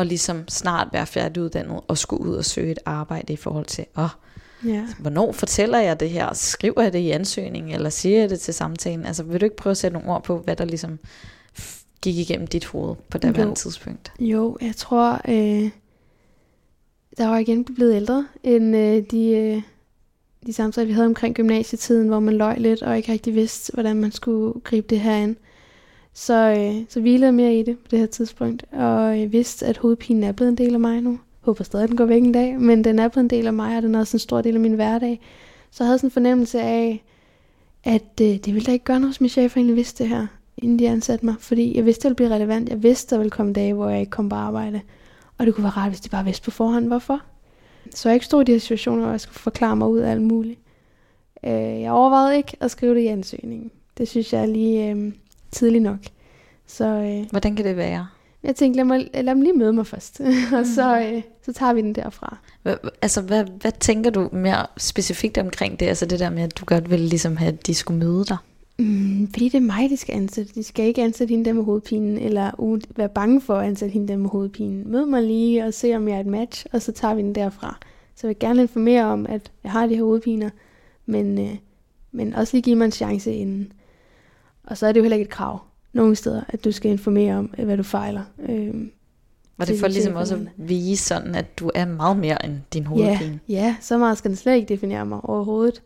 at 0.00 0.06
ligesom 0.06 0.48
snart 0.48 0.88
være 0.92 1.06
færdiguddannet 1.06 1.80
og 1.88 1.98
skulle 1.98 2.22
ud 2.22 2.36
og 2.36 2.44
søge 2.44 2.70
et 2.70 2.78
arbejde 2.84 3.32
i 3.32 3.36
forhold 3.36 3.66
til, 3.66 3.84
åh, 3.96 4.04
oh, 4.04 4.10
ja. 4.66 4.86
hvornår 4.98 5.32
fortæller 5.32 5.78
jeg 5.78 6.00
det 6.00 6.10
her? 6.10 6.32
Skriver 6.32 6.82
jeg 6.82 6.92
det 6.92 6.98
i 6.98 7.10
ansøgningen, 7.10 7.74
eller 7.74 7.90
siger 7.90 8.18
jeg 8.20 8.30
det 8.30 8.40
til 8.40 8.54
samtalen? 8.54 9.06
Altså 9.06 9.22
vil 9.22 9.40
du 9.40 9.44
ikke 9.44 9.56
prøve 9.56 9.70
at 9.70 9.76
sætte 9.76 9.92
nogle 9.92 10.10
ord 10.10 10.24
på, 10.24 10.38
hvad 10.38 10.56
der 10.56 10.64
ligesom 10.64 10.98
gik 12.00 12.16
igennem 12.16 12.46
dit 12.46 12.64
hoved 12.64 12.96
på 13.10 13.18
det 13.18 13.36
her 13.36 13.54
tidspunkt? 13.54 14.12
Jo, 14.20 14.56
jeg 14.60 14.76
tror, 14.76 15.20
øh, 15.28 15.70
der 17.18 17.28
var 17.28 17.38
igen 17.38 17.64
blevet 17.64 17.94
ældre 17.94 18.26
end 18.42 18.76
øh, 18.76 19.02
de, 19.10 19.28
øh, 19.30 19.62
de 20.46 20.52
samtaler, 20.52 20.86
vi 20.86 20.92
havde 20.92 21.06
omkring 21.06 21.34
gymnasietiden, 21.34 22.08
hvor 22.08 22.20
man 22.20 22.36
løg 22.36 22.60
lidt 22.60 22.82
og 22.82 22.96
ikke 22.96 23.12
rigtig 23.12 23.34
vidste, 23.34 23.72
hvordan 23.72 23.96
man 23.96 24.12
skulle 24.12 24.60
gribe 24.60 24.86
det 24.90 25.00
her 25.00 25.12
an. 25.12 25.36
Så, 26.12 26.34
øh, 26.34 26.86
så 26.88 27.00
hvilede 27.00 27.26
jeg 27.26 27.34
mere 27.34 27.54
i 27.54 27.62
det 27.62 27.78
på 27.78 27.84
det 27.90 27.98
her 27.98 28.06
tidspunkt, 28.06 28.64
og 28.72 29.12
øh, 29.12 29.20
jeg 29.20 29.32
vidste, 29.32 29.66
at 29.66 29.76
hovedpinen 29.76 30.24
er 30.24 30.32
blevet 30.32 30.50
en 30.50 30.58
del 30.58 30.74
af 30.74 30.80
mig 30.80 31.00
nu. 31.00 31.10
Jeg 31.10 31.18
håber 31.40 31.64
stadig, 31.64 31.82
at 31.82 31.88
den 31.88 31.96
går 31.96 32.04
væk 32.04 32.22
en 32.22 32.32
dag, 32.32 32.60
men 32.60 32.84
den 32.84 32.98
er 32.98 33.08
blevet 33.08 33.24
en 33.24 33.30
del 33.30 33.46
af 33.46 33.52
mig, 33.52 33.76
og 33.76 33.82
den 33.82 33.94
er 33.94 33.98
også 33.98 34.16
en 34.16 34.18
stor 34.18 34.40
del 34.40 34.54
af 34.54 34.60
min 34.60 34.74
hverdag. 34.74 35.20
Så 35.70 35.84
jeg 35.84 35.88
havde 35.88 35.98
sådan 35.98 36.06
en 36.06 36.12
fornemmelse 36.12 36.60
af, 36.60 37.04
at 37.84 38.20
øh, 38.20 38.26
det 38.26 38.46
ville 38.46 38.66
da 38.66 38.72
ikke 38.72 38.84
gøre 38.84 39.00
noget, 39.00 39.14
hvis 39.14 39.20
min 39.20 39.30
chef 39.30 39.56
egentlig 39.56 39.76
vidste 39.76 40.04
det 40.04 40.10
her 40.10 40.26
inden 40.56 40.78
de 40.78 40.88
ansatte 40.88 41.26
mig, 41.26 41.34
fordi 41.38 41.76
jeg 41.76 41.84
vidste, 41.84 42.02
det 42.02 42.08
ville 42.08 42.16
blive 42.16 42.34
relevant. 42.34 42.68
Jeg 42.68 42.82
vidste, 42.82 43.14
der 43.14 43.18
ville 43.18 43.30
komme 43.30 43.52
dage, 43.52 43.74
hvor 43.74 43.88
jeg 43.88 44.00
ikke 44.00 44.10
kom 44.10 44.28
på 44.28 44.36
arbejde. 44.36 44.80
Og 45.38 45.46
det 45.46 45.54
kunne 45.54 45.64
være 45.64 45.72
rart, 45.72 45.90
hvis 45.90 46.00
de 46.00 46.08
bare 46.08 46.24
vidste 46.24 46.44
på 46.44 46.50
forhånd, 46.50 46.86
hvorfor. 46.86 47.20
Så 47.94 48.08
jeg 48.08 48.14
ikke 48.14 48.26
stod 48.26 48.42
i 48.42 48.44
de 48.44 48.52
her 48.52 48.58
situationer, 48.58 49.02
hvor 49.02 49.10
jeg 49.10 49.20
skulle 49.20 49.38
forklare 49.38 49.76
mig 49.76 49.88
ud 49.88 49.98
af 49.98 50.10
alt 50.10 50.22
muligt. 50.22 50.60
Øh, 51.44 51.80
jeg 51.80 51.92
overvejede 51.92 52.36
ikke 52.36 52.56
at 52.60 52.70
skrive 52.70 52.94
det 52.94 53.00
i 53.00 53.06
ansøgningen. 53.06 53.70
Det 53.98 54.08
synes 54.08 54.32
jeg 54.32 54.48
lige 54.48 54.90
øh, 54.90 55.12
tidligt 55.52 55.82
nok. 55.82 55.98
Så, 56.66 56.84
øh, 56.84 57.30
Hvordan 57.30 57.56
kan 57.56 57.64
det 57.64 57.76
være? 57.76 58.06
Jeg 58.42 58.56
tænkte, 58.56 58.76
lad, 58.76 58.84
mig, 58.84 59.10
lad 59.14 59.34
dem 59.34 59.40
lige 59.40 59.52
møde 59.52 59.72
mig 59.72 59.86
først, 59.86 60.20
og 60.58 60.66
så, 60.66 61.06
mm. 61.10 61.16
øh, 61.16 61.22
så 61.42 61.52
tager 61.52 61.72
vi 61.72 61.80
den 61.80 61.94
derfra. 61.94 62.38
Hva, 62.62 62.74
altså, 63.02 63.20
hvad, 63.22 63.44
hvad 63.60 63.72
tænker 63.80 64.10
du 64.10 64.28
mere 64.32 64.66
specifikt 64.76 65.38
omkring 65.38 65.80
det? 65.80 65.86
Altså 65.86 66.06
det 66.06 66.20
der 66.20 66.30
med, 66.30 66.42
at 66.42 66.58
du 66.58 66.64
godt 66.64 66.90
ville 66.90 67.06
ligesom 67.06 67.36
have, 67.36 67.52
at 67.52 67.66
de 67.66 67.74
skulle 67.74 67.98
møde 67.98 68.24
dig? 68.24 68.36
Mm, 68.78 69.28
fordi 69.32 69.44
det 69.44 69.54
er 69.54 69.60
mig, 69.60 69.90
de 69.90 69.96
skal 69.96 70.14
ansætte. 70.14 70.54
De 70.54 70.62
skal 70.62 70.86
ikke 70.86 71.02
ansætte 71.02 71.32
hende 71.32 71.44
der 71.44 71.52
med 71.52 71.64
hovedpinen, 71.64 72.18
eller 72.18 72.50
uh, 72.58 72.78
være 72.96 73.08
bange 73.08 73.40
for 73.40 73.54
at 73.54 73.66
ansætte 73.66 73.92
hende 73.92 74.08
der 74.08 74.16
med 74.16 74.30
hovedpinen. 74.30 74.90
Mød 74.90 75.06
mig 75.06 75.22
lige 75.22 75.64
og 75.64 75.74
se, 75.74 75.96
om 75.96 76.08
jeg 76.08 76.16
er 76.16 76.20
et 76.20 76.26
match, 76.26 76.66
og 76.72 76.82
så 76.82 76.92
tager 76.92 77.14
vi 77.14 77.22
den 77.22 77.34
derfra. 77.34 77.78
Så 78.14 78.26
jeg 78.26 78.28
vil 78.28 78.38
gerne 78.38 78.62
informere 78.62 79.04
om, 79.04 79.26
at 79.26 79.50
jeg 79.64 79.72
har 79.72 79.86
de 79.86 79.94
her 79.94 80.02
hovedpiner, 80.02 80.50
men, 81.06 81.38
øh, 81.38 81.54
men 82.12 82.34
også 82.34 82.56
lige 82.56 82.62
give 82.62 82.76
mig 82.76 82.84
en 82.84 82.92
chance 82.92 83.34
inden. 83.34 83.72
Og 84.70 84.76
så 84.76 84.86
er 84.86 84.92
det 84.92 85.00
jo 85.00 85.02
heller 85.02 85.16
ikke 85.16 85.28
et 85.28 85.32
krav 85.32 85.60
nogle 85.92 86.16
steder, 86.16 86.42
at 86.48 86.64
du 86.64 86.72
skal 86.72 86.90
informere 86.90 87.36
om, 87.36 87.44
hvad 87.44 87.76
du 87.76 87.82
fejler. 87.82 88.22
Øh, 88.48 88.74
var 89.58 89.64
det 89.64 89.80
for 89.80 89.88
ligesom 89.88 90.16
også 90.16 90.34
at 90.34 90.40
vise 90.56 91.04
sådan, 91.04 91.34
at 91.34 91.58
du 91.58 91.70
er 91.74 91.84
meget 91.84 92.16
mere 92.16 92.44
end 92.44 92.58
din 92.72 92.86
hovedpine? 92.86 93.40
Ja, 93.48 93.54
ja, 93.54 93.76
så 93.80 93.98
meget 93.98 94.18
skal 94.18 94.28
den 94.28 94.36
slet 94.36 94.56
ikke 94.56 94.68
definere 94.68 95.06
mig 95.06 95.20
overhovedet. 95.24 95.82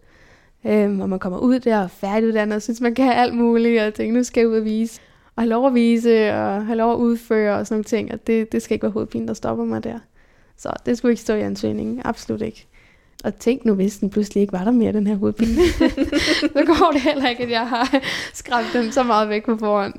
Øhm, 0.64 1.01
og 1.01 1.09
man 1.09 1.18
kommer 1.18 1.38
ud 1.38 1.59
der 1.61 1.83
og 1.83 1.90
færdiguddannet 1.90 2.57
og 2.57 2.62
synes, 2.62 2.81
man 2.81 2.94
kan 2.94 3.12
alt 3.12 3.35
muligt, 3.35 3.83
og 3.83 3.94
tænker, 3.94 4.14
nu 4.14 4.23
skal 4.23 4.40
jeg 4.40 4.49
ud 4.49 4.57
og 4.57 4.64
vise. 4.64 5.01
Og 5.37 5.42
have 5.42 5.49
lov 5.49 5.66
at 5.66 5.75
vise, 5.75 6.33
og 6.33 6.66
have 6.66 6.77
lov 6.77 6.92
at 6.92 6.97
udføre 6.97 7.59
og 7.59 7.66
sådan 7.66 7.75
nogle 7.75 7.85
ting. 7.85 8.12
Og 8.12 8.27
det, 8.27 8.53
det 8.53 8.62
skal 8.62 8.75
ikke 8.75 8.83
være 8.83 8.92
hovedpine, 8.92 9.29
der 9.29 9.35
stopper 9.35 9.64
mig 9.64 9.85
der. 9.85 9.99
Så 10.57 10.73
det 10.87 10.99
skulle 10.99 11.12
ikke 11.12 11.23
stå 11.23 11.35
i 11.35 11.40
ansøgningen. 11.40 12.01
Absolut 12.05 12.42
ikke. 12.42 12.66
Og 13.25 13.39
tænk 13.39 13.65
nu, 13.65 13.75
hvis 13.75 13.99
den 13.99 14.11
pludselig 14.11 14.41
ikke 14.41 14.53
var 14.53 14.65
der 14.65 14.71
mere, 14.71 14.93
den 14.93 15.07
her 15.07 15.15
hovedpine. 15.15 15.55
så 16.55 16.63
går 16.67 16.91
det 16.93 17.01
heller 17.01 17.29
ikke, 17.29 17.43
at 17.43 17.51
jeg 17.51 17.69
har 17.69 18.01
skræmt 18.35 18.73
dem 18.73 18.91
så 18.91 19.03
meget 19.03 19.29
væk 19.29 19.45
på 19.45 19.57
forhånd. 19.57 19.95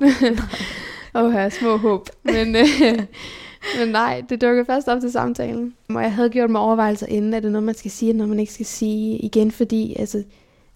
og 1.12 1.32
have 1.32 1.50
små 1.50 1.76
håb. 1.76 2.08
Men, 2.22 2.56
øh, 2.56 2.98
men 3.78 3.88
nej, 3.88 4.22
det 4.28 4.40
dukkede 4.40 4.64
først 4.64 4.88
op 4.88 5.00
til 5.00 5.12
samtalen. 5.12 5.74
Og 5.88 6.02
jeg 6.02 6.12
havde 6.12 6.30
gjort 6.30 6.50
mig 6.50 6.60
overvejelser 6.60 7.06
inden, 7.06 7.34
at 7.34 7.42
det 7.42 7.48
er 7.48 7.52
noget, 7.52 7.64
man 7.64 7.74
skal 7.74 7.90
sige, 7.90 8.12
og 8.12 8.16
noget, 8.16 8.30
man 8.30 8.40
ikke 8.40 8.52
skal 8.52 8.66
sige 8.66 9.18
igen, 9.18 9.50
fordi 9.50 9.96
altså, 9.98 10.22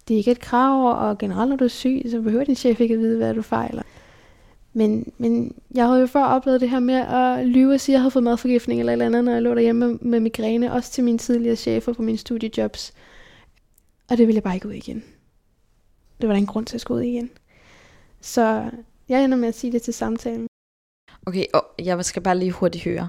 det 0.09 0.15
er 0.15 0.19
ikke 0.19 0.31
et 0.31 0.41
krav, 0.41 1.09
og 1.09 1.19
generelt 1.19 1.49
når 1.49 1.57
du 1.57 1.65
er 1.65 1.69
syg, 1.69 2.03
så 2.11 2.21
behøver 2.21 2.45
din 2.45 2.57
chef 2.57 2.81
ikke 2.81 2.95
at 2.95 3.01
vide, 3.01 3.17
hvad 3.17 3.35
du 3.35 3.43
fejler. 3.43 3.83
Men, 4.73 5.13
men 5.19 5.55
jeg 5.75 5.87
havde 5.87 6.01
jo 6.01 6.07
før 6.07 6.25
oplevet 6.25 6.61
det 6.61 6.71
her 6.71 6.81
med 6.81 6.95
at 6.95 7.47
lyve 7.47 7.75
og 7.75 7.81
sige, 7.81 7.93
at 7.93 7.95
jeg 7.95 8.01
havde 8.01 8.11
fået 8.11 8.23
madforgiftning 8.23 8.81
eller 8.81 8.93
et 8.93 8.95
eller 8.95 9.07
andet, 9.07 9.25
når 9.25 9.33
jeg 9.33 9.43
lå 9.43 9.55
derhjemme 9.55 9.89
med, 9.89 9.99
med 10.01 10.21
migræne, 10.21 10.73
også 10.73 10.93
til 10.93 11.05
mine 11.05 11.19
tidligere 11.19 11.57
chefer 11.57 11.93
på 11.93 12.03
mine 12.03 12.19
studiejobs. 12.19 12.93
Og 14.11 14.19
det 14.19 14.27
ville 14.27 14.37
jeg 14.37 14.43
bare 14.43 14.55
ikke 14.55 14.69
ud 14.69 14.73
igen. 14.73 15.05
Det 16.21 16.29
var 16.29 16.35
der 16.35 16.41
en 16.41 16.47
grund 16.47 16.67
til 16.67 16.77
at 16.77 16.81
skulle 16.81 16.99
ud 16.99 17.13
igen. 17.13 17.31
Så 18.21 18.71
jeg 19.09 19.25
ender 19.25 19.39
med 19.39 19.49
at 19.49 19.55
sige 19.55 19.73
det 19.73 19.83
til 19.83 19.95
samtalen. 19.95 20.47
Okay, 21.27 21.45
og 21.55 21.65
jeg 21.79 22.05
skal 22.05 22.23
bare 22.23 22.39
lige 22.39 22.51
hurtigt 22.51 22.85
høre. 22.85 23.09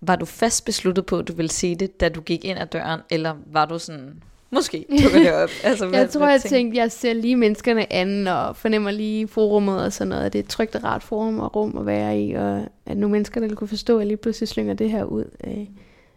Var 0.00 0.16
du 0.16 0.24
fast 0.24 0.64
besluttet 0.64 1.06
på, 1.06 1.18
at 1.18 1.28
du 1.28 1.32
ville 1.32 1.50
sige 1.50 1.76
det, 1.76 2.00
da 2.00 2.08
du 2.08 2.20
gik 2.20 2.44
ind 2.44 2.58
ad 2.58 2.66
døren, 2.66 3.00
eller 3.10 3.36
var 3.46 3.64
du 3.64 3.78
sådan, 3.78 4.22
Måske 4.54 4.86
dukker 5.02 5.18
det 5.18 5.32
op. 5.32 5.50
Altså, 5.64 5.86
hvad, 5.86 5.98
jeg 5.98 6.10
tror, 6.10 6.28
jeg 6.28 6.40
tænkte, 6.40 6.78
jeg 6.78 6.92
ser 6.92 7.12
lige 7.12 7.36
menneskerne 7.36 7.92
an, 7.92 8.26
og 8.26 8.56
fornemmer 8.56 8.90
lige 8.90 9.28
forummet 9.28 9.84
og 9.84 9.92
sådan 9.92 10.08
noget. 10.08 10.32
Det 10.32 10.38
er 10.38 10.42
et 10.42 10.48
trygt 10.48 10.76
og 10.76 10.84
rart 10.84 11.02
forum 11.02 11.38
og 11.38 11.56
rum 11.56 11.78
at 11.78 11.86
være 11.86 12.20
i, 12.20 12.32
og 12.32 12.62
at 12.86 12.96
nogle 12.96 13.12
mennesker, 13.12 13.40
der 13.40 13.54
kunne 13.54 13.68
forstå, 13.68 13.98
at 13.98 14.06
lige 14.06 14.16
pludselig 14.16 14.48
slynger 14.48 14.74
det 14.74 14.90
her 14.90 15.04
ud. 15.04 15.24
Øh, 15.46 15.66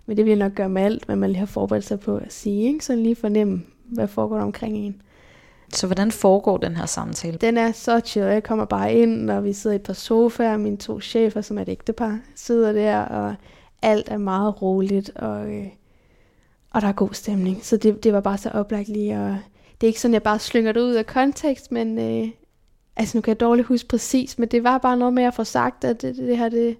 men 0.06 0.18
det 0.18 0.26
vil 0.26 0.32
jeg 0.32 0.40
nok 0.40 0.54
gøre 0.54 0.70
med 0.70 0.82
alt, 0.82 1.06
hvad 1.06 1.16
man 1.16 1.30
lige 1.30 1.40
har 1.40 1.46
forberedt 1.46 1.86
sig 1.86 2.00
på 2.00 2.18
at 2.18 2.34
sige, 2.34 2.68
ikke? 2.68 2.86
så 2.86 2.96
lige 2.96 3.16
fornemme, 3.16 3.64
hvad 3.86 4.08
foregår 4.08 4.36
der 4.38 4.44
omkring 4.44 4.78
en. 4.78 5.02
Så 5.74 5.88
hvordan 5.88 6.12
foregår 6.12 6.58
den 6.58 6.76
her 6.76 6.86
samtale? 6.86 7.38
Den 7.38 7.58
er 7.58 7.72
så 7.72 8.02
chill. 8.06 8.26
Jeg 8.26 8.44
kommer 8.44 8.66
bare 8.66 8.94
ind, 8.94 9.30
og 9.30 9.44
vi 9.44 9.54
sidder 9.54 9.74
i 9.74 9.76
et 9.76 9.84
par 9.84 9.94
sofaer. 9.94 10.58
Mine 10.58 10.78
to 10.78 11.02
chefer, 11.02 11.42
som 11.42 11.58
er 11.58 11.62
et 11.62 11.70
ægtepar, 11.70 12.20
sidder 12.36 12.72
der, 12.72 13.00
og 13.00 13.36
alt 13.82 14.10
er 14.10 14.18
meget 14.18 14.62
roligt. 14.62 15.12
Og 15.16 15.54
øh, 15.54 15.66
og 16.78 16.82
der 16.82 16.88
er 16.88 16.94
god 16.94 17.14
stemning. 17.14 17.66
Så 17.66 17.78
det, 17.78 18.04
det 18.04 18.14
var 18.14 18.22
bare 18.22 18.38
så 18.38 18.50
oplagt 18.50 18.88
lige, 18.88 19.20
og 19.20 19.38
det 19.82 19.88
er 19.88 19.88
ikke 19.88 20.02
sådan, 20.02 20.14
jeg 20.14 20.24
bare 20.24 20.40
slynger 20.40 20.72
det 20.72 20.82
ud 20.82 20.94
af 20.94 21.06
kontekst, 21.06 21.72
men 21.72 22.00
øh, 22.00 22.30
altså 22.96 23.18
nu 23.18 23.22
kan 23.22 23.32
jeg 23.32 23.40
dårligt 23.40 23.68
huske 23.68 23.88
præcis, 23.88 24.40
men 24.40 24.50
det 24.50 24.64
var 24.64 24.78
bare 24.78 24.98
noget 24.98 25.14
med 25.14 25.24
at 25.24 25.34
få 25.34 25.44
sagt, 25.44 25.84
at 25.84 26.02
det, 26.02 26.16
det 26.16 26.38
her, 26.38 26.50
det, 26.50 26.78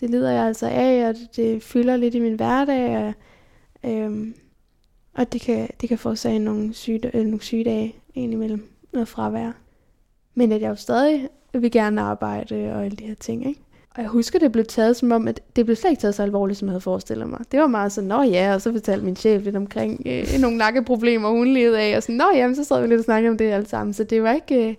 det 0.00 0.10
lider 0.10 0.30
jeg 0.30 0.44
altså 0.44 0.66
af, 0.66 1.08
og 1.08 1.14
det, 1.14 1.36
det 1.36 1.62
fylder 1.62 1.96
lidt 1.96 2.14
i 2.14 2.18
min 2.18 2.34
hverdag, 2.34 2.96
og, 2.96 3.14
øh, 3.90 4.34
og 5.14 5.32
det 5.32 5.40
kan, 5.40 5.68
det 5.80 5.88
kan 5.88 5.98
få 5.98 6.14
nogle, 6.24 6.74
syge, 6.74 7.16
øh, 7.16 7.24
nogle 7.24 7.42
sygedage 7.42 7.94
indimellem, 8.14 8.68
noget 8.92 9.08
fravær. 9.08 9.52
Men 10.34 10.52
at 10.52 10.60
jeg 10.60 10.68
jo 10.68 10.76
stadig 10.76 11.28
vil 11.52 11.70
gerne 11.70 12.00
arbejde 12.00 12.72
og 12.74 12.84
alle 12.84 12.96
de 12.96 13.06
her 13.06 13.14
ting, 13.14 13.48
ikke? 13.48 13.60
Og 13.96 14.02
jeg 14.02 14.10
husker, 14.10 14.38
det 14.38 14.52
blev 14.52 14.64
taget 14.64 14.96
som 14.96 15.12
om, 15.12 15.28
at 15.28 15.40
det 15.56 15.64
blev 15.64 15.76
slet 15.76 15.90
ikke 15.90 16.00
taget 16.00 16.14
så 16.14 16.22
alvorligt, 16.22 16.58
som 16.58 16.68
jeg 16.68 16.72
havde 16.72 16.80
forestillet 16.80 17.28
mig. 17.28 17.40
Det 17.52 17.60
var 17.60 17.66
meget 17.66 17.92
sådan, 17.92 18.08
nå 18.08 18.22
ja, 18.22 18.54
og 18.54 18.62
så 18.62 18.72
fortalte 18.72 19.04
min 19.04 19.16
chef 19.16 19.44
lidt 19.44 19.56
omkring 19.56 20.02
øh, 20.06 20.26
nogle 20.40 20.56
nakkeproblemer, 20.56 21.28
hun 21.28 21.48
levede 21.48 21.80
af, 21.80 21.96
og 21.96 22.02
sådan, 22.02 22.16
nå 22.16 22.24
ja, 22.34 22.54
så 22.54 22.64
sad 22.64 22.80
vi 22.82 22.86
lidt 22.86 22.98
og 22.98 23.04
snakkede 23.04 23.30
om 23.30 23.38
det 23.38 23.50
alle 23.50 23.68
sammen. 23.68 23.94
Så 23.94 24.04
det 24.04 24.22
var 24.22 24.32
ikke, 24.32 24.68
øh, 24.68 24.68
det 24.68 24.76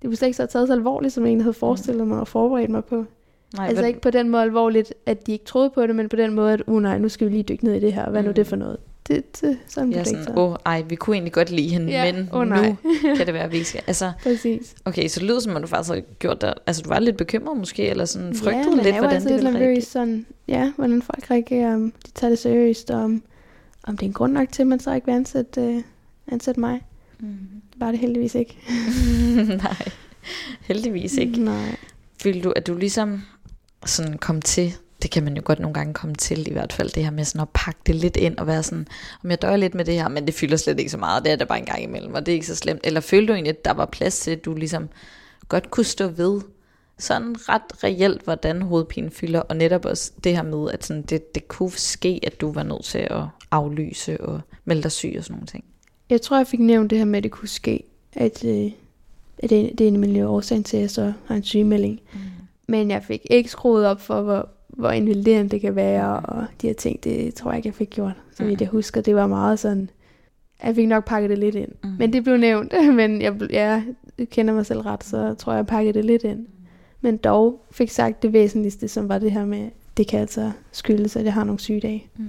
blev 0.00 0.16
slet 0.16 0.28
ikke 0.28 0.36
så 0.36 0.46
taget 0.46 0.68
så 0.68 0.72
alvorligt, 0.72 1.14
som 1.14 1.24
jeg 1.24 1.28
egentlig 1.28 1.44
havde 1.44 1.54
forestillet 1.54 2.06
mig 2.06 2.20
og 2.20 2.28
forberedt 2.28 2.70
mig 2.70 2.84
på. 2.84 3.04
Nej, 3.56 3.68
altså 3.68 3.86
ikke 3.86 4.00
på 4.00 4.10
den 4.10 4.28
måde 4.28 4.42
alvorligt, 4.42 4.94
at 5.06 5.26
de 5.26 5.32
ikke 5.32 5.44
troede 5.44 5.70
på 5.70 5.86
det, 5.86 5.96
men 5.96 6.08
på 6.08 6.16
den 6.16 6.34
måde, 6.34 6.52
at 6.52 6.62
uh, 6.66 6.82
nej, 6.82 6.98
nu 6.98 7.08
skal 7.08 7.26
vi 7.26 7.32
lige 7.32 7.42
dykke 7.42 7.64
ned 7.64 7.74
i 7.74 7.80
det 7.80 7.92
her. 7.92 8.10
Hvad 8.10 8.22
mm. 8.22 8.26
nu 8.26 8.32
det 8.32 8.46
for 8.46 8.56
noget? 8.56 8.78
Det, 9.08 9.40
det, 9.40 9.58
sådan 9.68 9.92
ja, 9.92 10.04
sådan, 10.04 10.38
åh, 10.38 10.50
oh, 10.50 10.56
ej, 10.66 10.82
vi 10.82 10.94
kunne 10.94 11.16
egentlig 11.16 11.32
godt 11.32 11.50
lide 11.50 11.68
hende, 11.68 11.92
ja, 11.92 12.12
men 12.12 12.28
oh, 12.32 12.48
nej. 12.48 12.68
nu 12.68 12.76
kan 13.16 13.26
det 13.26 13.34
være, 13.34 13.42
at 13.42 13.52
vi 13.52 13.64
skal. 13.64 13.82
Altså, 13.86 14.12
Præcis. 14.22 14.74
Okay, 14.84 15.08
så 15.08 15.20
det 15.20 15.28
lyder 15.28 15.40
som, 15.40 15.56
at 15.56 15.62
du 15.62 15.66
faktisk 15.66 15.94
har 15.94 16.00
gjort 16.18 16.40
det. 16.40 16.54
Altså, 16.66 16.82
du 16.82 16.88
var 16.88 16.98
lidt 16.98 17.16
bekymret 17.16 17.58
måske, 17.58 17.88
eller 17.88 18.04
sådan 18.04 18.34
frygtede 18.34 18.76
ja, 18.76 18.82
lidt, 18.82 18.96
hvordan 18.96 19.22
det 19.22 19.34
ville 19.34 19.58
reagere. 19.58 19.82
Sådan, 19.82 20.26
ja, 20.48 20.72
hvordan 20.76 21.02
folk 21.02 21.30
reagerer, 21.30 21.74
om 21.74 21.92
de 22.06 22.10
tager 22.10 22.28
det 22.28 22.38
seriøst, 22.38 22.90
og 22.90 23.00
om, 23.00 23.22
om 23.82 23.96
det 23.96 24.02
er 24.02 24.08
en 24.08 24.12
grund 24.12 24.32
nok 24.32 24.52
til, 24.52 24.62
at 24.62 24.66
man 24.66 24.80
så 24.80 24.94
ikke 24.94 25.06
vil 25.06 25.14
ansætte, 25.14 25.60
uh, 25.60 25.82
ansætte 26.32 26.60
mig. 26.60 26.80
Mm. 27.20 27.28
Det 27.72 27.80
var 27.80 27.90
det 27.90 28.00
heldigvis 28.00 28.34
ikke. 28.34 28.58
nej, 29.64 29.88
heldigvis 30.60 31.16
ikke. 31.16 31.40
Nej. 31.40 31.76
Følte 32.22 32.40
du, 32.40 32.50
at 32.56 32.66
du 32.66 32.74
ligesom 32.74 33.22
sådan 33.86 34.18
kom 34.18 34.42
til, 34.42 34.74
det 35.02 35.10
kan 35.10 35.22
man 35.24 35.36
jo 35.36 35.42
godt 35.44 35.58
nogle 35.58 35.74
gange 35.74 35.94
komme 35.94 36.14
til 36.14 36.48
i 36.48 36.52
hvert 36.52 36.72
fald, 36.72 36.90
det 36.90 37.04
her 37.04 37.10
med 37.10 37.24
sådan 37.24 37.40
at 37.40 37.48
pakke 37.54 37.80
det 37.86 37.94
lidt 37.94 38.16
ind 38.16 38.38
og 38.38 38.46
være 38.46 38.62
sådan, 38.62 38.86
om 39.24 39.30
jeg 39.30 39.42
døjer 39.42 39.56
lidt 39.56 39.74
med 39.74 39.84
det 39.84 39.94
her, 39.94 40.08
men 40.08 40.26
det 40.26 40.34
fylder 40.34 40.56
slet 40.56 40.78
ikke 40.78 40.90
så 40.90 40.98
meget, 40.98 41.24
det 41.24 41.32
er 41.32 41.36
det 41.36 41.48
bare 41.48 41.58
en 41.58 41.64
gang 41.64 41.82
imellem, 41.82 42.14
og 42.14 42.26
det 42.26 42.32
er 42.32 42.34
ikke 42.34 42.46
så 42.46 42.56
slemt. 42.56 42.80
Eller 42.84 43.00
følte 43.00 43.28
du 43.28 43.32
egentlig, 43.32 43.50
at 43.50 43.64
der 43.64 43.72
var 43.72 43.86
plads 43.86 44.20
til, 44.20 44.30
at 44.30 44.44
du 44.44 44.54
ligesom 44.54 44.88
godt 45.48 45.70
kunne 45.70 45.84
stå 45.84 46.08
ved 46.08 46.40
sådan 46.98 47.36
ret 47.48 47.84
reelt, 47.84 48.22
hvordan 48.22 48.62
hovedpinen 48.62 49.10
fylder, 49.10 49.40
og 49.40 49.56
netop 49.56 49.84
også 49.84 50.12
det 50.24 50.36
her 50.36 50.42
med, 50.42 50.70
at 50.70 50.84
sådan, 50.84 51.02
det, 51.02 51.34
det 51.34 51.48
kunne 51.48 51.70
ske, 51.70 52.20
at 52.22 52.40
du 52.40 52.52
var 52.52 52.62
nødt 52.62 52.84
til 52.84 52.98
at 52.98 53.24
aflyse 53.50 54.20
og 54.20 54.40
melde 54.64 54.82
dig 54.82 54.92
syg 54.92 55.14
og 55.18 55.24
sådan 55.24 55.34
nogle 55.34 55.46
ting. 55.46 55.64
Jeg 56.10 56.22
tror, 56.22 56.36
jeg 56.36 56.46
fik 56.46 56.60
nævnt 56.60 56.90
det 56.90 56.98
her 56.98 57.04
med, 57.04 57.16
at 57.16 57.22
det 57.22 57.32
kunne 57.32 57.48
ske, 57.48 57.84
at, 58.12 58.44
øh, 58.44 58.70
at 59.38 59.50
det, 59.50 59.78
det 59.78 59.80
er 59.80 59.88
en 59.88 60.16
af 60.16 60.26
årsagen 60.26 60.64
til, 60.64 60.76
at 60.76 60.80
jeg 60.80 60.90
så 60.90 61.12
har 61.26 61.34
en 61.34 61.44
sygemelding. 61.44 62.00
Mm. 62.12 62.18
Men 62.66 62.90
jeg 62.90 63.02
fik 63.02 63.26
ikke 63.30 63.50
skruet 63.50 63.86
op 63.86 64.00
for, 64.00 64.22
hvor, 64.22 64.48
hvor 64.78 64.90
invaliderende 64.90 65.50
det 65.50 65.60
kan 65.60 65.76
være, 65.76 66.20
og 66.20 66.46
de 66.62 66.66
her 66.66 66.74
ting, 66.74 67.04
det 67.04 67.34
tror 67.34 67.50
jeg 67.50 67.56
ikke, 67.56 67.66
jeg 67.66 67.74
fik 67.74 67.90
gjort. 67.90 68.12
Så 68.36 68.44
vidt 68.44 68.60
jeg 68.60 68.68
husker, 68.68 69.00
det 69.00 69.14
var 69.14 69.26
meget 69.26 69.58
sådan, 69.58 69.90
jeg 70.64 70.74
fik 70.74 70.88
nok 70.88 71.04
pakket 71.04 71.30
det 71.30 71.38
lidt 71.38 71.54
ind. 71.54 71.72
Mm. 71.84 71.90
Men 71.98 72.12
det 72.12 72.24
blev 72.24 72.36
nævnt, 72.36 72.72
men 73.00 73.22
jeg, 73.22 73.34
jeg 73.50 73.82
kender 74.30 74.54
mig 74.54 74.66
selv 74.66 74.80
ret, 74.80 75.04
så 75.04 75.34
tror 75.34 75.52
jeg, 75.52 75.56
jeg 75.56 75.66
pakkede 75.66 75.94
det 75.94 76.04
lidt 76.04 76.24
ind. 76.24 76.46
Men 77.00 77.16
dog 77.16 77.66
fik 77.70 77.90
sagt 77.90 78.22
det 78.22 78.32
væsentligste, 78.32 78.88
som 78.88 79.08
var 79.08 79.18
det 79.18 79.32
her 79.32 79.44
med, 79.44 79.68
det 79.96 80.08
kan 80.08 80.20
altså 80.20 80.52
skyldes, 80.72 81.16
at 81.16 81.24
jeg 81.24 81.34
har 81.34 81.44
nogle 81.44 81.60
sygedage. 81.60 82.06
Mm. 82.16 82.28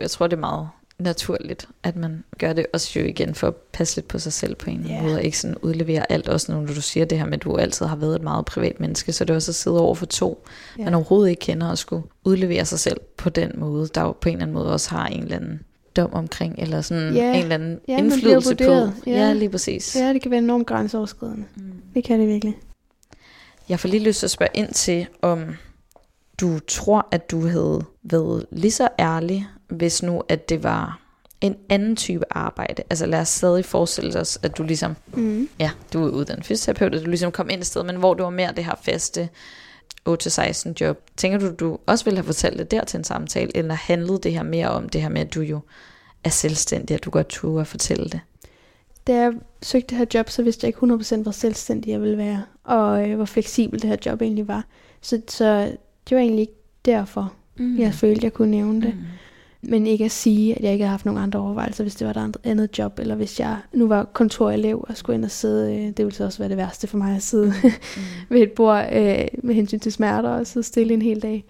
Jeg 0.00 0.10
tror, 0.10 0.26
det 0.26 0.36
er 0.36 0.40
meget 0.40 0.68
naturligt, 0.98 1.68
at 1.82 1.96
man 1.96 2.24
gør 2.38 2.52
det 2.52 2.66
også 2.72 3.00
jo 3.00 3.04
igen 3.04 3.34
for 3.34 3.46
at 3.46 3.54
passe 3.54 3.96
lidt 3.96 4.08
på 4.08 4.18
sig 4.18 4.32
selv 4.32 4.54
på 4.54 4.70
en 4.70 4.86
yeah. 4.90 5.02
måde, 5.02 5.14
og 5.14 5.22
ikke 5.22 5.38
sådan 5.38 5.56
udlevere 5.62 6.12
alt, 6.12 6.28
også 6.28 6.52
når 6.52 6.66
du 6.66 6.82
siger 6.82 7.06
det 7.06 7.18
her 7.18 7.24
med, 7.24 7.34
at 7.34 7.42
du 7.42 7.56
altid 7.56 7.86
har 7.86 7.96
været 7.96 8.16
et 8.16 8.22
meget 8.22 8.44
privat 8.44 8.80
menneske, 8.80 9.12
så 9.12 9.24
det 9.24 9.30
er 9.30 9.34
også 9.34 9.50
at 9.50 9.54
sidde 9.54 9.80
over 9.80 9.94
for 9.94 10.06
to, 10.06 10.44
yeah. 10.78 10.84
man 10.84 10.94
overhovedet 10.94 11.30
ikke 11.30 11.40
kender, 11.40 11.68
og 11.68 11.78
skulle 11.78 12.02
udlevere 12.24 12.64
sig 12.64 12.78
selv 12.78 13.00
på 13.16 13.30
den 13.30 13.52
måde, 13.56 13.88
der 13.94 14.00
jo 14.00 14.12
på 14.12 14.28
en 14.28 14.34
eller 14.34 14.42
anden 14.42 14.54
måde 14.54 14.72
også 14.72 14.90
har 14.90 15.06
en 15.06 15.22
eller 15.22 15.36
anden 15.36 15.60
dom 15.96 16.12
omkring, 16.12 16.54
eller 16.58 16.80
sådan 16.80 17.16
yeah. 17.16 17.36
en 17.36 17.42
eller 17.42 17.54
anden 17.54 17.80
ja, 17.88 17.98
indflydelse 17.98 18.56
på. 18.56 18.72
Ja. 18.72 18.90
ja, 19.06 19.32
lige 19.32 19.48
præcis. 19.48 19.96
Ja, 19.96 20.12
det 20.12 20.22
kan 20.22 20.30
være 20.30 20.38
enormt 20.38 20.66
grænseoverskridende. 20.66 21.44
Mm. 21.56 21.72
Det 21.94 22.04
kan 22.04 22.20
det 22.20 22.28
virkelig. 22.28 22.54
Jeg 23.68 23.80
får 23.80 23.88
lige 23.88 24.04
lyst 24.04 24.18
til 24.18 24.26
at 24.26 24.30
spørge 24.30 24.50
ind 24.54 24.72
til, 24.72 25.06
om 25.22 25.44
du 26.40 26.58
tror, 26.58 27.08
at 27.10 27.30
du 27.30 27.46
havde 27.46 27.84
været 28.02 28.46
lige 28.50 28.70
så 28.70 28.88
ærlig 28.98 29.46
hvis 29.72 30.02
nu 30.02 30.22
at 30.28 30.48
det 30.48 30.62
var 30.62 31.02
en 31.40 31.56
anden 31.68 31.96
type 31.96 32.24
arbejde. 32.30 32.82
Altså 32.90 33.06
lad 33.06 33.20
os 33.20 33.28
stadig 33.28 33.64
forestille 33.64 34.20
os, 34.20 34.38
at 34.42 34.58
du 34.58 34.62
ligesom, 34.62 34.96
mm. 35.14 35.48
ja, 35.58 35.70
du 35.92 36.06
er 36.06 36.10
uddannet 36.10 36.46
fysioterapeut, 36.46 36.94
at 36.94 37.04
du 37.04 37.08
ligesom 37.08 37.32
kom 37.32 37.50
ind 37.50 37.60
et 37.60 37.66
sted, 37.66 37.82
men 37.82 37.96
hvor 37.96 38.14
du 38.14 38.22
var 38.22 38.30
mere 38.30 38.52
det 38.56 38.64
her 38.64 38.74
faste 38.82 39.28
8-16 40.08 40.72
job. 40.80 40.98
Tænker 41.16 41.38
du, 41.38 41.50
du 41.50 41.78
også 41.86 42.04
ville 42.04 42.16
have 42.16 42.26
fortalt 42.26 42.58
det 42.58 42.70
der 42.70 42.84
til 42.84 42.98
en 42.98 43.04
samtale, 43.04 43.56
eller 43.56 43.74
handlede 43.74 44.18
det 44.18 44.32
her 44.32 44.42
mere 44.42 44.68
om 44.68 44.88
det 44.88 45.02
her 45.02 45.08
med, 45.08 45.20
at 45.20 45.34
du 45.34 45.40
jo 45.40 45.60
er 46.24 46.30
selvstændig, 46.30 46.94
at 46.94 47.04
du 47.04 47.10
godt 47.10 47.28
turde 47.28 47.60
at 47.60 47.66
fortælle 47.66 48.04
det? 48.04 48.20
Da 49.06 49.14
jeg 49.14 49.32
søgte 49.62 49.88
det 49.88 49.98
her 49.98 50.06
job, 50.14 50.30
så 50.30 50.42
vidste 50.42 50.64
jeg 50.64 50.68
ikke 50.68 50.94
100% 51.18 51.22
hvor 51.22 51.32
selvstændig 51.32 51.90
jeg 51.90 52.00
ville 52.00 52.18
være, 52.18 52.42
og 52.64 53.08
øh, 53.08 53.16
hvor 53.16 53.24
fleksibel 53.24 53.82
det 53.82 53.90
her 53.90 53.96
job 54.06 54.22
egentlig 54.22 54.48
var. 54.48 54.64
Så, 55.00 55.20
så 55.28 55.76
det 56.08 56.16
var 56.16 56.18
egentlig 56.18 56.40
ikke 56.40 56.60
derfor, 56.84 57.32
mm. 57.56 57.78
jeg 57.78 57.94
følte, 57.94 58.24
jeg 58.24 58.32
kunne 58.32 58.50
nævne 58.50 58.82
det. 58.82 58.94
Mm. 58.94 59.02
Men 59.62 59.86
ikke 59.86 60.04
at 60.04 60.10
sige, 60.10 60.54
at 60.54 60.62
jeg 60.62 60.72
ikke 60.72 60.84
havde 60.84 60.90
haft 60.90 61.04
nogen 61.04 61.22
andre 61.22 61.40
overvejelser, 61.40 61.84
hvis 61.84 61.94
det 61.94 62.06
var 62.06 62.14
et 62.14 62.36
andet 62.44 62.78
job, 62.78 62.98
eller 62.98 63.14
hvis 63.14 63.40
jeg 63.40 63.56
nu 63.72 63.88
var 63.88 64.04
kontorelev 64.04 64.84
og 64.88 64.96
skulle 64.96 65.14
ind 65.14 65.24
og 65.24 65.30
sidde, 65.30 65.74
øh, 65.74 65.86
det 65.86 65.98
ville 65.98 66.14
så 66.14 66.24
også 66.24 66.38
være 66.38 66.48
det 66.48 66.56
værste 66.56 66.86
for 66.86 66.98
mig 66.98 67.16
at 67.16 67.22
sidde 67.22 67.46
mm. 67.46 67.70
ved 68.34 68.42
et 68.42 68.52
bord 68.52 68.86
øh, 68.92 69.26
med 69.42 69.54
hensyn 69.54 69.80
til 69.80 69.92
smerter 69.92 70.28
og 70.28 70.46
sidde 70.46 70.66
stille 70.66 70.94
en 70.94 71.02
hel 71.02 71.22
dag. 71.22 71.44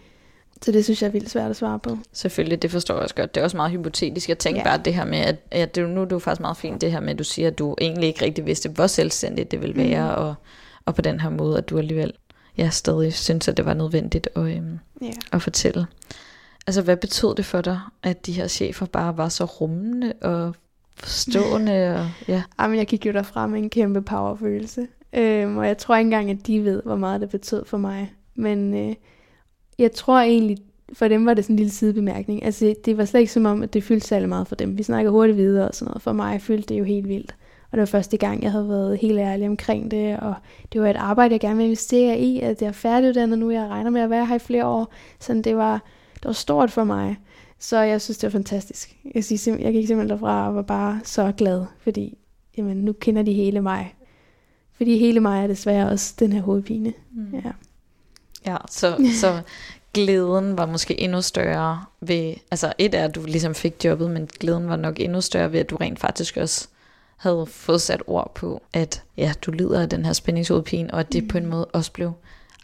Så 0.63 0.73
det 0.73 0.85
synes 0.85 1.03
jeg 1.03 1.09
er 1.09 1.13
vildt 1.13 1.31
svært 1.31 1.51
at 1.51 1.57
svare 1.57 1.79
på. 1.79 1.99
Selvfølgelig, 2.13 2.63
det 2.63 2.71
forstår 2.71 2.95
jeg 2.95 3.03
også 3.03 3.15
godt. 3.15 3.35
Det 3.35 3.41
er 3.41 3.45
også 3.45 3.57
meget 3.57 3.73
hypotetisk. 3.73 4.29
Jeg 4.29 4.39
tænker 4.39 4.61
ja. 4.61 4.69
bare 4.69 4.81
det 4.85 4.95
her 4.95 5.05
med, 5.05 5.19
at, 5.19 5.37
at 5.51 5.75
det, 5.75 5.91
nu 5.91 6.01
er 6.01 6.05
det 6.05 6.13
jo 6.13 6.19
faktisk 6.19 6.41
meget 6.41 6.57
fint, 6.57 6.81
det 6.81 6.93
her 6.93 7.01
med, 7.01 7.11
at 7.11 7.19
du 7.19 7.25
siger, 7.25 7.49
at 7.49 7.59
du 7.59 7.75
egentlig 7.81 8.09
ikke 8.09 8.25
rigtig 8.25 8.47
vidste, 8.47 8.69
hvor 8.69 8.87
selvstændigt 8.87 9.51
det 9.51 9.63
ville 9.63 9.77
være, 9.77 10.17
mm. 10.17 10.23
og, 10.23 10.35
og 10.85 10.95
på 10.95 11.03
den 11.03 11.21
her 11.21 11.31
måde, 11.31 11.59
at 11.59 11.71
du 11.71 11.79
alligevel 11.79 12.13
jeg 12.57 12.73
stadig 12.73 13.15
synes, 13.15 13.49
at 13.49 13.57
det 13.57 13.65
var 13.65 13.75
nødvendigt 13.75 14.29
at, 14.37 14.43
øhm, 14.43 14.79
ja. 15.03 15.11
at 15.33 15.43
fortælle. 15.43 15.87
Altså, 16.67 16.83
hvad 16.83 16.97
betød 16.97 17.35
det 17.35 17.45
for 17.45 17.61
dig, 17.61 17.81
at 18.03 18.27
de 18.27 18.33
her 18.33 18.49
chefer 18.49 18.87
bare 18.87 19.17
var 19.17 19.29
så 19.29 19.45
rummende 19.45 20.13
og 20.23 20.55
forstående? 20.97 21.95
og, 21.95 22.07
ja. 22.29 22.43
Jamen, 22.61 22.79
jeg 22.79 22.87
gik 22.87 23.07
jo 23.07 23.13
derfra 23.13 23.47
med 23.47 23.59
en 23.59 23.71
kæmpe 23.71 24.03
powerfølelse. 24.03 24.89
Øhm, 25.13 25.57
og 25.57 25.67
jeg 25.67 25.79
tror 25.79 25.97
ikke 25.97 26.07
engang, 26.07 26.31
at 26.31 26.47
de 26.47 26.65
ved, 26.65 26.83
hvor 26.85 26.97
meget 26.97 27.21
det 27.21 27.29
betød 27.29 27.65
for 27.65 27.79
mig. 27.79 28.13
Men 28.35 28.75
øh, 28.75 28.95
jeg 29.79 29.93
tror 29.93 30.21
egentlig, 30.21 30.59
for 30.93 31.09
dem 31.09 31.27
var 31.27 31.35
det 31.35 31.45
sådan 31.45 31.55
en 31.55 31.59
lille 31.59 31.73
sidebemærkning. 31.73 32.45
Altså, 32.45 32.75
det 32.85 32.99
var 32.99 33.05
slet 33.05 33.21
ikke 33.21 33.33
som 33.33 33.47
om, 33.47 33.63
at 33.63 33.73
det 33.73 33.85
fyldte 33.85 34.07
særlig 34.07 34.29
meget 34.29 34.49
for 34.49 34.55
dem. 34.55 34.79
Vi 34.79 34.83
snakker 34.83 35.11
hurtigt 35.11 35.39
videre 35.39 35.69
og 35.69 35.75
sådan 35.75 35.91
noget. 35.91 36.03
For 36.03 36.13
mig 36.13 36.43
fyldte 36.43 36.75
det 36.75 36.79
jo 36.79 36.85
helt 36.85 37.09
vildt. 37.09 37.35
Og 37.71 37.77
det 37.77 37.81
var 37.81 37.87
første 37.87 38.17
gang, 38.17 38.43
jeg 38.43 38.53
havde 38.53 38.69
været 38.69 38.99
helt 38.99 39.19
ærlig 39.19 39.49
omkring 39.49 39.91
det, 39.91 40.19
og 40.21 40.35
det 40.73 40.81
var 40.81 40.91
et 40.91 40.97
arbejde, 40.97 41.33
jeg 41.33 41.41
gerne 41.41 41.57
ville 41.57 41.67
investere 41.67 42.19
i, 42.19 42.41
at 42.41 42.63
jeg 42.63 42.69
er 42.69 42.73
færdiguddannet 42.73 43.39
nu, 43.39 43.51
jeg 43.51 43.69
regner 43.69 43.91
med 43.91 44.01
at 44.01 44.11
være 44.11 44.27
her 44.27 44.35
i 44.35 44.39
flere 44.39 44.67
år. 44.67 44.93
Så 45.21 45.41
det 45.45 45.57
var, 45.57 45.83
det 46.23 46.29
var 46.29 46.33
stort 46.33 46.71
for 46.71 46.85
mig. 46.85 47.17
Så 47.59 47.79
jeg 47.79 48.01
synes, 48.01 48.19
det 48.19 48.27
var 48.27 48.39
fantastisk. 48.39 48.97
Jeg, 49.15 49.25
siger, 49.25 49.57
jeg 49.59 49.73
gik 49.73 49.87
simpelthen 49.87 50.19
derfra 50.19 50.49
og 50.49 50.55
var 50.55 50.63
bare 50.63 51.01
så 51.05 51.33
glad, 51.37 51.65
fordi 51.83 52.19
jamen, 52.57 52.77
nu 52.77 52.93
kender 52.93 53.23
de 53.23 53.33
hele 53.33 53.61
mig. 53.61 53.95
Fordi 54.73 54.99
hele 54.99 55.21
mig 55.21 55.43
er 55.43 55.47
desværre 55.47 55.89
også 55.89 56.15
den 56.19 56.33
her 56.33 56.43
hovedpine. 56.43 56.93
Mm. 57.13 57.35
Ja. 57.35 57.53
ja, 58.47 58.57
så, 58.71 59.11
så 59.21 59.43
glæden 59.95 60.59
var 60.59 60.67
måske 60.67 61.01
endnu 61.01 61.23
større 61.23 61.85
ved, 62.01 62.35
altså 62.51 62.73
et 62.79 62.95
er, 62.95 63.05
at 63.05 63.15
du 63.15 63.25
ligesom 63.25 63.55
fik 63.55 63.85
jobbet, 63.85 64.11
men 64.11 64.29
glæden 64.41 64.69
var 64.69 64.77
nok 64.77 65.01
endnu 65.01 65.21
større 65.21 65.53
ved, 65.53 65.61
at 65.61 65.71
du 65.71 65.77
rent 65.77 65.99
faktisk 65.99 66.37
også 66.37 66.69
havde 67.17 67.47
fået 67.47 67.81
sat 67.81 68.03
ord 68.07 68.33
på, 68.35 68.63
at 68.73 69.03
ja, 69.17 69.33
du 69.43 69.51
lider 69.51 69.81
af 69.81 69.89
den 69.89 70.05
her 70.05 70.13
spændingshovedpine, 70.13 70.95
og 70.95 71.01
at 71.01 71.13
det 71.13 71.23
mm. 71.23 71.29
på 71.29 71.39
en 71.39 71.47
måde 71.47 71.65
også 71.65 71.93
blev 71.93 72.13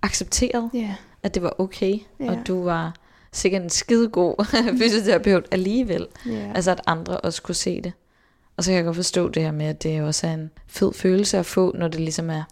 accepteret, 0.03 0.71
yeah. 0.75 0.95
at 1.23 1.35
det 1.35 1.43
var 1.43 1.61
okay, 1.61 1.99
yeah. 2.23 2.33
og 2.33 2.47
du 2.47 2.65
var 2.65 2.95
sikkert 3.33 3.63
en 3.63 3.71
skidegod 3.71 4.45
fysioterapeut 4.79 5.47
alligevel. 5.51 6.07
Yeah. 6.27 6.51
Altså 6.55 6.71
at 6.71 6.81
andre 6.87 7.21
også 7.21 7.43
kunne 7.43 7.55
se 7.55 7.81
det. 7.81 7.93
Og 8.57 8.65
så 8.65 8.71
kan 8.71 8.77
jeg 8.77 8.85
godt 8.85 8.97
forstå 8.97 9.29
det 9.29 9.43
her 9.43 9.53
med, 9.53 9.67
at 9.67 9.83
det 9.83 10.03
også 10.03 10.27
er 10.27 10.35
en 10.35 10.51
fed 10.67 10.93
følelse 10.93 11.39
at 11.39 11.47
få, 11.47 11.73
når 11.77 11.89
det 11.89 12.01
ligesom 12.01 12.31
er 12.31 12.43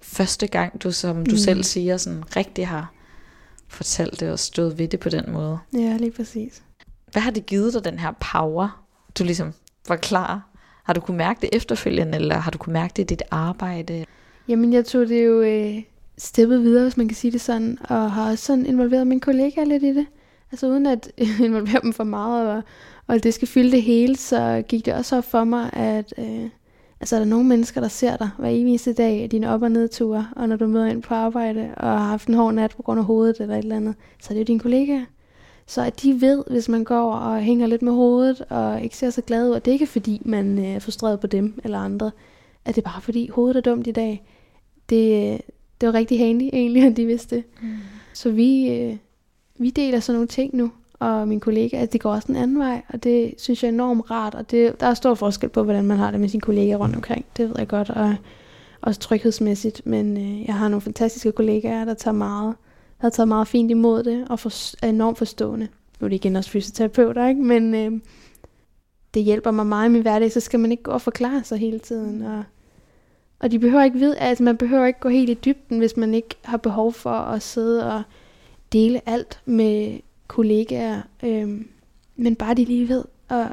første 0.00 0.46
gang, 0.46 0.82
du 0.82 0.92
som 0.92 1.26
du 1.26 1.30
mm. 1.30 1.36
selv 1.36 1.64
siger, 1.64 1.96
sådan 1.96 2.36
rigtig 2.36 2.68
har 2.68 2.92
fortalt 3.68 4.20
det 4.20 4.30
og 4.30 4.38
stået 4.38 4.78
ved 4.78 4.88
det 4.88 5.00
på 5.00 5.08
den 5.08 5.24
måde. 5.32 5.58
Ja, 5.72 5.96
lige 5.96 6.10
præcis. 6.10 6.62
Hvad 7.12 7.22
har 7.22 7.30
det 7.30 7.46
givet 7.46 7.74
dig, 7.74 7.84
den 7.84 7.98
her 7.98 8.12
power, 8.32 8.84
du 9.18 9.24
ligesom 9.24 9.52
var 9.88 9.96
klar? 9.96 10.48
Har 10.84 10.92
du 10.92 11.00
kunne 11.00 11.16
mærke 11.16 11.40
det 11.40 11.50
efterfølgende, 11.52 12.18
eller 12.18 12.36
har 12.36 12.50
du 12.50 12.58
kunne 12.58 12.72
mærke 12.72 12.92
det 12.96 13.02
i 13.02 13.06
dit 13.06 13.22
arbejde? 13.30 14.04
Jamen, 14.48 14.72
jeg 14.72 14.84
tog 14.84 15.08
det 15.08 15.24
jo 15.26 15.40
øh, 15.40 15.82
steppet 16.18 16.62
videre, 16.62 16.82
hvis 16.82 16.96
man 16.96 17.08
kan 17.08 17.16
sige 17.16 17.30
det 17.30 17.40
sådan, 17.40 17.78
og 17.80 18.12
har 18.12 18.30
også 18.30 18.44
sådan 18.44 18.66
involveret 18.66 19.06
mine 19.06 19.20
kollegaer 19.20 19.64
lidt 19.64 19.82
i 19.82 19.94
det. 19.94 20.06
Altså 20.52 20.68
uden 20.68 20.86
at 20.86 21.12
involvere 21.44 21.80
dem 21.82 21.92
for 21.92 22.04
meget, 22.04 22.50
og, 22.50 22.62
og 23.06 23.22
det 23.22 23.34
skal 23.34 23.48
fylde 23.48 23.70
det 23.70 23.82
hele, 23.82 24.16
så 24.16 24.62
gik 24.68 24.86
det 24.86 24.94
også 24.94 25.16
op 25.16 25.24
for 25.24 25.44
mig, 25.44 25.70
at 25.72 26.14
øh, 26.18 26.48
altså, 27.00 27.16
er 27.16 27.20
der 27.20 27.26
nogle 27.26 27.46
mennesker, 27.48 27.80
der 27.80 27.88
ser 27.88 28.16
dig 28.16 28.30
hver 28.38 28.48
eneste 28.48 28.92
dag, 28.92 29.28
dine 29.30 29.50
op- 29.50 29.62
og 29.62 29.70
nedture, 29.70 30.28
og 30.36 30.48
når 30.48 30.56
du 30.56 30.66
møder 30.66 30.86
ind 30.86 31.02
på 31.02 31.14
arbejde, 31.14 31.74
og 31.76 31.88
har 31.88 32.08
haft 32.08 32.28
en 32.28 32.34
hård 32.34 32.54
nat 32.54 32.74
på 32.76 32.82
grund 32.82 33.00
af 33.00 33.06
hovedet 33.06 33.40
eller 33.40 33.54
et 33.54 33.62
eller 33.62 33.76
andet, 33.76 33.94
så 34.20 34.26
er 34.30 34.34
det 34.34 34.40
jo 34.40 34.44
dine 34.44 34.60
kollegaer. 34.60 35.04
Så 35.66 35.82
at 35.82 36.02
de 36.02 36.20
ved, 36.20 36.44
hvis 36.50 36.68
man 36.68 36.84
går 36.84 37.12
og 37.12 37.40
hænger 37.40 37.66
lidt 37.66 37.82
med 37.82 37.92
hovedet, 37.92 38.40
og 38.48 38.82
ikke 38.82 38.96
ser 38.96 39.10
så 39.10 39.22
glad 39.22 39.48
ud, 39.48 39.54
og 39.54 39.64
det 39.64 39.70
er 39.70 39.72
ikke 39.72 39.86
fordi, 39.86 40.22
man 40.24 40.58
øh, 40.58 40.64
er 40.64 40.78
frustreret 40.78 41.20
på 41.20 41.26
dem 41.26 41.60
eller 41.64 41.78
andre, 41.78 42.10
at 42.64 42.76
det 42.76 42.84
er 42.84 42.90
bare 42.90 43.00
fordi 43.00 43.28
hovedet 43.28 43.56
er 43.56 43.60
dumt 43.60 43.86
i 43.86 43.92
dag. 43.92 44.24
Det, 44.88 45.40
det 45.82 45.92
var 45.92 45.94
rigtig 45.98 46.18
handy 46.18 46.42
egentlig, 46.52 46.82
at 46.82 46.96
de 46.96 47.06
vidste 47.06 47.36
det. 47.36 47.44
Mm. 47.62 47.68
Så 48.12 48.30
vi, 48.30 48.70
øh, 48.70 48.96
vi 49.58 49.70
deler 49.70 50.00
sådan 50.00 50.16
nogle 50.16 50.28
ting 50.28 50.56
nu, 50.56 50.72
og 50.98 51.28
min 51.28 51.40
kollega, 51.40 51.76
at 51.76 51.92
det 51.92 52.00
går 52.00 52.12
også 52.12 52.28
en 52.28 52.36
anden 52.36 52.58
vej, 52.58 52.82
og 52.88 53.04
det 53.04 53.34
synes 53.38 53.62
jeg 53.62 53.68
er 53.68 53.72
enormt 53.72 54.10
rart, 54.10 54.34
og 54.34 54.50
det, 54.50 54.80
der 54.80 54.86
er 54.86 54.94
stor 54.94 55.14
forskel 55.14 55.48
på, 55.48 55.62
hvordan 55.62 55.84
man 55.84 55.98
har 55.98 56.10
det 56.10 56.20
med 56.20 56.28
sine 56.28 56.40
kollegaer 56.40 56.76
rundt 56.76 56.96
omkring, 56.96 57.24
det 57.36 57.48
ved 57.48 57.54
jeg 57.58 57.68
godt, 57.68 57.90
og 57.90 58.14
også 58.80 59.00
tryghedsmæssigt, 59.00 59.82
men 59.86 60.16
øh, 60.16 60.46
jeg 60.46 60.54
har 60.54 60.68
nogle 60.68 60.80
fantastiske 60.80 61.32
kollegaer, 61.32 61.84
der 61.84 61.94
tager 61.94 62.14
meget, 62.14 62.54
der 63.00 63.06
har 63.06 63.10
taget 63.10 63.28
meget 63.28 63.48
fint 63.48 63.70
imod 63.70 64.02
det, 64.02 64.26
og 64.28 64.38
for, 64.38 64.50
er 64.82 64.88
enormt 64.88 65.18
forstående. 65.18 65.68
Nu 66.00 66.04
er 66.04 66.08
det 66.08 66.16
igen 66.16 66.36
også 66.36 66.50
fysioterapeuter, 66.50 67.28
ikke? 67.28 67.42
men 67.42 67.74
øh, 67.74 68.00
det 69.14 69.22
hjælper 69.24 69.50
mig 69.50 69.66
meget 69.66 69.88
i 69.88 69.92
min 69.92 70.02
hverdag, 70.02 70.32
så 70.32 70.40
skal 70.40 70.60
man 70.60 70.70
ikke 70.70 70.82
gå 70.82 70.90
og 70.90 71.02
forklare 71.02 71.44
sig 71.44 71.58
hele 71.58 71.78
tiden, 71.78 72.22
og, 72.22 72.44
og 73.42 73.50
de 73.50 73.58
behøver 73.58 73.84
ikke 73.84 73.98
vide, 73.98 74.18
altså 74.18 74.44
man 74.44 74.56
behøver 74.56 74.86
ikke 74.86 75.00
gå 75.00 75.08
helt 75.08 75.30
i 75.30 75.34
dybden, 75.34 75.78
hvis 75.78 75.96
man 75.96 76.14
ikke 76.14 76.34
har 76.44 76.56
behov 76.56 76.92
for 76.92 77.10
at 77.10 77.42
sidde 77.42 77.92
og 77.92 78.02
dele 78.72 79.08
alt 79.08 79.40
med 79.44 80.00
kollegaer, 80.26 81.02
Øhm, 81.22 81.68
men 82.16 82.36
bare 82.36 82.54
de 82.54 82.64
lige 82.64 82.88
ved, 82.88 83.04
og 83.28 83.48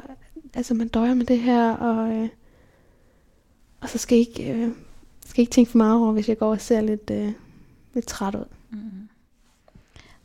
altså 0.54 0.74
man 0.74 0.88
døjer 0.88 1.14
med 1.14 1.26
det 1.26 1.38
her, 1.38 1.72
og, 1.72 2.12
øh, 2.12 2.28
og 3.80 3.88
så 3.88 3.98
skal 3.98 4.16
jeg 4.16 4.28
ikke, 4.28 4.52
øh, 4.52 4.68
skal 5.26 5.42
ikke 5.42 5.50
tænke 5.50 5.70
for 5.70 5.78
meget 5.78 6.00
over, 6.00 6.12
hvis 6.12 6.28
jeg 6.28 6.38
går 6.38 6.50
og 6.50 6.60
ser 6.60 6.80
lidt, 6.80 7.10
øh, 7.10 7.32
lidt 7.94 8.06
træt 8.06 8.34
ud. 8.34 8.44
Mm. 8.70 8.78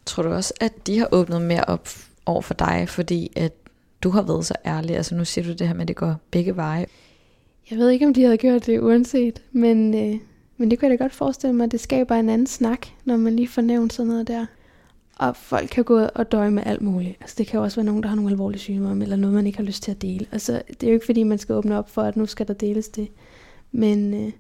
Tror 0.05 0.23
du 0.23 0.29
også, 0.29 0.53
at 0.61 0.87
de 0.87 0.99
har 0.99 1.07
åbnet 1.11 1.41
mere 1.41 1.63
op 1.63 1.89
over 2.25 2.41
for 2.41 2.53
dig, 2.53 2.85
fordi 2.89 3.31
at 3.35 3.53
du 4.01 4.09
har 4.09 4.21
været 4.21 4.45
så 4.45 4.55
ærlig? 4.65 4.95
Altså 4.95 5.15
nu 5.15 5.25
siger 5.25 5.45
du 5.45 5.53
det 5.53 5.67
her 5.67 5.73
med, 5.73 5.81
at 5.81 5.87
det 5.87 5.95
går 5.95 6.15
begge 6.31 6.55
veje. 6.55 6.85
Jeg 7.71 7.77
ved 7.77 7.89
ikke, 7.89 8.05
om 8.05 8.13
de 8.13 8.23
havde 8.23 8.37
gjort 8.37 8.65
det 8.65 8.79
uanset, 8.79 9.41
men, 9.51 9.93
øh, 9.93 10.19
men 10.57 10.71
det 10.71 10.79
kan 10.79 10.91
jeg 10.91 10.99
da 10.99 11.03
godt 11.03 11.13
forestille 11.13 11.55
mig, 11.55 11.63
at 11.63 11.71
det 11.71 11.79
skaber 11.79 12.15
en 12.15 12.29
anden 12.29 12.47
snak, 12.47 12.87
når 13.05 13.17
man 13.17 13.35
lige 13.35 13.47
får 13.47 13.61
nævnt 13.61 13.93
sådan 13.93 14.07
noget 14.07 14.27
der. 14.27 14.45
Og 15.19 15.35
folk 15.35 15.69
kan 15.69 15.83
gå 15.83 15.99
og 16.15 16.31
døje 16.31 16.51
med 16.51 16.63
alt 16.65 16.81
muligt. 16.81 17.17
Altså 17.21 17.35
det 17.37 17.47
kan 17.47 17.57
jo 17.57 17.63
også 17.63 17.75
være 17.75 17.85
nogen, 17.85 18.03
der 18.03 18.09
har 18.09 18.15
nogle 18.15 18.31
alvorlige 18.31 18.59
sygdomme, 18.59 19.03
eller 19.03 19.15
noget, 19.15 19.35
man 19.35 19.45
ikke 19.47 19.57
har 19.57 19.65
lyst 19.65 19.83
til 19.83 19.91
at 19.91 20.01
dele. 20.01 20.25
Altså 20.31 20.61
det 20.67 20.83
er 20.83 20.87
jo 20.87 20.93
ikke 20.93 21.05
fordi, 21.05 21.23
man 21.23 21.37
skal 21.37 21.55
åbne 21.55 21.77
op 21.77 21.89
for, 21.89 22.01
at 22.01 22.17
nu 22.17 22.25
skal 22.25 22.47
der 22.47 22.53
deles 22.53 22.87
det. 22.87 23.07
Men, 23.71 24.13
øh, 24.13 24.31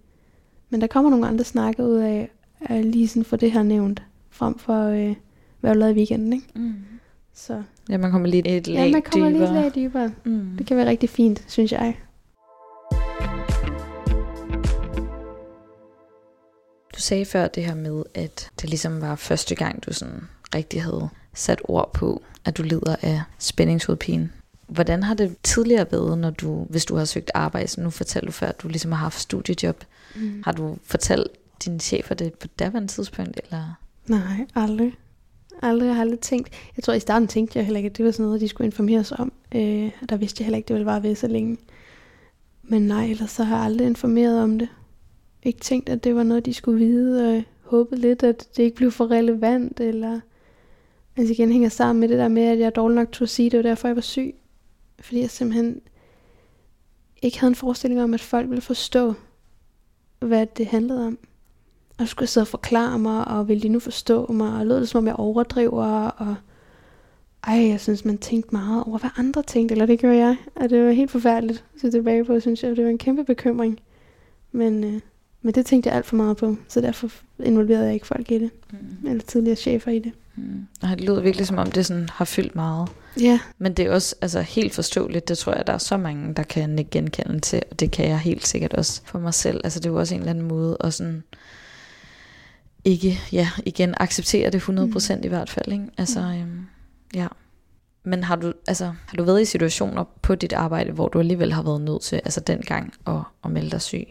men 0.69 0.81
der 0.81 0.87
kommer 0.87 1.09
nogle 1.09 1.27
andre 1.27 1.43
snakke 1.43 1.83
ud 1.83 1.95
af, 1.95 2.29
at 2.61 2.85
lige 2.85 3.07
sådan 3.07 3.23
få 3.23 3.35
det 3.35 3.51
her 3.51 3.63
nævnt, 3.63 4.03
frem 4.29 4.57
for 4.57 4.87
øh, 4.87 5.15
hvad 5.61 5.73
du 5.73 5.79
lavede 5.79 5.93
i 5.95 5.97
weekenden, 5.97 6.33
ikke? 6.33 6.47
Mm. 6.55 6.73
Så. 7.33 7.63
Ja, 7.89 7.97
man 7.97 8.11
kommer 8.11 8.27
lidt 8.27 8.47
et 8.47 8.51
lag 8.51 8.65
dybere. 8.65 8.85
Ja, 8.85 8.91
man 8.91 9.01
kommer 9.01 9.29
dybere. 9.29 9.41
lidt 9.41 9.53
lag 9.53 9.71
dybere. 9.75 10.11
Mm. 10.23 10.49
Det 10.57 10.65
kan 10.65 10.77
være 10.77 10.89
rigtig 10.89 11.09
fint, 11.09 11.45
synes 11.47 11.71
jeg. 11.71 11.95
Du 16.95 17.01
sagde 17.01 17.25
før 17.25 17.47
det 17.47 17.65
her 17.65 17.75
med, 17.75 18.03
at 18.13 18.49
det 18.61 18.69
ligesom 18.69 19.01
var 19.01 19.15
første 19.15 19.55
gang, 19.55 19.85
du 19.85 19.93
sådan 19.93 20.27
rigtig 20.55 20.83
havde 20.83 21.09
sat 21.33 21.61
ord 21.63 21.93
på, 21.93 22.21
at 22.45 22.57
du 22.57 22.63
lider 22.63 22.95
af 23.01 23.21
spændingshovedpine. 23.39 24.29
Hvordan 24.67 25.03
har 25.03 25.13
det 25.13 25.35
tidligere 25.43 25.91
været, 25.91 26.17
når 26.17 26.29
du, 26.29 26.65
hvis 26.69 26.85
du 26.85 26.95
har 26.95 27.05
søgt 27.05 27.31
arbejde, 27.33 27.67
så 27.67 27.81
nu 27.81 27.89
fortæller 27.89 28.25
du 28.25 28.31
før, 28.31 28.47
at 28.47 28.61
du 28.61 28.67
ligesom 28.67 28.91
har 28.91 28.99
haft 28.99 29.19
studiejob. 29.19 29.83
Mm. 30.15 30.41
Har 30.45 30.51
du 30.51 30.77
fortalt 30.83 31.27
dine 31.65 31.79
chefer 31.79 32.15
det 32.15 32.33
på 32.33 32.47
daværende 32.47 32.87
tidspunkt? 32.87 33.39
Eller? 33.43 33.79
Nej, 34.07 34.47
aldrig. 34.55 34.93
Aldrig, 35.61 35.87
jeg 35.87 35.95
har 35.95 36.01
aldrig 36.01 36.19
tænkt. 36.19 36.49
Jeg 36.77 36.83
tror 36.83 36.93
i 36.93 36.99
starten 36.99 37.27
tænkte 37.27 37.59
jeg 37.59 37.65
heller 37.65 37.77
ikke, 37.77 37.89
at 37.89 37.97
det 37.97 38.05
var 38.05 38.11
sådan 38.11 38.25
noget, 38.25 38.41
de 38.41 38.47
skulle 38.47 38.65
informeres 38.65 39.11
om. 39.11 39.31
Øh, 39.55 39.91
der 40.09 40.17
vidste 40.17 40.41
jeg 40.41 40.45
heller 40.45 40.57
ikke, 40.57 40.67
det 40.67 40.73
ville 40.73 40.85
bare 40.85 41.03
ved 41.03 41.15
så 41.15 41.27
længe. 41.27 41.57
Men 42.63 42.81
nej, 42.81 43.05
ellers 43.05 43.31
så 43.31 43.43
har 43.43 43.55
jeg 43.55 43.65
aldrig 43.65 43.87
informeret 43.87 44.43
om 44.43 44.59
det. 44.59 44.69
Ikke 45.45 45.59
tænkt, 45.59 45.89
at 45.89 46.03
det 46.03 46.15
var 46.15 46.23
noget, 46.23 46.45
de 46.45 46.53
skulle 46.53 46.85
vide, 46.85 47.37
og 47.37 47.43
håbet 47.61 47.99
lidt, 47.99 48.23
at 48.23 48.47
det 48.57 48.63
ikke 48.63 48.75
blev 48.75 48.91
for 48.91 49.11
relevant, 49.11 49.79
eller... 49.79 50.19
Altså 51.17 51.33
igen 51.33 51.51
hænger 51.51 51.69
sammen 51.69 51.99
med 51.99 52.09
det 52.09 52.17
der 52.17 52.27
med, 52.27 52.43
at 52.43 52.59
jeg 52.59 52.75
dårligt 52.75 52.75
dårlig 52.75 52.95
nok 52.95 53.11
til 53.11 53.23
at 53.23 53.29
sige, 53.29 53.49
det 53.49 53.57
var 53.57 53.63
derfor, 53.63 53.87
jeg 53.87 53.95
var 53.95 54.01
syg. 54.01 54.35
Fordi 54.99 55.21
jeg 55.21 55.29
simpelthen 55.29 55.81
ikke 57.21 57.39
havde 57.39 57.51
en 57.51 57.55
forestilling 57.55 58.01
om, 58.01 58.13
at 58.13 58.21
folk 58.21 58.49
ville 58.49 58.61
forstå, 58.61 59.13
hvad 60.19 60.45
det 60.45 60.65
handlede 60.65 61.07
om. 61.07 61.17
Og 61.99 62.07
skulle 62.07 62.29
sidde 62.29 62.43
og 62.43 62.47
forklare 62.47 62.99
mig, 62.99 63.27
og 63.27 63.47
ville 63.47 63.63
de 63.63 63.69
nu 63.69 63.79
forstå 63.79 64.31
mig, 64.31 64.59
og 64.59 64.65
lød 64.65 64.79
det 64.79 64.89
som 64.89 64.97
om 64.97 65.07
jeg 65.07 65.15
overdriver, 65.15 66.07
og 66.07 66.35
ej, 67.47 67.67
jeg 67.69 67.79
synes, 67.79 68.05
man 68.05 68.17
tænkte 68.17 68.49
meget 68.51 68.83
over, 68.83 68.97
hvad 68.97 69.09
andre 69.17 69.43
tænkte, 69.43 69.73
eller 69.73 69.85
det 69.85 69.99
gjorde 69.99 70.17
jeg. 70.17 70.37
Og 70.55 70.69
det 70.69 70.85
var 70.85 70.91
helt 70.91 71.11
forfærdeligt 71.11 71.65
at 71.75 71.81
se 71.81 71.91
tilbage 71.91 72.25
på, 72.25 72.39
synes 72.39 72.63
jeg. 72.63 72.75
Det 72.75 72.83
var 72.83 72.89
en 72.89 72.97
kæmpe 72.97 73.23
bekymring. 73.23 73.79
Men, 74.51 74.83
øh, 74.83 75.01
men 75.45 75.53
det 75.53 75.65
tænkte 75.65 75.89
jeg 75.89 75.97
alt 75.97 76.05
for 76.05 76.15
meget 76.15 76.37
på, 76.37 76.55
så 76.67 76.81
derfor 76.81 77.11
involverede 77.43 77.85
jeg 77.85 77.93
ikke 77.93 78.07
folk 78.07 78.31
i 78.31 78.39
det. 78.39 78.49
Mm. 78.71 79.09
Eller 79.09 79.23
tidligere 79.23 79.55
chefer 79.55 79.91
i 79.91 79.99
det. 79.99 80.11
Mm. 80.35 80.67
Og 80.81 80.89
det 80.89 81.01
lyder 81.01 81.21
virkelig 81.21 81.47
som 81.47 81.57
om, 81.57 81.71
det 81.71 81.85
sådan 81.85 82.09
har 82.11 82.25
fyldt 82.25 82.55
meget. 82.55 82.89
Ja. 83.21 83.39
Men 83.57 83.73
det 83.73 83.85
er 83.85 83.91
også 83.91 84.15
altså, 84.21 84.41
helt 84.41 84.73
forståeligt. 84.73 85.27
Det 85.27 85.37
tror 85.37 85.53
jeg, 85.53 85.67
der 85.67 85.73
er 85.73 85.77
så 85.77 85.97
mange, 85.97 86.33
der 86.33 86.43
kan 86.43 86.87
genkende 86.91 87.39
til. 87.39 87.61
Og 87.71 87.79
det 87.79 87.91
kan 87.91 88.09
jeg 88.09 88.19
helt 88.19 88.47
sikkert 88.47 88.73
også 88.73 89.01
for 89.05 89.19
mig 89.19 89.33
selv. 89.33 89.61
Altså 89.63 89.79
det 89.79 89.85
er 89.85 89.89
jo 89.89 89.99
også 89.99 90.15
en 90.15 90.21
eller 90.21 90.29
anden 90.29 90.47
måde 90.47 90.77
at 90.79 90.93
sådan 90.93 91.23
ikke, 92.85 93.19
ja, 93.31 93.49
igen 93.65 93.93
acceptere 93.97 94.49
det 94.49 94.61
100% 94.61 95.15
mm. 95.15 95.21
i 95.23 95.27
hvert 95.27 95.49
fald. 95.49 95.71
Ikke? 95.71 95.85
Altså, 95.97 96.21
mm. 96.21 96.41
øhm, 96.41 96.65
ja. 97.15 97.27
Men 98.03 98.23
har 98.23 98.35
du, 98.35 98.53
altså, 98.67 98.85
har 98.85 99.17
du 99.17 99.23
været 99.23 99.41
i 99.41 99.45
situationer 99.45 100.03
på 100.21 100.35
dit 100.35 100.53
arbejde, 100.53 100.91
hvor 100.91 101.07
du 101.07 101.19
alligevel 101.19 101.53
har 101.53 101.63
været 101.63 101.81
nødt 101.81 102.01
til, 102.01 102.15
altså 102.15 102.39
dengang, 102.39 102.93
at, 103.07 103.21
at 103.43 103.51
melde 103.51 103.71
dig 103.71 103.81
syg? 103.81 104.05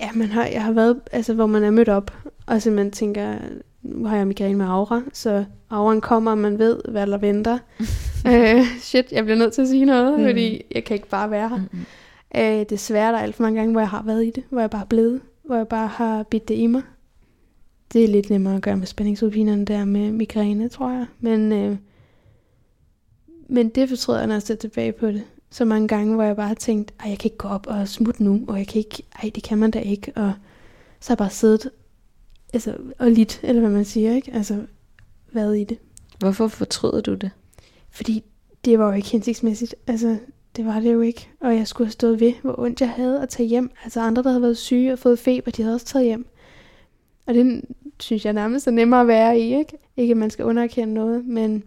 Ja, 0.00 0.10
man 0.14 0.28
har, 0.28 0.46
jeg 0.46 0.64
har 0.64 0.72
været, 0.72 1.00
altså 1.12 1.34
hvor 1.34 1.46
man 1.46 1.64
er 1.64 1.70
mødt 1.70 1.88
op, 1.88 2.16
og 2.46 2.62
så 2.62 2.70
man 2.70 2.90
tænker, 2.90 3.34
nu 3.82 4.06
har 4.06 4.16
jeg 4.16 4.26
migræne 4.26 4.58
med 4.58 4.66
aura, 4.66 5.02
så 5.12 5.44
auraen 5.70 6.00
kommer, 6.00 6.30
og 6.30 6.38
man 6.38 6.58
ved, 6.58 6.80
hvad 6.88 7.06
der 7.06 7.18
venter. 7.18 7.58
øh, 8.32 8.64
shit, 8.80 9.12
jeg 9.12 9.24
bliver 9.24 9.38
nødt 9.38 9.52
til 9.52 9.62
at 9.62 9.68
sige 9.68 9.84
noget, 9.84 10.18
mm. 10.18 10.24
fordi 10.24 10.62
jeg 10.74 10.84
kan 10.84 10.94
ikke 10.94 11.08
bare 11.08 11.30
være 11.30 11.48
her. 11.48 11.56
Mm-hmm. 11.56 11.84
Øh, 12.36 12.66
desværre 12.70 13.12
der 13.12 13.18
er 13.18 13.22
alt 13.22 13.34
for 13.34 13.42
mange 13.42 13.58
gange, 13.58 13.72
hvor 13.72 13.80
jeg 13.80 13.88
har 13.88 14.02
været 14.02 14.26
i 14.26 14.30
det, 14.30 14.44
hvor 14.50 14.60
jeg 14.60 14.70
bare 14.70 14.82
er 14.82 14.86
blevet, 14.86 15.20
hvor 15.42 15.56
jeg 15.56 15.68
bare 15.68 15.86
har 15.86 16.22
bidt 16.22 16.48
det 16.48 16.54
i 16.54 16.66
mig. 16.66 16.82
Det 17.92 18.04
er 18.04 18.08
lidt 18.08 18.30
nemmere 18.30 18.56
at 18.56 18.62
gøre 18.62 18.76
med 18.76 18.86
spændingsudpinerne 18.86 19.64
der 19.64 19.84
med 19.84 20.12
migræne, 20.12 20.68
tror 20.68 20.90
jeg. 20.90 21.06
Men, 21.20 21.52
øh, 21.52 21.76
men 23.48 23.68
det 23.68 23.88
fortryder 23.88 24.18
jeg, 24.18 24.26
når 24.26 24.34
jeg 24.34 24.42
ser 24.42 24.54
tilbage 24.54 24.92
på 24.92 25.06
det. 25.06 25.22
Så 25.50 25.64
mange 25.64 25.88
gange, 25.88 26.14
hvor 26.14 26.24
jeg 26.24 26.36
bare 26.36 26.48
har 26.48 26.54
tænkt, 26.54 26.94
at 27.00 27.10
jeg 27.10 27.18
kan 27.18 27.26
ikke 27.26 27.38
gå 27.38 27.48
op 27.48 27.66
og 27.66 27.88
smutte 27.88 28.24
nu, 28.24 28.44
og 28.48 28.58
jeg 28.58 28.66
kan 28.66 28.78
ikke, 28.78 29.02
ej, 29.22 29.30
det 29.34 29.42
kan 29.42 29.58
man 29.58 29.70
da 29.70 29.78
ikke. 29.78 30.12
Og 30.16 30.32
så 31.00 31.10
har 31.10 31.14
jeg 31.14 31.18
bare 31.18 31.30
siddet 31.30 31.70
altså, 32.52 32.76
og 32.98 33.10
lidt, 33.10 33.40
eller 33.42 33.60
hvad 33.60 33.70
man 33.70 33.84
siger, 33.84 34.14
ikke? 34.14 34.32
Altså, 34.32 34.66
været 35.32 35.58
i 35.58 35.64
det. 35.64 35.78
Hvorfor 36.18 36.48
fortryder 36.48 37.00
du 37.00 37.14
det? 37.14 37.30
Fordi 37.90 38.24
det 38.64 38.78
var 38.78 38.86
jo 38.86 38.92
ikke 38.92 39.08
hensigtsmæssigt. 39.08 39.74
Altså, 39.86 40.18
det 40.56 40.66
var 40.66 40.80
det 40.80 40.92
jo 40.92 41.00
ikke. 41.00 41.28
Og 41.40 41.56
jeg 41.56 41.66
skulle 41.66 41.86
have 41.86 41.92
stået 41.92 42.20
ved, 42.20 42.32
hvor 42.42 42.58
ondt 42.58 42.80
jeg 42.80 42.90
havde 42.90 43.22
at 43.22 43.28
tage 43.28 43.48
hjem. 43.48 43.70
Altså 43.84 44.00
andre, 44.00 44.22
der 44.22 44.28
havde 44.28 44.42
været 44.42 44.56
syge 44.58 44.92
og 44.92 44.98
fået 44.98 45.18
feber, 45.18 45.50
de 45.50 45.62
havde 45.62 45.74
også 45.74 45.86
taget 45.86 46.06
hjem. 46.06 46.26
Og 47.26 47.34
det 47.34 47.62
synes 48.00 48.24
jeg 48.24 48.32
nærmest 48.32 48.66
er 48.66 48.70
nemmere 48.70 49.00
at 49.00 49.06
være 49.06 49.38
i, 49.38 49.56
ikke? 49.56 49.78
Ikke 49.96 50.10
at 50.10 50.16
man 50.16 50.30
skal 50.30 50.44
underkende 50.44 50.94
noget, 50.94 51.26
men, 51.26 51.64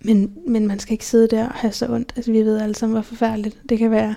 men, 0.00 0.38
men 0.46 0.66
man 0.66 0.78
skal 0.78 0.92
ikke 0.92 1.06
sidde 1.06 1.28
der 1.28 1.48
og 1.48 1.54
have 1.54 1.72
så 1.72 1.86
ondt. 1.88 2.12
Altså 2.16 2.32
vi 2.32 2.42
ved 2.42 2.58
alle 2.60 2.74
sammen, 2.74 2.94
hvor 2.94 3.02
forfærdeligt 3.02 3.58
det 3.68 3.78
kan 3.78 3.90
være. 3.90 4.14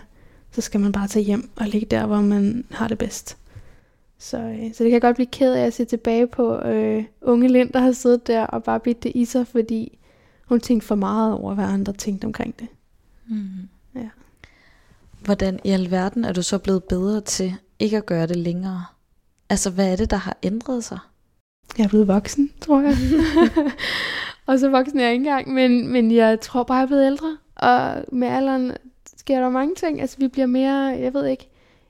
Så 0.52 0.62
skal 0.62 0.80
man 0.80 0.92
bare 0.92 1.08
tage 1.08 1.26
hjem 1.26 1.50
og 1.56 1.68
ligge 1.68 1.88
der, 1.92 2.06
hvor 2.06 2.22
man 2.22 2.66
har 2.72 2.88
det 2.88 2.98
bedst. 2.98 3.38
Så, 4.20 4.38
øh, 4.38 4.74
så 4.74 4.84
det 4.84 4.92
kan 4.92 5.02
godt 5.02 5.16
blive 5.16 5.28
ked 5.32 5.54
af 5.54 5.66
at 5.66 5.74
se 5.74 5.86
tilbage 5.86 6.28
på 6.28 6.56
øh, 6.56 7.04
unge 7.22 7.48
Lind, 7.48 7.74
der 7.74 7.80
har 7.80 7.92
siddet 7.92 8.28
der 8.28 8.46
og 8.46 8.64
bare 8.64 8.80
bidt 8.80 9.04
det 9.04 9.12
i 9.16 9.26
sig, 9.26 9.48
fordi 9.48 9.98
hun 10.46 10.60
tænkte 10.60 10.88
for 10.88 10.96
meget 10.96 11.34
over, 11.34 11.54
hvad 11.54 11.66
andre 11.66 11.94
tænkte 11.94 12.26
omkring 12.26 12.60
det. 12.60 12.68
Mm. 13.28 13.48
Ja. 13.96 14.10
Hvordan 15.24 15.60
i 15.64 15.70
alverden 15.70 16.26
er 16.26 16.34
du 16.34 16.42
så 16.42 16.58
blevet 16.58 16.84
bedre 16.84 17.22
til 17.22 17.56
ikke 17.80 17.98
at 17.98 18.06
gøre 18.06 18.28
det 18.28 18.38
længere? 18.38 18.86
Altså, 19.50 19.70
hvad 19.70 19.92
er 19.92 19.96
det, 19.96 20.12
der 20.12 20.18
har 20.18 20.38
ændret 20.44 20.84
sig? 20.84 21.00
Jeg 21.78 21.84
er 21.84 21.90
blevet 21.90 22.08
voksen, 22.08 22.52
tror 22.62 22.82
jeg. 22.82 22.98
og 24.50 24.60
så 24.60 24.70
voksen 24.70 25.00
er 25.00 25.04
jeg 25.04 25.14
ikke 25.14 25.30
engang, 25.30 25.54
men, 25.54 25.88
men 25.88 26.12
jeg 26.12 26.40
tror 26.42 26.64
bare, 26.64 26.78
jeg 26.78 26.84
er 26.84 26.88
blevet 26.88 27.06
ældre. 27.06 27.38
Og 27.56 28.06
med 28.12 28.28
alderen 28.28 28.72
sker 29.18 29.40
der 29.40 29.50
mange 29.50 29.76
ting. 29.76 30.02
Altså, 30.02 30.18
vi 30.20 30.28
bliver 30.28 30.46
mere, 30.46 30.76
jeg 30.76 31.14
ved 31.14 31.26
ikke, 31.26 31.50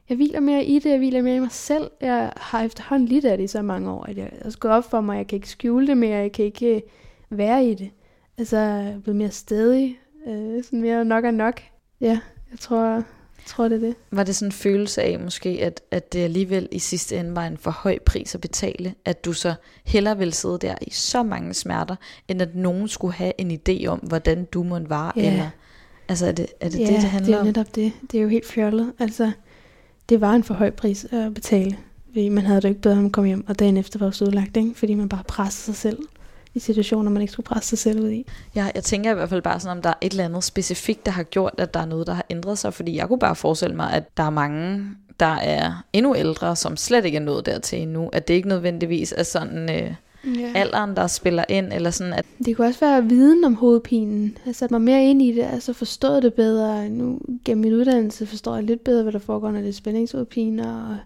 jeg 0.09 0.15
hviler 0.15 0.39
mere 0.39 0.63
i 0.63 0.79
det, 0.79 0.89
jeg 0.89 0.97
hviler 0.97 1.21
mere 1.21 1.35
i 1.35 1.39
mig 1.39 1.51
selv. 1.51 1.91
Jeg 2.01 2.33
har 2.37 2.63
efterhånden 2.63 3.07
lidt 3.07 3.25
af 3.25 3.37
det 3.37 3.43
i 3.43 3.47
så 3.47 3.61
mange 3.61 3.91
år, 3.91 4.03
at 4.03 4.17
jeg 4.17 4.29
er 4.41 4.57
gået 4.59 4.73
op 4.73 4.83
for 4.83 5.01
mig, 5.01 5.17
jeg 5.17 5.27
kan 5.27 5.35
ikke 5.35 5.49
skjule 5.49 5.87
det 5.87 5.97
mere, 5.97 6.17
jeg 6.17 6.31
kan 6.31 6.45
ikke 6.45 6.75
øh, 6.75 6.81
være 7.29 7.65
i 7.65 7.73
det. 7.73 7.91
Altså, 8.37 8.57
jeg 8.57 8.87
er 8.87 8.99
blevet 8.99 9.17
mere 9.17 9.31
stedig, 9.31 9.99
øh, 10.27 10.63
sådan 10.63 10.81
mere 10.81 11.05
nok 11.05 11.25
er 11.25 11.31
nok. 11.31 11.61
Ja, 12.01 12.19
jeg 12.51 12.59
tror, 12.59 13.03
tror, 13.45 13.67
det 13.67 13.75
er 13.75 13.87
det. 13.87 13.95
Var 14.11 14.23
det 14.23 14.35
sådan 14.35 14.47
en 14.47 14.51
følelse 14.51 15.01
af 15.01 15.19
måske, 15.19 15.49
at, 15.49 15.81
at 15.91 16.13
det 16.13 16.19
alligevel 16.19 16.67
i 16.71 16.79
sidste 16.79 17.17
ende 17.17 17.35
var 17.35 17.45
en 17.47 17.57
for 17.57 17.71
høj 17.71 17.99
pris 18.05 18.35
at 18.35 18.41
betale, 18.41 18.93
at 19.05 19.25
du 19.25 19.33
så 19.33 19.53
hellere 19.85 20.17
ville 20.17 20.33
sidde 20.33 20.57
der 20.61 20.75
i 20.81 20.91
så 20.91 21.23
mange 21.23 21.53
smerter, 21.53 21.95
end 22.27 22.41
at 22.41 22.55
nogen 22.55 22.87
skulle 22.87 23.13
have 23.13 23.33
en 23.37 23.51
idé 23.51 23.85
om, 23.85 23.99
hvordan 23.99 24.45
du 24.45 24.63
må 24.63 24.79
være? 24.79 25.11
Ja. 25.15 25.31
Eller, 25.31 25.49
altså 26.09 26.27
er 26.27 26.31
det 26.31 26.47
er 26.59 26.69
det, 26.69 26.79
ja, 26.79 26.85
det, 26.85 26.93
det 26.93 27.03
handler 27.03 27.37
det 27.37 27.39
er 27.39 27.43
netop 27.43 27.75
det. 27.75 27.91
Det 28.11 28.17
er 28.17 28.21
jo 28.21 28.29
helt 28.29 28.47
fjollet. 28.47 28.93
Altså, 28.99 29.31
det 30.09 30.21
var 30.21 30.33
en 30.33 30.43
for 30.43 30.53
høj 30.53 30.69
pris 30.69 31.05
at 31.11 31.33
betale. 31.33 31.77
Fordi 32.07 32.29
man 32.29 32.45
havde 32.45 32.61
det 32.61 32.63
jo 32.63 32.69
ikke 32.69 32.81
bedre, 32.81 32.95
at 32.95 33.01
man 33.01 33.11
kom 33.11 33.25
hjem, 33.25 33.47
og 33.47 33.59
dagen 33.59 33.77
efter 33.77 33.99
var 33.99 34.07
også 34.07 34.25
udlagt, 34.25 34.57
ikke? 34.57 34.73
fordi 34.75 34.93
man 34.93 35.09
bare 35.09 35.23
pressede 35.27 35.65
sig 35.65 35.75
selv 35.75 35.99
i 36.53 36.59
situationer, 36.59 37.11
man 37.11 37.21
ikke 37.21 37.33
skulle 37.33 37.45
presse 37.45 37.69
sig 37.69 37.77
selv 37.77 38.01
ud 38.01 38.09
i. 38.11 38.25
Ja, 38.55 38.67
jeg 38.75 38.83
tænker 38.83 39.11
i 39.11 39.13
hvert 39.13 39.29
fald 39.29 39.41
bare 39.41 39.59
sådan, 39.59 39.77
om 39.77 39.81
der 39.81 39.89
er 39.89 39.93
et 40.01 40.11
eller 40.11 40.25
andet 40.25 40.43
specifikt, 40.43 41.05
der 41.05 41.11
har 41.11 41.23
gjort, 41.23 41.53
at 41.57 41.73
der 41.73 41.79
er 41.79 41.85
noget, 41.85 42.07
der 42.07 42.13
har 42.13 42.25
ændret 42.29 42.57
sig. 42.57 42.73
Fordi 42.73 42.95
jeg 42.97 43.07
kunne 43.07 43.19
bare 43.19 43.35
forestille 43.35 43.75
mig, 43.75 43.93
at 43.93 44.17
der 44.17 44.23
er 44.23 44.29
mange, 44.29 44.85
der 45.19 45.35
er 45.35 45.83
endnu 45.93 46.15
ældre, 46.15 46.55
som 46.55 46.77
slet 46.77 47.05
ikke 47.05 47.15
er 47.15 47.21
nået 47.21 47.45
dertil 47.45 47.81
endnu. 47.81 48.09
At 48.13 48.27
det 48.27 48.33
ikke 48.33 48.47
nødvendigvis 48.49 49.13
er 49.17 49.23
sådan 49.23 49.69
øh, 49.85 49.93
Ja. 50.25 50.51
alderen, 50.55 50.95
der 50.95 51.07
spiller 51.07 51.43
ind, 51.49 51.73
eller 51.73 51.91
sådan 51.91 52.13
at 52.13 52.25
Det 52.45 52.55
kunne 52.55 52.67
også 52.67 52.79
være 52.79 53.03
viden 53.05 53.43
om 53.43 53.55
hovedpinen. 53.55 54.37
Jeg 54.45 54.55
satte 54.55 54.73
mig 54.73 54.81
mere 54.81 55.05
ind 55.05 55.21
i 55.21 55.31
det, 55.31 55.41
altså 55.43 55.73
forstået 55.73 56.23
det 56.23 56.33
bedre. 56.33 56.89
Nu 56.89 57.19
gennem 57.45 57.61
min 57.61 57.73
uddannelse 57.73 58.25
forstår 58.25 58.55
jeg 58.55 58.63
lidt 58.63 58.83
bedre, 58.83 59.03
hvad 59.03 59.13
der 59.13 59.19
foregår, 59.19 59.51
når 59.51 59.59
det 59.59 59.69
er 59.69 59.73
spændingshovedpiner. 59.73 60.89
Og 60.89 60.97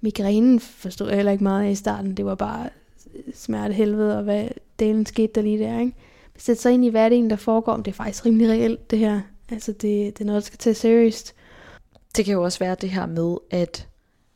migrænen 0.00 0.60
forstod 0.60 1.08
jeg 1.08 1.16
heller 1.16 1.32
ikke 1.32 1.44
meget 1.44 1.64
af 1.66 1.70
i 1.70 1.74
starten. 1.74 2.14
Det 2.14 2.24
var 2.26 2.34
bare 2.34 2.68
smertehelvede, 3.34 4.18
og 4.18 4.22
hvad 4.24 4.48
delen 4.78 5.06
skete 5.06 5.32
der 5.34 5.42
lige 5.42 5.58
der. 5.58 5.80
Ikke? 5.80 5.92
Sætte 6.36 6.62
sig 6.62 6.72
ind 6.72 6.84
i, 6.84 6.88
hvad 6.88 7.04
det 7.04 7.12
egentlig, 7.12 7.30
der 7.30 7.36
foregår. 7.36 7.76
Det 7.76 7.88
er 7.88 7.92
faktisk 7.92 8.26
rimelig 8.26 8.48
reelt, 8.48 8.90
det 8.90 8.98
her. 8.98 9.20
Altså, 9.50 9.72
det, 9.72 9.82
det 9.82 10.20
er 10.20 10.24
noget, 10.24 10.42
der 10.42 10.46
skal 10.46 10.58
tage 10.58 10.74
seriøst. 10.74 11.34
det 12.16 12.24
kan 12.24 12.34
jo 12.34 12.42
også 12.42 12.58
være 12.58 12.76
det 12.80 12.90
her 12.90 13.06
med, 13.06 13.36
at 13.50 13.88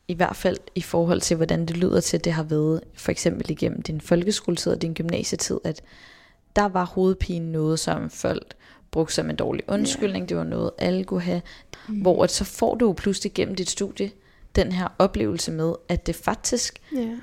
i 0.09 0.15
hvert 0.15 0.37
fald 0.37 0.57
i 0.75 0.81
forhold 0.83 1.21
til, 1.21 1.37
hvordan 1.37 1.67
det 1.67 1.77
lyder 1.77 2.01
til, 2.01 2.17
at 2.17 2.25
det 2.25 2.33
har 2.33 2.43
været 2.43 2.81
for 2.95 3.11
eksempel 3.11 3.51
igennem 3.51 3.83
din 3.83 4.01
folkeskoletid 4.01 4.73
og 4.73 4.83
din 4.83 4.95
gymnasietid, 4.95 5.59
at 5.65 5.83
der 6.57 6.69
var 6.69 6.85
hovedpine 6.85 7.53
noget, 7.53 7.79
som 7.79 8.11
folk 8.11 8.55
brugte 8.91 9.15
som 9.15 9.31
en 9.31 9.37
dårlig 9.37 9.65
undskyldning. 9.69 10.29
Det 10.29 10.37
var 10.37 10.45
noget, 10.45 10.71
alle 10.79 11.05
kunne 11.05 11.21
have. 11.21 11.43
Mm. 11.89 12.01
Hvor 12.01 12.25
at 12.25 12.31
så 12.31 12.45
får 12.45 12.75
du 12.75 12.87
jo 12.87 12.93
pludselig 12.93 13.35
gennem 13.35 13.55
dit 13.55 13.71
studie 13.71 14.11
den 14.57 14.73
her 14.73 14.89
oplevelse 14.99 15.53
med, 15.53 15.75
at 15.89 16.07
det 16.07 16.17
faktisk 16.17 16.81
Ja. 16.95 17.17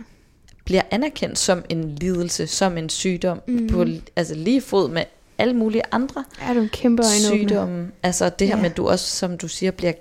Bliver 0.68 0.82
anerkendt 0.92 1.40
som 1.40 1.64
en 1.70 1.96
lidelse, 1.96 2.48
som 2.48 2.78
en 2.78 2.90
sygdom, 2.90 3.42
Mhm. 3.48 3.62
mm. 3.62 3.68
på 3.70 3.86
altså 4.16 4.36
lige 4.36 4.62
fod 4.62 4.90
med 4.90 5.04
alle 5.38 5.54
mulige 5.54 5.82
andre 5.92 6.24
Er 6.42 6.54
du 6.54 6.60
en 6.60 6.70
kæmpe 6.70 7.04
øjenåbner? 7.04 7.48
sygdomme. 7.50 7.92
Altså 8.04 8.30
det 8.30 8.48
her 8.48 8.56
Ja. 8.56 8.62
med, 8.62 8.70
at 8.72 8.78
du 8.78 8.88
også, 8.88 9.06
som 9.16 9.38
du 9.38 9.48
siger, 9.48 9.72
bliver, 9.72 9.94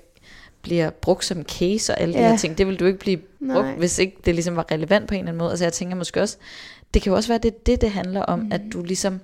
bliver 0.63 0.91
brugt 0.91 1.25
som 1.25 1.43
case 1.43 1.93
og 1.95 2.01
alle 2.01 2.15
de 2.15 2.19
Ja. 2.19 2.31
her 2.31 2.37
ting, 2.37 2.59
det 2.59 2.67
vil 2.67 2.81
du 2.81 2.85
ikke 2.87 2.99
blive 2.99 3.17
brugt, 3.17 3.67
Nej. 3.67 3.75
hvis 3.75 3.99
ikke 3.99 4.17
det 4.25 4.35
ligesom 4.35 4.57
var 4.57 4.67
relevant 4.73 5.09
på 5.09 5.15
en 5.15 5.19
eller 5.21 5.29
anden 5.29 5.39
måde. 5.39 5.51
Altså 5.51 5.65
jeg 5.65 5.73
tænker 5.73 5.97
måske 5.97 6.21
også, 6.23 6.37
det 6.95 7.03
kan 7.03 7.11
jo 7.11 7.17
også 7.17 7.29
være, 7.29 7.39
det 7.39 7.67
det, 7.67 7.81
det 7.81 7.91
handler 7.91 8.23
om, 8.23 8.39
mm. 8.39 8.53
at 8.53 8.61
du 8.73 8.83
ligesom 8.83 9.21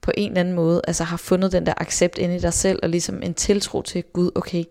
på 0.00 0.10
en 0.16 0.28
eller 0.30 0.40
anden 0.40 0.54
måde 0.54 0.80
altså 0.86 1.04
har 1.04 1.16
fundet 1.16 1.52
den 1.52 1.66
der 1.66 1.74
accept 1.76 2.18
inde 2.18 2.36
i 2.36 2.40
dig 2.40 2.52
selv, 2.52 2.78
og 2.82 2.88
ligesom 2.88 3.22
en 3.22 3.34
tiltro 3.34 3.82
til, 3.82 4.02
Gud, 4.12 4.30
okay, 4.34 4.64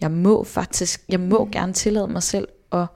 jeg 0.00 0.10
må 0.10 0.44
faktisk, 0.44 1.02
jeg 1.08 1.20
må 1.20 1.44
mm. 1.44 1.50
gerne 1.50 1.72
tillade 1.72 2.08
mig 2.08 2.22
selv 2.22 2.48
at 2.72 2.86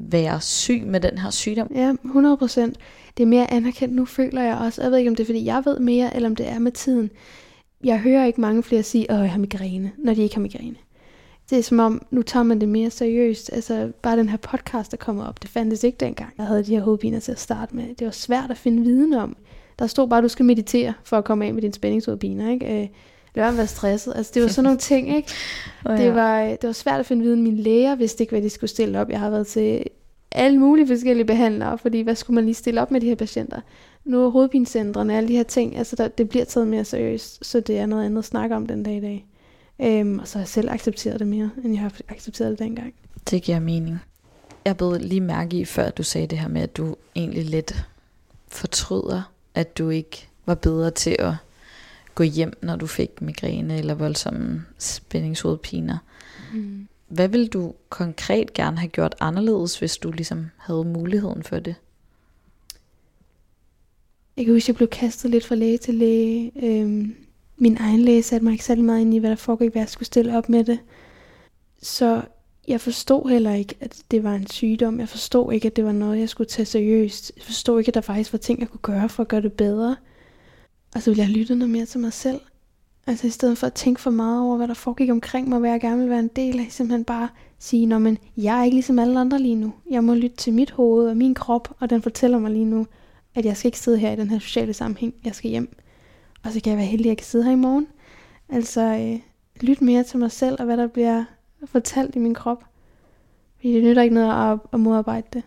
være 0.00 0.40
syg 0.40 0.82
med 0.86 1.00
den 1.00 1.18
her 1.18 1.30
sygdom. 1.30 1.72
Ja, 1.74 1.92
100 2.04 2.36
procent. 2.36 2.76
Det 3.16 3.22
er 3.22 3.26
mere 3.26 3.52
anerkendt 3.52 3.94
nu, 3.94 4.04
føler 4.04 4.42
jeg 4.42 4.56
også. 4.56 4.82
Jeg 4.82 4.90
ved 4.90 4.98
ikke, 4.98 5.10
om 5.10 5.16
det 5.16 5.24
er, 5.24 5.26
fordi 5.26 5.44
jeg 5.44 5.62
ved 5.64 5.78
mere, 5.78 6.16
eller 6.16 6.28
om 6.28 6.36
det 6.36 6.48
er 6.48 6.58
med 6.58 6.72
tiden. 6.72 7.10
Jeg 7.84 8.00
hører 8.00 8.26
ikke 8.26 8.40
mange 8.40 8.62
flere 8.62 8.82
sige, 8.82 9.10
at 9.10 9.18
jeg 9.18 9.30
har 9.30 9.38
migræne, 9.38 9.92
når 9.98 10.14
de 10.14 10.22
ikke 10.22 10.34
har 10.34 10.42
migræne. 10.42 10.76
Det 11.50 11.58
er 11.58 11.62
som 11.62 11.78
om, 11.78 12.06
nu 12.10 12.22
tager 12.22 12.44
man 12.44 12.60
det 12.60 12.68
mere 12.68 12.90
seriøst. 12.90 13.50
Altså, 13.52 13.92
bare 14.02 14.16
den 14.16 14.28
her 14.28 14.36
podcast, 14.36 14.90
der 14.90 14.96
kommer 14.96 15.24
op, 15.24 15.42
det 15.42 15.50
fandtes 15.50 15.84
ikke 15.84 15.96
dengang. 16.00 16.32
Jeg 16.38 16.46
havde 16.46 16.64
de 16.64 16.74
her 16.74 16.82
hovedpiner 16.82 17.20
til 17.20 17.32
at 17.32 17.40
starte 17.40 17.76
med. 17.76 17.94
Det 17.94 18.04
var 18.04 18.10
svært 18.10 18.50
at 18.50 18.58
finde 18.58 18.82
viden 18.82 19.12
om. 19.14 19.36
Der 19.78 19.86
stod 19.86 20.08
bare, 20.08 20.18
at 20.18 20.22
du 20.22 20.28
skal 20.28 20.44
meditere, 20.44 20.94
for 21.04 21.18
at 21.18 21.24
komme 21.24 21.46
af 21.46 21.54
med 21.54 21.62
dine 21.62 21.74
spændingshovedpiner, 21.74 22.50
ikke? 22.50 22.82
Øh, 22.82 22.88
Lad 23.34 23.44
være 23.44 23.52
med 23.52 23.54
at 23.54 23.58
være 23.58 23.66
stresset. 23.66 24.12
Altså, 24.16 24.32
det 24.34 24.42
var 24.42 24.48
sådan 24.48 24.64
nogle 24.64 24.78
ting, 24.78 25.16
ikke? 25.16 25.28
Oh, 25.84 25.98
Det 25.98 26.14
var, 26.14 26.40
det 26.42 26.62
var 26.62 26.72
svært 26.72 27.00
at 27.00 27.06
finde 27.06 27.22
viden. 27.22 27.42
Mine 27.42 27.62
læger 27.62 27.94
vidste 27.94 28.22
ikke, 28.22 28.30
hvad 28.30 28.42
de 28.42 28.50
skulle 28.50 28.70
stille 28.70 29.00
op. 29.00 29.10
Jeg 29.10 29.20
har 29.20 29.30
været 29.30 29.46
til 29.46 29.84
alle 30.32 30.58
mulige 30.58 30.86
forskellige 30.86 31.26
behandlere, 31.26 31.78
fordi 31.78 32.00
hvad 32.00 32.14
skulle 32.14 32.34
man 32.34 32.44
lige 32.44 32.54
stille 32.54 32.82
op 32.82 32.90
med 32.90 33.00
de 33.00 33.06
her 33.06 33.14
patienter? 33.14 33.60
Nu 34.04 34.24
er 34.24 34.30
hovedpinecentrene, 34.30 35.16
alle 35.16 35.28
de 35.28 35.36
her 35.36 35.42
ting, 35.42 35.76
altså 35.76 35.96
der, 35.96 36.08
det 36.08 36.28
bliver 36.28 36.44
taget 36.44 36.68
mere 36.68 36.84
seriøst, 36.84 37.46
så 37.46 37.60
det 37.60 37.78
er 37.78 37.86
noget 37.86 38.04
andet 38.04 38.18
at 38.18 38.24
snakke 38.24 38.56
om 38.56 38.66
den 38.66 38.82
dag 38.82 38.96
i 38.96 39.00
dag. 39.00 39.26
Øhm, 39.80 40.18
og 40.18 40.28
så 40.28 40.38
har 40.38 40.42
jeg 40.42 40.48
selv 40.48 40.70
accepteret 40.70 41.18
det 41.20 41.26
mere, 41.26 41.50
end 41.64 41.72
jeg 41.72 41.80
har 41.82 41.92
accepteret 42.08 42.50
det 42.50 42.58
dengang. 42.58 42.94
Det 43.30 43.42
giver 43.42 43.60
mening. 43.60 43.98
Jeg 44.64 44.76
blev 44.76 44.96
lige 45.00 45.20
mærke 45.20 45.56
i, 45.56 45.64
før 45.64 45.90
du 45.90 46.02
sagde 46.02 46.26
det 46.26 46.38
her 46.38 46.48
med, 46.48 46.62
at 46.62 46.76
du 46.76 46.96
egentlig 47.16 47.44
lidt 47.44 47.84
fortryder, 48.48 49.32
at 49.54 49.78
du 49.78 49.88
ikke 49.88 50.28
var 50.46 50.54
bedre 50.54 50.90
til 50.90 51.16
at 51.18 51.32
gå 52.20 52.24
hjem, 52.24 52.52
når 52.62 52.76
du 52.76 52.86
fik 52.86 53.22
migræne 53.22 53.78
eller 53.78 53.94
voldsomme 53.94 54.64
spændingshovedpiner. 54.78 55.98
Mm. 56.54 56.88
Hvad 57.08 57.28
vil 57.28 57.48
du 57.48 57.74
konkret 57.88 58.52
gerne 58.52 58.78
have 58.78 58.88
gjort 58.88 59.14
anderledes, 59.20 59.78
hvis 59.78 59.96
du 59.96 60.10
ligesom 60.10 60.46
havde 60.56 60.84
muligheden 60.84 61.42
for 61.42 61.58
det? 61.58 61.74
Jeg 64.36 64.44
kan 64.44 64.54
huske, 64.54 64.64
at 64.64 64.68
jeg 64.68 64.76
blev 64.76 64.88
kastet 64.88 65.30
lidt 65.30 65.46
fra 65.46 65.54
læge 65.54 65.78
til 65.78 65.94
læge. 65.94 66.52
Øhm, 66.62 67.14
min 67.56 67.76
egen 67.80 68.00
læge 68.00 68.22
satte 68.22 68.44
mig 68.44 68.52
ikke 68.52 68.64
særlig 68.64 68.84
meget 68.84 69.00
ind 69.00 69.14
i, 69.14 69.18
hvad 69.18 69.30
der 69.30 69.36
foregik, 69.36 69.72
hvad 69.72 69.82
jeg 69.82 69.88
skulle 69.88 70.06
stille 70.06 70.38
op 70.38 70.48
med 70.48 70.64
det. 70.64 70.78
Så 71.82 72.22
jeg 72.68 72.80
forstod 72.80 73.30
heller 73.30 73.54
ikke, 73.54 73.74
at 73.80 74.02
det 74.10 74.24
var 74.24 74.34
en 74.34 74.46
sygdom. 74.46 75.00
Jeg 75.00 75.08
forstod 75.08 75.52
ikke, 75.52 75.66
at 75.66 75.76
det 75.76 75.84
var 75.84 75.92
noget, 75.92 76.18
jeg 76.18 76.28
skulle 76.28 76.48
tage 76.48 76.66
seriøst. 76.66 77.32
Jeg 77.36 77.44
forstod 77.44 77.78
ikke, 77.78 77.88
at 77.88 77.94
der 77.94 78.00
faktisk 78.00 78.32
var 78.32 78.38
ting, 78.38 78.60
jeg 78.60 78.68
kunne 78.68 78.94
gøre 78.94 79.08
for 79.08 79.22
at 79.22 79.28
gøre 79.28 79.42
det 79.42 79.52
bedre. 79.52 79.96
Altså, 80.94 80.98
og 80.98 81.02
så 81.02 81.10
ville 81.10 81.22
jeg 81.22 81.38
lytte 81.38 81.54
noget 81.54 81.70
mere 81.70 81.86
til 81.86 82.00
mig 82.00 82.12
selv. 82.12 82.40
Altså 83.06 83.26
i 83.26 83.30
stedet 83.30 83.58
for 83.58 83.66
at 83.66 83.72
tænke 83.72 84.00
for 84.00 84.10
meget 84.10 84.42
over, 84.42 84.56
hvad 84.56 84.68
der 84.68 84.74
foregik 84.74 85.10
omkring 85.10 85.48
mig, 85.48 85.58
hvad 85.58 85.70
jeg 85.70 85.80
gerne 85.80 85.96
ville 85.96 86.10
være 86.10 86.20
en 86.20 86.30
del 86.36 86.60
af, 86.60 86.66
simpelthen 86.70 87.04
bare 87.04 87.28
sige, 87.58 87.86
Nå, 87.86 87.98
men 87.98 88.18
jeg 88.36 88.60
er 88.60 88.64
ikke 88.64 88.74
ligesom 88.74 88.98
alle 88.98 89.20
andre 89.20 89.38
lige 89.38 89.54
nu. 89.54 89.74
Jeg 89.90 90.04
må 90.04 90.14
lytte 90.14 90.36
til 90.36 90.52
mit 90.52 90.70
hoved 90.70 91.08
og 91.08 91.16
min 91.16 91.34
krop, 91.34 91.76
og 91.78 91.90
den 91.90 92.02
fortæller 92.02 92.38
mig 92.38 92.50
lige 92.50 92.64
nu, 92.64 92.86
at 93.34 93.44
jeg 93.44 93.56
skal 93.56 93.68
ikke 93.68 93.78
sidde 93.78 93.98
her 93.98 94.12
i 94.12 94.16
den 94.16 94.30
her 94.30 94.38
sociale 94.38 94.72
sammenhæng. 94.72 95.14
Jeg 95.24 95.34
skal 95.34 95.50
hjem. 95.50 95.76
Og 96.42 96.52
så 96.52 96.60
kan 96.60 96.70
jeg 96.70 96.78
være 96.78 96.86
heldig, 96.86 97.06
at 97.06 97.08
jeg 97.08 97.16
kan 97.16 97.26
sidde 97.26 97.44
her 97.44 97.52
i 97.52 97.56
morgen. 97.56 97.86
Altså, 98.48 98.80
øh, 98.80 99.20
lyt 99.60 99.80
mere 99.80 100.02
til 100.02 100.18
mig 100.18 100.30
selv, 100.30 100.56
og 100.58 100.64
hvad 100.64 100.76
der 100.76 100.86
bliver 100.86 101.24
fortalt 101.64 102.16
i 102.16 102.18
min 102.18 102.34
krop. 102.34 102.64
Fordi 103.56 103.74
det 103.74 103.84
nytter 103.84 104.02
ikke 104.02 104.14
noget 104.14 104.52
at, 104.52 104.58
at 104.72 104.80
modarbejde 104.80 105.26
det. 105.32 105.42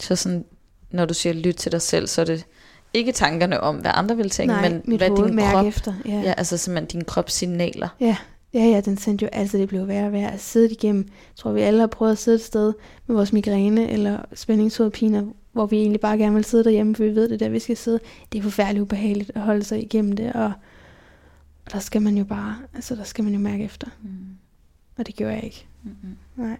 Så 0.00 0.16
sådan, 0.16 0.44
når 0.90 1.04
du 1.04 1.14
siger 1.14 1.32
lyt 1.32 1.54
til 1.54 1.72
dig 1.72 1.82
selv, 1.82 2.06
så 2.06 2.20
er 2.20 2.24
det 2.24 2.46
ikke 2.94 3.12
tankerne 3.12 3.60
om, 3.60 3.76
hvad 3.76 3.90
andre 3.94 4.16
vil 4.16 4.30
tænke, 4.30 4.54
Nej, 4.54 4.80
men 4.84 4.96
hvad 4.96 5.26
din 5.26 5.38
krop, 5.38 5.66
efter. 5.66 5.94
Ja. 6.06 6.20
ja, 6.20 6.34
altså 6.36 6.56
simpelthen 6.56 7.00
din 7.00 7.04
krops 7.04 7.32
signaler. 7.32 7.88
Ja, 8.00 8.16
ja, 8.54 8.64
ja, 8.64 8.80
den 8.80 8.98
sendte 8.98 9.22
jo 9.22 9.28
altid, 9.32 9.58
det 9.58 9.68
blev 9.68 9.88
værre 9.88 10.06
og 10.06 10.12
værre 10.12 10.32
at 10.32 10.40
sidde 10.40 10.70
igennem. 10.70 11.02
Jeg 11.02 11.36
tror, 11.36 11.52
vi 11.52 11.60
alle 11.60 11.80
har 11.80 11.86
prøvet 11.86 12.12
at 12.12 12.18
sidde 12.18 12.34
et 12.34 12.42
sted 12.42 12.72
med 13.06 13.16
vores 13.16 13.32
migræne 13.32 13.90
eller 13.90 14.18
spændingshovedpiner, 14.34 15.24
hvor 15.52 15.66
vi 15.66 15.76
egentlig 15.76 16.00
bare 16.00 16.18
gerne 16.18 16.34
vil 16.34 16.44
sidde 16.44 16.64
derhjemme, 16.64 16.96
for 16.96 17.04
vi 17.04 17.14
ved 17.14 17.28
det 17.28 17.34
er 17.34 17.38
der, 17.38 17.48
vi 17.48 17.58
skal 17.58 17.76
sidde. 17.76 18.00
Det 18.32 18.38
er 18.38 18.42
forfærdeligt 18.42 18.82
ubehageligt 18.82 19.32
at 19.34 19.40
holde 19.40 19.64
sig 19.64 19.82
igennem 19.82 20.12
det, 20.12 20.32
og, 20.32 20.52
og 21.66 21.72
der 21.72 21.78
skal 21.78 22.02
man 22.02 22.18
jo 22.18 22.24
bare, 22.24 22.56
altså 22.74 22.94
der 22.94 23.04
skal 23.04 23.24
man 23.24 23.32
jo 23.32 23.38
mærke 23.38 23.64
efter. 23.64 23.86
Mm. 24.02 24.08
Og 24.98 25.06
det 25.06 25.16
gjorde 25.16 25.34
jeg 25.34 25.44
ikke. 25.44 25.66
Mm-hmm. 25.82 26.16
Nej. 26.36 26.56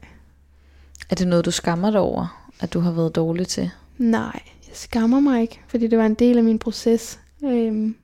Er 1.10 1.14
det 1.14 1.28
noget, 1.28 1.44
du 1.44 1.50
skammer 1.50 1.90
dig 1.90 2.00
over, 2.00 2.50
at 2.60 2.72
du 2.72 2.80
har 2.80 2.92
været 2.92 3.14
dårlig 3.14 3.48
til? 3.48 3.70
Nej, 3.98 4.40
skammer 4.76 5.20
mig 5.20 5.42
ikke, 5.42 5.60
fordi 5.68 5.86
det 5.86 5.98
var 5.98 6.06
en 6.06 6.14
del 6.14 6.38
af 6.38 6.44
min 6.44 6.58
proces. 6.58 7.20
Øhm, 7.44 7.96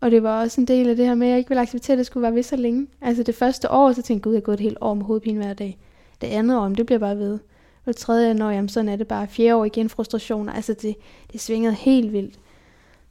og 0.00 0.10
det 0.10 0.22
var 0.22 0.40
også 0.40 0.60
en 0.60 0.66
del 0.66 0.88
af 0.88 0.96
det 0.96 1.06
her 1.06 1.14
med, 1.14 1.26
at 1.26 1.30
jeg 1.30 1.38
ikke 1.38 1.48
ville 1.48 1.60
acceptere, 1.60 1.94
at 1.94 1.98
det 1.98 2.06
skulle 2.06 2.22
være 2.22 2.34
ved 2.34 2.42
så 2.42 2.56
længe. 2.56 2.86
Altså 3.00 3.22
det 3.22 3.34
første 3.34 3.70
år, 3.70 3.92
så 3.92 4.02
tænkte 4.02 4.12
jeg, 4.14 4.22
gud, 4.22 4.32
jeg 4.32 4.38
har 4.38 4.44
gået 4.44 4.54
et 4.54 4.60
helt 4.60 4.78
år 4.80 4.94
med 4.94 5.04
hovedpine 5.04 5.44
hver 5.44 5.54
dag. 5.54 5.78
Det 6.20 6.26
andet 6.26 6.58
år, 6.58 6.68
det 6.68 6.86
bliver 6.86 6.98
bare 6.98 7.18
ved. 7.18 7.38
Og 7.84 7.86
det 7.86 7.96
tredje 7.96 8.44
år, 8.44 8.50
jamen 8.50 8.68
sådan 8.68 8.88
er 8.88 8.96
det 8.96 9.08
bare. 9.08 9.28
Fjerde 9.28 9.56
år 9.56 9.64
igen 9.64 9.88
frustrationer. 9.88 10.52
Altså 10.52 10.74
det, 10.82 10.96
det 11.32 11.40
svingede 11.40 11.74
helt 11.74 12.12
vildt. 12.12 12.38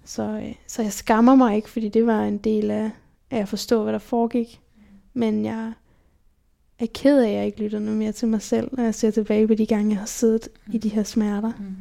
Så, 0.06 0.24
øh, 0.24 0.54
så 0.68 0.82
jeg 0.82 0.94
skammer 0.94 1.36
mig 1.36 1.56
ikke, 1.56 1.70
fordi 1.70 1.90
det 1.90 2.06
var 2.06 2.24
en 2.24 2.38
del 2.38 2.72
af, 2.72 2.90
af 3.32 3.40
at 3.40 3.48
forstå, 3.48 3.84
hvad 3.84 3.94
der 3.94 4.00
foregik. 4.00 4.62
Men 5.14 5.46
jeg 5.46 5.74
er 6.80 6.86
ked 6.94 7.22
af, 7.22 7.30
at 7.30 7.36
jeg 7.36 7.46
ikke 7.46 7.64
lytter 7.64 7.80
noget 7.80 7.98
mere 7.98 8.12
til 8.12 8.28
mig 8.28 8.42
selv, 8.42 8.70
når 8.72 8.84
jeg 8.84 8.96
ser 8.96 9.12
tilbage 9.12 9.48
på 9.48 9.54
de 9.54 9.66
gange, 9.66 9.90
jeg 9.90 10.00
har 10.00 10.06
siddet 10.06 10.50
i 10.72 10.78
de 10.78 10.90
her 10.90 11.04
smerter. 11.04 11.52
Mm. 11.60 11.76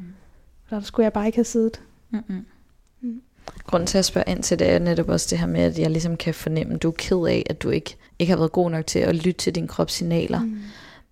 Der 0.73 0.81
skulle 0.81 1.05
jeg 1.05 1.13
bare 1.13 1.27
ikke 1.27 1.39
have 1.39 1.45
siddet. 1.45 1.81
Mm-hmm. 2.11 2.47
Mm. 3.01 3.23
Grunden 3.67 3.87
til 3.87 3.99
at 3.99 4.05
spørge 4.05 4.31
ind 4.31 4.43
til 4.43 4.59
det 4.59 4.71
er 4.71 4.79
netop 4.79 5.09
også 5.09 5.27
det 5.31 5.39
her 5.39 5.47
med, 5.47 5.61
at 5.61 5.79
jeg 5.79 5.91
ligesom 5.91 6.17
kan 6.17 6.35
fornemme, 6.35 6.75
at 6.75 6.83
du 6.83 6.89
er 6.89 6.95
ked 6.99 7.27
af, 7.29 7.47
at 7.51 7.63
du 7.63 7.71
ikke, 7.71 7.97
ikke 8.19 8.31
har 8.31 8.37
været 8.37 8.53
god 8.53 8.71
nok 8.71 8.87
til 8.87 8.99
at 8.99 9.15
lytte 9.15 9.33
til 9.33 9.55
din 9.55 9.67
krops 9.67 9.93
signaler. 9.93 10.41
Mm. 10.41 10.61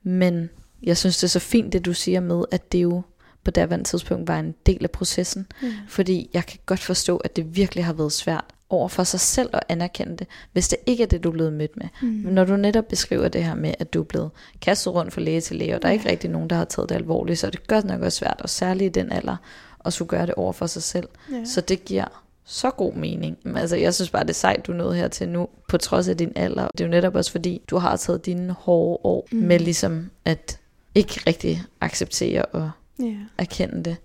Men 0.02 0.50
jeg 0.82 0.96
synes, 0.96 1.16
det 1.16 1.24
er 1.24 1.28
så 1.28 1.38
fint, 1.38 1.72
det 1.72 1.84
du 1.84 1.92
siger 1.92 2.20
med, 2.20 2.44
at 2.50 2.72
det 2.72 2.82
jo 2.82 3.02
på 3.44 3.50
daværende 3.50 3.84
tidspunkt 3.84 4.28
var 4.28 4.38
en 4.38 4.54
del 4.66 4.84
af 4.84 4.90
processen. 4.90 5.46
Ja. 5.62 5.72
Fordi 5.88 6.30
jeg 6.34 6.46
kan 6.46 6.58
godt 6.66 6.80
forstå, 6.80 7.16
at 7.16 7.36
det 7.36 7.56
virkelig 7.56 7.84
har 7.84 7.92
været 7.92 8.12
svært 8.12 8.44
over 8.70 8.88
for 8.88 9.04
sig 9.04 9.20
selv 9.20 9.50
at 9.52 9.60
anerkende 9.68 10.16
det, 10.16 10.26
hvis 10.52 10.68
det 10.68 10.78
ikke 10.86 11.02
er 11.02 11.06
det, 11.06 11.24
du 11.24 11.28
er 11.28 11.32
blevet 11.32 11.52
mødt 11.52 11.76
med. 11.76 11.86
Mm. 12.02 12.08
Men 12.08 12.34
når 12.34 12.44
du 12.44 12.56
netop 12.56 12.84
beskriver 12.88 13.28
det 13.28 13.44
her 13.44 13.54
med, 13.54 13.74
at 13.78 13.94
du 13.94 14.00
er 14.00 14.04
blevet 14.04 14.30
kastet 14.60 14.94
rundt 14.94 15.12
fra 15.12 15.20
læge 15.20 15.40
til 15.40 15.56
læge, 15.56 15.74
og 15.74 15.82
der 15.82 15.88
er 15.88 15.92
ikke 15.92 16.08
rigtig 16.08 16.30
nogen, 16.30 16.50
der 16.50 16.56
har 16.56 16.64
taget 16.64 16.88
det 16.88 16.94
alvorligt, 16.94 17.38
så 17.38 17.46
er 17.46 17.50
det 17.50 17.66
godt 17.66 17.84
nok 17.84 18.00
også 18.02 18.18
svært, 18.18 18.40
og 18.40 18.48
særligt 18.50 18.96
i 18.96 19.00
den 19.00 19.12
alder, 19.12 19.36
at 19.84 19.92
skulle 19.92 20.08
gøre 20.08 20.26
det 20.26 20.34
over 20.34 20.52
for 20.52 20.66
sig 20.66 20.82
selv. 20.82 21.08
Ja. 21.32 21.44
Så 21.44 21.60
det 21.60 21.84
giver 21.84 22.04
så 22.44 22.70
god 22.70 22.92
mening. 22.94 23.36
Men 23.42 23.56
Altså, 23.56 23.76
jeg 23.76 23.94
synes 23.94 24.10
bare, 24.10 24.22
det 24.22 24.30
er 24.30 24.34
sejt, 24.34 24.66
du 24.66 24.72
nået 24.72 24.96
hertil 24.96 25.28
nu, 25.28 25.48
på 25.68 25.78
trods 25.78 26.08
af 26.08 26.16
din 26.16 26.32
alder. 26.36 26.68
Det 26.68 26.80
er 26.80 26.84
jo 26.84 26.90
netop 26.90 27.14
også 27.14 27.30
fordi, 27.32 27.62
du 27.70 27.78
har 27.78 27.96
taget 27.96 28.26
dine 28.26 28.52
hårde 28.52 29.00
år 29.04 29.28
Mm. 29.32 29.38
med 29.38 29.58
ligesom 29.58 30.10
at 30.24 30.58
ikke 30.94 31.20
rigtig 31.26 31.62
acceptere 31.80 32.44
og 32.44 32.70
Ja. 32.98 33.14
erkende 33.38 33.82
det. 33.84 33.96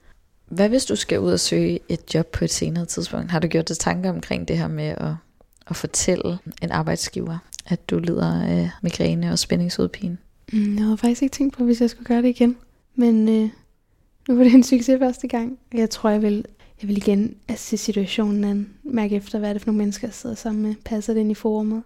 Hvad 0.48 0.70
hvis 0.70 0.86
du 0.86 0.96
skal 0.96 1.20
ud 1.20 1.32
og 1.32 1.40
søge 1.40 1.80
et 1.90 2.16
job 2.16 2.28
på 2.28 2.46
et 2.46 2.52
senere 2.52 2.86
tidspunkt? 2.86 3.32
Har 3.32 3.40
du 3.40 3.48
gjort 3.48 3.70
dig 3.70 3.78
tanker 3.78 4.10
omkring 4.10 4.48
det 4.48 4.58
her 4.58 4.68
med 4.68 4.96
at, 4.98 5.14
at 5.68 5.76
fortælle 5.76 6.38
en 6.62 6.72
arbejdsgiver, 6.72 7.38
at 7.66 7.90
du 7.90 8.00
lider 8.00 8.42
af 8.42 8.70
migræne 8.82 9.32
og 9.32 9.40
spændingsudpine? 9.40 10.18
Mm, 10.54 10.76
jeg 10.76 10.84
havde 10.84 10.98
faktisk 10.98 11.22
ikke 11.22 11.34
tænkt 11.34 11.58
på, 11.58 11.64
hvis 11.64 11.82
jeg 11.82 11.90
skulle 11.90 12.06
gøre 12.06 12.22
det 12.22 12.28
igen. 12.28 12.56
Men 12.96 13.30
øh, 13.30 13.50
nu 14.30 14.36
var 14.36 14.44
det 14.44 14.54
en 14.54 14.64
succes 14.64 15.00
første 15.00 15.28
gang. 15.28 15.58
Og 15.72 15.78
Jeg 15.78 15.90
tror, 15.90 16.10
jeg 16.10 16.22
vil, 16.22 16.46
jeg 16.82 16.88
vil 16.88 16.98
igen 16.98 17.36
altså, 17.48 17.66
se 17.66 17.78
situationen 17.78 18.44
an. 18.44 18.70
Mærke 18.84 19.16
efter, 19.16 19.40
hvad 19.40 19.50
er 19.50 19.54
det 19.54 19.62
for 19.62 19.68
nogle 19.68 19.78
mennesker, 19.78 20.08
jeg 20.08 20.14
sidder 20.14 20.36
sammen 20.36 20.64
med. 20.64 20.76
Passer 20.86 21.14
det 21.14 21.20
ind 21.22 21.32
i 21.32 21.34
forumet? 21.34 21.84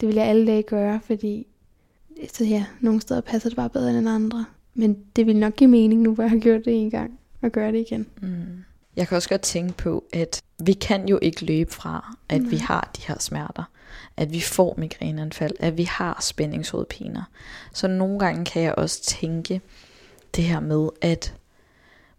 Det 0.00 0.08
vil 0.08 0.16
jeg 0.16 0.24
alle 0.24 0.46
dage 0.46 0.62
gøre, 0.62 1.00
fordi 1.06 1.46
så 2.32 2.44
ja, 2.44 2.64
nogle 2.80 3.00
steder 3.00 3.20
passer 3.20 3.48
det 3.48 3.56
bare 3.56 3.70
bedre 3.70 3.98
end 3.98 4.08
andre. 4.08 4.44
Men 4.74 4.96
det 5.16 5.26
vil 5.26 5.36
nok 5.36 5.56
give 5.56 5.70
mening 5.70 6.02
nu, 6.02 6.14
hvor 6.14 6.24
jeg 6.24 6.30
har 6.30 6.38
gjort 6.38 6.64
det 6.64 6.82
en 6.82 6.90
gang, 6.90 7.19
og 7.42 7.50
gøre 7.50 7.72
det 7.72 7.78
igen. 7.78 8.06
Mm. 8.22 8.64
Jeg 8.96 9.08
kan 9.08 9.16
også 9.16 9.28
godt 9.28 9.40
tænke 9.40 9.72
på, 9.72 10.04
at 10.12 10.42
vi 10.64 10.72
kan 10.72 11.08
jo 11.08 11.18
ikke 11.22 11.44
løbe 11.44 11.72
fra, 11.72 12.16
at 12.28 12.40
vi 12.50 12.56
Nej. 12.56 12.64
har 12.64 12.90
de 12.96 13.02
her 13.06 13.18
smerter. 13.18 13.64
At 14.16 14.32
vi 14.32 14.40
får 14.40 14.74
migræneanfald, 14.78 15.52
at 15.60 15.76
vi 15.76 15.82
har 15.82 16.18
spændingshovedpiner. 16.22 17.22
Så 17.72 17.88
nogle 17.88 18.18
gange 18.18 18.44
kan 18.44 18.62
jeg 18.62 18.74
også 18.74 19.02
tænke 19.02 19.60
det 20.36 20.44
her 20.44 20.60
med, 20.60 20.88
at 21.00 21.34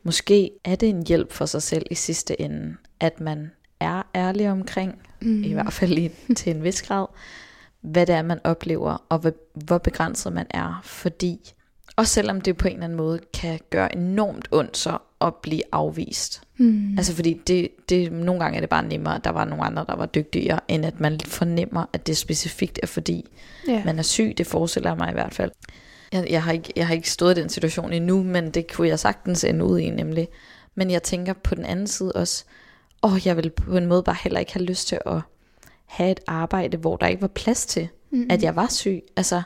måske 0.04 0.52
er 0.64 0.76
det 0.76 0.90
en 0.90 1.08
hjælp 1.08 1.32
for 1.32 1.46
sig 1.46 1.62
selv 1.62 1.86
i 1.92 1.96
sidste 1.96 2.42
ende, 2.42 2.76
at 3.00 3.20
man 3.20 3.52
er 3.80 4.02
ærlig 4.16 4.50
omkring, 4.52 5.02
Mm. 5.22 5.44
i 5.44 5.54
hvert 5.54 5.74
fald 5.74 5.98
i, 5.98 6.12
til 6.36 6.56
en 6.56 6.64
vis 6.64 6.82
grad, 6.82 7.06
hvad 7.82 8.06
det 8.06 8.16
er, 8.16 8.22
man 8.22 8.40
oplever, 8.44 9.04
og 9.10 9.20
hvor, 9.20 9.32
hvor 9.54 9.78
begrænset 9.78 10.34
man 10.34 10.46
er. 10.50 10.82
Fordi, 10.84 11.54
og 11.96 12.08
selvom 12.08 12.42
det 12.42 12.58
på 12.58 12.68
en 12.68 12.74
eller 12.74 12.84
anden 12.84 12.98
måde 12.98 13.20
kan 13.34 13.60
gøre 13.70 13.96
enormt 13.96 14.48
ondt 14.52 14.78
så 14.78 14.98
at 15.22 15.36
blive 15.36 15.62
afvist. 15.72 16.42
Mm. 16.58 16.98
Altså 16.98 17.16
fordi 17.16 17.42
det, 17.48 17.70
det, 17.90 18.12
nogle 18.12 18.42
gange 18.42 18.56
er 18.56 18.60
det 18.60 18.70
bare 18.70 18.84
nemmere, 18.84 19.16
at 19.16 19.24
der 19.24 19.30
var 19.30 19.46
nogle 19.46 19.64
andre, 19.64 19.86
der 19.88 19.96
var 19.96 20.06
dygtigere, 20.06 20.60
end 20.68 20.86
at 20.86 21.00
man 21.00 21.20
fornemmer, 21.20 21.86
at 21.94 22.08
det 22.08 22.18
specifikt 22.18 22.80
er 22.84 22.88
fordi, 22.88 23.30
ja. 23.68 23.82
man 23.86 24.00
er 24.00 24.04
syg. 24.04 24.34
Det 24.38 24.48
forestiller 24.48 24.90
jeg 24.90 24.98
mig 24.98 25.10
i 25.10 25.14
hvert 25.14 25.34
fald. 25.34 25.52
Jeg, 26.14 26.28
jeg, 26.30 26.44
har 26.44 26.52
ikke, 26.52 26.74
jeg 26.76 26.88
har 26.88 26.94
ikke 26.94 27.12
stået 27.12 27.38
i 27.38 27.42
den 27.42 27.50
situation 27.50 27.94
endnu, 27.94 28.24
men 28.24 28.52
det 28.52 28.74
kunne 28.74 28.88
jeg 28.88 29.00
sagtens 29.00 29.44
ende 29.44 29.66
ud 29.66 29.80
i 29.80 29.90
nemlig. 29.90 30.28
Men 30.76 30.92
jeg 30.92 31.04
tænker 31.04 31.34
på 31.34 31.56
den 31.56 31.66
anden 31.66 31.88
side 31.88 32.12
også, 32.12 32.44
åh, 33.04 33.28
jeg 33.28 33.38
vil 33.38 33.50
på 33.50 33.78
en 33.78 33.86
måde 33.86 34.04
bare 34.04 34.18
heller 34.24 34.40
ikke 34.40 34.54
have 34.54 34.66
lyst 34.66 34.88
til 34.88 35.00
at 35.06 35.22
have 35.86 36.12
et 36.12 36.20
arbejde, 36.28 36.78
hvor 36.78 36.96
der 36.96 37.08
ikke 37.08 37.22
var 37.22 37.28
plads 37.28 37.66
til, 37.66 37.88
mm. 38.12 38.28
at 38.30 38.44
jeg 38.44 38.56
var 38.56 38.68
syg. 38.68 39.02
Altså, 39.16 39.42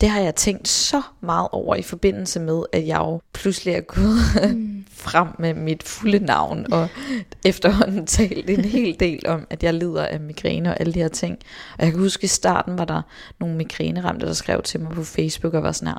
det 0.00 0.08
har 0.08 0.20
jeg 0.20 0.34
tænkt 0.34 0.68
så 0.68 1.02
meget 1.20 1.48
over 1.52 1.74
i 1.74 1.82
forbindelse 1.82 2.40
med, 2.40 2.62
at 2.72 2.86
jeg 2.86 2.98
jo 2.98 3.20
pludselig 3.32 3.74
er 3.74 3.80
gået 3.80 4.54
Mm. 4.56 4.81
frem 5.02 5.28
med 5.38 5.54
mit 5.54 5.82
fulde 5.82 6.18
navn, 6.18 6.72
og 6.72 6.88
efterhånden 7.44 8.06
talt 8.06 8.50
en 8.50 8.64
hel 8.64 9.00
del 9.00 9.26
om, 9.26 9.46
at 9.50 9.62
jeg 9.62 9.74
lider 9.74 10.06
af 10.06 10.20
migræne 10.20 10.70
og 10.70 10.80
alle 10.80 10.94
de 10.94 10.98
her 10.98 11.08
ting. 11.08 11.38
Og 11.78 11.84
jeg 11.84 11.92
kan 11.92 12.00
huske, 12.00 12.24
i 12.24 12.28
starten 12.28 12.78
var 12.78 12.84
der 12.84 13.02
nogle 13.40 13.56
migræneramte, 13.56 14.26
der 14.26 14.32
skrev 14.32 14.62
til 14.62 14.80
mig 14.80 14.92
på 14.92 15.04
Facebook 15.04 15.54
og 15.54 15.62
var 15.62 15.72
sådan 15.72 15.88
her, 15.88 15.98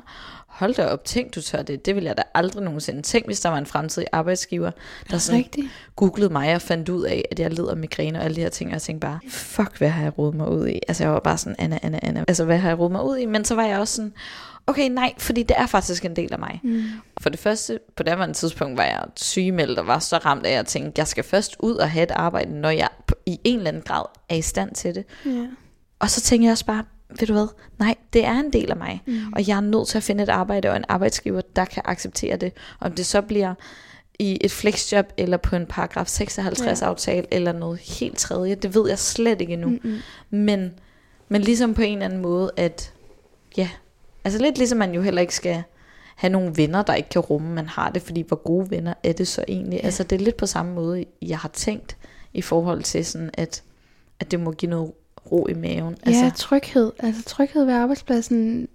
hold 0.54 0.74
da 0.74 0.86
op, 0.86 1.04
tænk 1.04 1.34
du 1.34 1.40
tør 1.40 1.62
det, 1.62 1.86
det 1.86 1.94
vil 1.94 2.04
jeg 2.04 2.16
da 2.16 2.22
aldrig 2.34 2.62
nogensinde. 2.62 3.02
Tænk, 3.02 3.26
hvis 3.26 3.40
der 3.40 3.48
var 3.48 3.58
en 3.58 3.66
fremtidig 3.66 4.08
arbejdsgiver, 4.12 4.70
der 5.10 5.18
sådan 5.18 5.38
Rigtigt. 5.38 5.66
googlede 5.96 6.32
mig 6.32 6.54
og 6.54 6.62
fandt 6.62 6.88
ud 6.88 7.04
af, 7.04 7.24
at 7.30 7.40
jeg 7.40 7.50
lider 7.50 7.70
af 7.70 7.76
migræne 7.76 8.18
og 8.18 8.24
alle 8.24 8.36
de 8.36 8.40
her 8.40 8.48
ting, 8.48 8.68
og 8.70 8.72
jeg 8.72 8.82
tænkte 8.82 9.06
bare, 9.06 9.18
fuck, 9.28 9.78
hvad 9.78 9.88
har 9.88 10.02
jeg 10.02 10.18
rodet 10.18 10.34
mig 10.34 10.48
ud 10.48 10.68
i? 10.68 10.80
Altså 10.88 11.04
jeg 11.04 11.12
var 11.12 11.20
bare 11.20 11.38
sådan, 11.38 11.56
Anna, 11.58 11.78
Anna, 11.82 11.98
Anna, 12.02 12.24
altså 12.28 12.44
hvad 12.44 12.58
har 12.58 12.68
jeg 12.68 12.78
rodet 12.78 12.92
mig 12.92 13.04
ud 13.04 13.16
i? 13.16 13.26
Men 13.26 13.44
så 13.44 13.54
var 13.54 13.64
jeg 13.64 13.78
også 13.78 13.94
sådan, 13.94 14.12
okay, 14.66 14.88
nej, 14.88 15.12
fordi 15.18 15.42
det 15.42 15.56
er 15.58 15.66
faktisk 15.66 16.04
en 16.04 16.16
del 16.16 16.32
af 16.32 16.38
mig. 16.38 16.60
Mm. 16.62 16.82
For 17.20 17.30
det 17.30 17.38
første, 17.38 17.78
på 17.96 18.02
det 18.02 18.18
her 18.18 18.32
tidspunkt 18.32 18.76
var 18.78 18.84
jeg 18.84 19.04
sygemeldt 19.16 19.78
og 19.78 19.86
var 19.86 19.98
så 19.98 20.18
ramt 20.18 20.46
af, 20.46 20.50
at 20.50 20.56
jeg 20.56 20.66
tænkte, 20.66 20.98
jeg 20.98 21.08
skal 21.08 21.24
først 21.24 21.56
ud 21.60 21.74
og 21.74 21.90
have 21.90 22.02
et 22.02 22.10
arbejde, 22.10 22.60
når 22.60 22.70
jeg 22.70 22.88
i 23.26 23.40
en 23.44 23.58
eller 23.58 23.68
anden 23.68 23.82
grad 23.82 24.04
er 24.28 24.34
i 24.34 24.42
stand 24.42 24.74
til 24.74 24.94
det. 24.94 25.04
Ja. 25.26 25.46
Og 25.98 26.10
så 26.10 26.20
tænker 26.20 26.46
jeg 26.46 26.52
også 26.52 26.66
bare, 26.66 26.84
ved 27.20 27.26
du 27.26 27.32
hvad, 27.32 27.46
nej, 27.78 27.94
det 28.12 28.24
er 28.24 28.40
en 28.40 28.52
del 28.52 28.70
af 28.70 28.76
mig. 28.76 29.02
Mm. 29.06 29.32
Og 29.32 29.48
jeg 29.48 29.56
er 29.56 29.60
nødt 29.60 29.88
til 29.88 29.96
at 29.96 30.02
finde 30.02 30.22
et 30.22 30.28
arbejde 30.28 30.70
og 30.70 30.76
en 30.76 30.84
arbejdsgiver, 30.88 31.40
der 31.56 31.64
kan 31.64 31.82
acceptere 31.84 32.36
det. 32.36 32.52
Om 32.80 32.92
det 32.92 33.06
så 33.06 33.22
bliver 33.22 33.54
i 34.18 34.38
et 34.40 34.50
flexjob, 34.50 35.06
eller 35.16 35.36
på 35.36 35.56
en 35.56 35.66
paragraf 35.66 36.06
56 36.06 36.82
Ja. 36.82 36.86
aftale, 36.86 37.26
eller 37.30 37.52
noget 37.52 37.78
helt 37.78 38.18
tredje, 38.18 38.54
det 38.54 38.74
ved 38.74 38.88
jeg 38.88 38.98
slet 38.98 39.40
ikke 39.40 39.52
endnu. 39.52 39.68
Mm-mm. 39.68 39.98
Men, 40.30 40.74
men 41.28 41.42
ligesom 41.42 41.74
på 41.74 41.82
en 41.82 41.92
eller 41.92 42.04
anden 42.04 42.22
måde, 42.22 42.50
at 42.56 42.92
ja, 43.56 43.68
altså 44.24 44.38
lidt 44.38 44.58
ligesom 44.58 44.78
man 44.78 44.94
jo 44.94 45.02
heller 45.02 45.20
ikke 45.20 45.34
skal 45.34 45.62
have 46.16 46.30
nogle 46.30 46.52
venner, 46.56 46.82
der 46.82 46.94
ikke 46.94 47.08
kan 47.08 47.20
rumme, 47.20 47.54
man 47.54 47.68
har 47.68 47.90
det, 47.90 48.02
fordi 48.02 48.24
hvor 48.28 48.36
gode 48.36 48.70
venner 48.70 48.94
er 49.02 49.12
det 49.12 49.28
så 49.28 49.44
egentlig? 49.48 49.76
Ja. 49.76 49.84
Altså 49.84 50.02
det 50.02 50.20
er 50.20 50.24
lidt 50.24 50.36
på 50.36 50.46
samme 50.46 50.74
måde, 50.74 51.04
jeg 51.22 51.38
har 51.38 51.48
tænkt 51.48 51.96
i 52.32 52.42
forhold 52.42 52.82
til 52.82 53.04
sådan, 53.04 53.30
at, 53.34 53.62
at 54.20 54.30
det 54.30 54.40
må 54.40 54.52
give 54.52 54.70
noget 54.70 54.92
ro 55.32 55.46
i 55.46 55.54
maven. 55.54 55.96
Ja, 56.06 56.10
Altså, 56.10 56.30
tryghed. 56.36 56.92
Altså 56.98 57.22
tryghed 57.22 57.64
ved 57.64 57.74
arbejdspladsen 57.74 58.68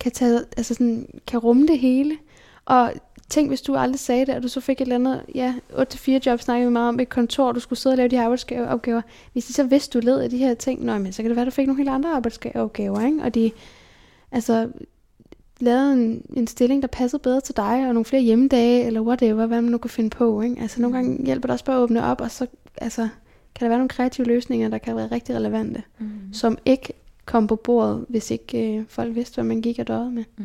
kan, 0.00 0.12
tage, 0.12 0.40
altså 0.56 0.74
sådan, 0.74 1.06
kan 1.26 1.38
rumme 1.38 1.66
det 1.66 1.78
hele. 1.78 2.16
Og 2.64 2.92
tænk, 3.28 3.48
hvis 3.48 3.62
du 3.62 3.74
aldrig 3.74 4.00
sagde 4.00 4.26
det, 4.26 4.34
og 4.34 4.42
du 4.42 4.48
så 4.48 4.60
fik 4.60 4.80
et 4.80 4.80
eller 4.80 4.94
andet, 4.94 5.22
ja, 5.34 5.54
8-4 5.72 6.10
job 6.26 6.40
snakkede 6.40 6.68
vi 6.68 6.72
meget 6.72 6.88
om, 6.88 7.00
et 7.00 7.08
kontor, 7.08 7.52
du 7.52 7.60
skulle 7.60 7.78
sidde 7.78 7.94
og 7.94 7.96
lave 7.96 8.08
de 8.08 8.16
her 8.16 8.24
arbejdsopgaver. 8.24 9.02
Hvis 9.32 9.44
de 9.44 9.52
så 9.52 9.64
vidste, 9.64 9.98
du 9.98 10.06
led 10.06 10.20
af 10.20 10.30
de 10.30 10.38
her 10.38 10.54
ting, 10.54 10.84
nå, 10.84 10.98
men 10.98 11.12
så 11.12 11.22
kan 11.22 11.30
det 11.30 11.36
være, 11.36 11.46
du 11.46 11.50
fik 11.50 11.66
nogle 11.66 11.80
helt 11.80 11.90
andre 11.90 12.10
arbejdsopgaver, 12.10 13.06
ikke? 13.06 13.22
Og 13.22 13.34
de, 13.34 13.50
altså, 14.32 14.68
lavede 15.60 15.92
en, 15.92 16.22
en 16.36 16.46
stilling, 16.46 16.82
der 16.82 16.88
passede 16.88 17.22
bedre 17.22 17.40
til 17.40 17.56
dig, 17.56 17.64
og 17.88 17.94
nogle 17.94 18.04
flere 18.04 18.22
hjemmedage, 18.22 18.84
eller 18.84 19.00
whatever, 19.00 19.46
hvad 19.46 19.60
man 19.62 19.70
nu 19.72 19.78
kan 19.78 19.90
finde 19.90 20.10
på, 20.10 20.40
ikke? 20.40 20.60
Altså, 20.60 20.80
nogle 20.82 20.96
gange 20.96 21.24
hjælper 21.24 21.46
det 21.46 21.52
også 21.52 21.64
bare 21.64 21.76
at 21.76 21.80
åbne 21.80 22.04
op, 22.04 22.20
og 22.20 22.30
så, 22.30 22.46
altså, 22.76 23.08
kan 23.54 23.64
der 23.64 23.68
være 23.68 23.78
nogle 23.78 23.88
kreative 23.88 24.26
løsninger, 24.26 24.68
der 24.68 24.78
kan 24.78 24.96
være 24.96 25.08
rigtig 25.12 25.36
relevante 25.36 25.82
mm, 25.98 26.08
som 26.32 26.58
ikke 26.64 26.92
kom 27.24 27.46
på 27.46 27.56
bordet, 27.56 28.04
hvis 28.08 28.30
ikke 28.30 28.76
øh, 28.78 28.84
folk 28.88 29.14
vidste, 29.14 29.34
hvad 29.34 29.44
man 29.44 29.60
gik 29.62 29.78
og 29.78 29.88
døde 29.88 30.10
med. 30.10 30.24
mm. 30.36 30.44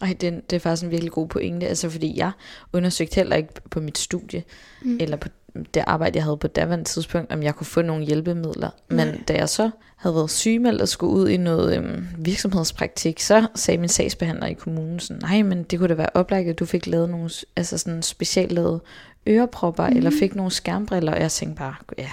Ej, 0.00 0.16
det, 0.20 0.28
er- 0.28 0.40
det 0.40 0.56
er 0.56 0.60
faktisk 0.60 0.84
en 0.84 0.90
virkelig 0.90 1.12
god 1.12 1.28
pointe, 1.28 1.66
altså 1.68 1.90
fordi 1.90 2.18
jeg 2.18 2.30
undersøgte 2.72 3.14
heller 3.14 3.36
ikke 3.36 3.52
på 3.70 3.80
mit 3.80 3.98
studie, 3.98 4.42
Mm. 4.84 4.96
eller 5.00 5.16
på 5.16 5.28
det 5.74 5.84
arbejde, 5.86 6.16
jeg 6.16 6.24
havde 6.24 6.36
på 6.36 6.46
daværende 6.46 6.84
tidspunkt, 6.84 7.32
om 7.32 7.42
jeg 7.42 7.54
kunne 7.54 7.66
få 7.66 7.82
nogle 7.82 8.04
hjælpemidler. 8.04 8.70
Men 8.88 9.06
Nej. 9.06 9.18
da 9.28 9.34
jeg 9.34 9.48
så 9.48 9.70
havde 9.96 10.14
været 10.14 10.30
sygemeldt 10.30 10.82
og 10.82 10.88
skulle 10.88 11.12
ud 11.12 11.28
i 11.28 11.36
noget 11.36 11.76
øhm, 11.76 12.06
virksomhedspraktik, 12.18 13.20
så 13.20 13.46
sagde 13.54 13.78
min 13.78 13.88
sagsbehandler 13.88 14.46
i 14.46 14.52
kommunen 14.52 15.00
sådan, 15.00 15.22
nej, 15.22 15.42
men 15.42 15.62
det 15.62 15.78
kunne 15.78 15.88
da 15.88 15.94
være 15.94 16.08
oplagt, 16.14 16.48
at 16.48 16.58
du 16.58 16.64
fik 16.64 16.86
lavet 16.86 17.10
nogle 17.10 17.30
altså 17.56 17.78
sådan 17.78 18.02
specielt 18.02 18.52
lavet 18.52 18.80
ørepropper, 19.28 19.88
mm. 19.90 19.96
eller 19.96 20.10
Mhm. 20.10 20.18
fik 20.18 20.34
nogle 20.34 20.50
skærmbriller, 20.50 21.12
og 21.12 21.20
jeg 21.20 21.30
tænkte 21.30 21.58
bare, 21.58 21.74
ja, 21.98 22.10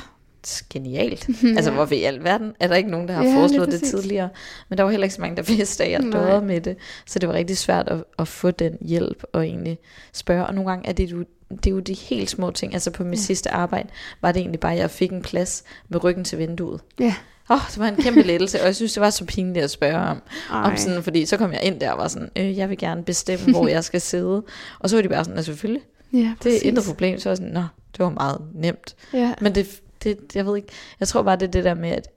genialt. 0.70 1.28
Altså, 1.58 1.72
hvorfor 1.72 1.94
i 1.96 2.04
alverden 2.04 2.54
er 2.60 2.68
der 2.68 2.76
ikke 2.76 2.90
nogen, 2.90 3.08
der 3.08 3.14
har 3.14 3.24
Ja, 3.24 3.30
ja, 3.30 3.36
foreslået 3.36 3.72
det 3.72 3.82
tidligere? 3.82 4.30
Men 4.70 4.78
der 4.78 4.84
var 4.84 4.92
heller 4.92 5.06
ikke 5.06 5.16
så 5.16 5.22
mange, 5.22 5.38
der 5.38 5.44
vidste, 5.58 5.84
at 5.84 5.92
jeg 5.92 6.02
døde 6.14 6.42
med 6.42 6.62
det. 6.62 6.78
Så 7.06 7.20
det 7.20 7.30
var 7.30 7.36
rigtig 7.36 7.58
svært 7.58 7.88
at, 7.88 8.04
at 8.20 8.28
få 8.28 8.52
den 8.52 8.78
hjælp 8.82 9.24
og 9.34 9.46
egentlig 9.46 9.80
spørge. 10.14 10.46
Og 10.46 10.54
nogle 10.54 10.70
gange 10.70 10.88
er 10.90 10.94
det 10.94 11.12
jo, 11.12 11.26
det 11.50 11.68
er 11.68 11.72
jo 11.72 11.80
de 11.80 11.94
helt 11.94 12.30
små 12.30 12.52
ting. 12.52 12.74
Altså 12.74 12.92
på 12.92 13.04
mit 13.04 13.12
Ja. 13.12 13.18
ja. 13.22 13.22
sidste 13.26 13.52
arbejde 13.52 13.90
var 14.22 14.32
det 14.32 14.40
egentlig 14.40 14.60
bare, 14.60 14.74
at 14.74 14.80
jeg 14.80 14.90
fik 14.92 15.12
en 15.12 15.22
plads 15.22 15.64
med 15.90 16.04
ryggen 16.04 16.24
til 16.24 16.38
vinduet. 16.38 16.82
Ja. 17.00 17.14
Åh, 17.52 17.56
oh, 17.56 17.62
det 17.70 17.80
var 17.80 17.88
en 17.88 17.96
kæmpe 17.96 18.22
lettelse, 18.22 18.60
og 18.60 18.66
jeg 18.66 18.76
synes, 18.76 18.94
det 18.94 19.02
var 19.02 19.10
så 19.10 19.26
pinligt 19.26 19.64
at 19.64 19.72
spørge 19.72 19.98
om. 19.98 20.22
Ej. 20.52 20.62
om 20.72 20.78
sådan, 20.78 21.04
fordi 21.04 21.26
så 21.26 21.38
kom 21.38 21.54
jeg 21.54 21.62
ind 21.64 21.80
der 21.80 21.92
og 21.92 21.98
var 21.98 22.08
sådan, 22.08 22.30
øh, 22.36 22.58
jeg 22.58 22.70
vil 22.70 22.78
gerne 22.78 23.04
bestemme, 23.04 23.52
hvor 23.52 23.68
jeg 23.78 23.84
skal 23.84 24.02
sidde. 24.02 24.44
Og 24.80 24.90
så 24.90 24.96
var 24.96 25.02
de 25.02 25.10
bare 25.10 25.24
sådan, 25.24 25.38
altså 25.38 25.52
selvfølgelig, 25.52 25.82
ja, 26.14 26.34
det 26.44 26.56
er 26.56 26.60
intet 26.68 26.84
problem. 26.86 27.20
Så 27.20 27.30
var 27.30 27.32
jeg 27.32 27.38
sådan, 27.38 27.54
nå, 27.54 27.64
det 27.92 28.00
var 28.00 28.10
meget 28.10 28.42
nemt. 28.56 28.96
Ja. 29.14 29.34
Men 29.42 29.56
det, 29.56 29.82
det, 30.04 30.18
jeg 30.36 30.46
ved 30.46 30.56
ikke, 30.56 30.68
jeg 31.00 31.08
tror 31.08 31.22
bare, 31.22 31.36
det 31.36 31.48
er 31.48 31.52
det 31.52 31.64
der 31.64 31.74
med, 31.74 31.90
at 31.90 32.08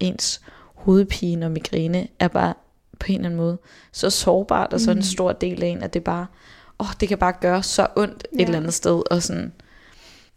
ens 0.00 0.40
hovedpine 0.74 1.46
og 1.46 1.52
migræne 1.52 2.06
er 2.18 2.28
bare 2.28 2.54
på 2.98 3.06
en 3.08 3.14
eller 3.14 3.26
anden 3.26 3.36
måde 3.40 3.58
så 3.92 4.10
sårbart, 4.10 4.72
og 4.72 4.80
så 4.80 4.90
Mm. 4.92 4.96
en 4.96 5.02
stor 5.02 5.32
del 5.32 5.62
af 5.62 5.66
en, 5.66 5.82
at 5.82 5.94
det 5.94 6.04
bare, 6.04 6.26
åh, 6.80 6.86
det 7.00 7.08
kan 7.08 7.18
bare 7.18 7.32
gøre 7.40 7.62
så 7.62 7.86
ondt 7.96 8.26
et 8.32 8.38
Ja. 8.40 8.44
eller 8.44 8.58
andet 8.58 8.74
sted, 8.74 9.02
og 9.10 9.22
sådan, 9.22 9.52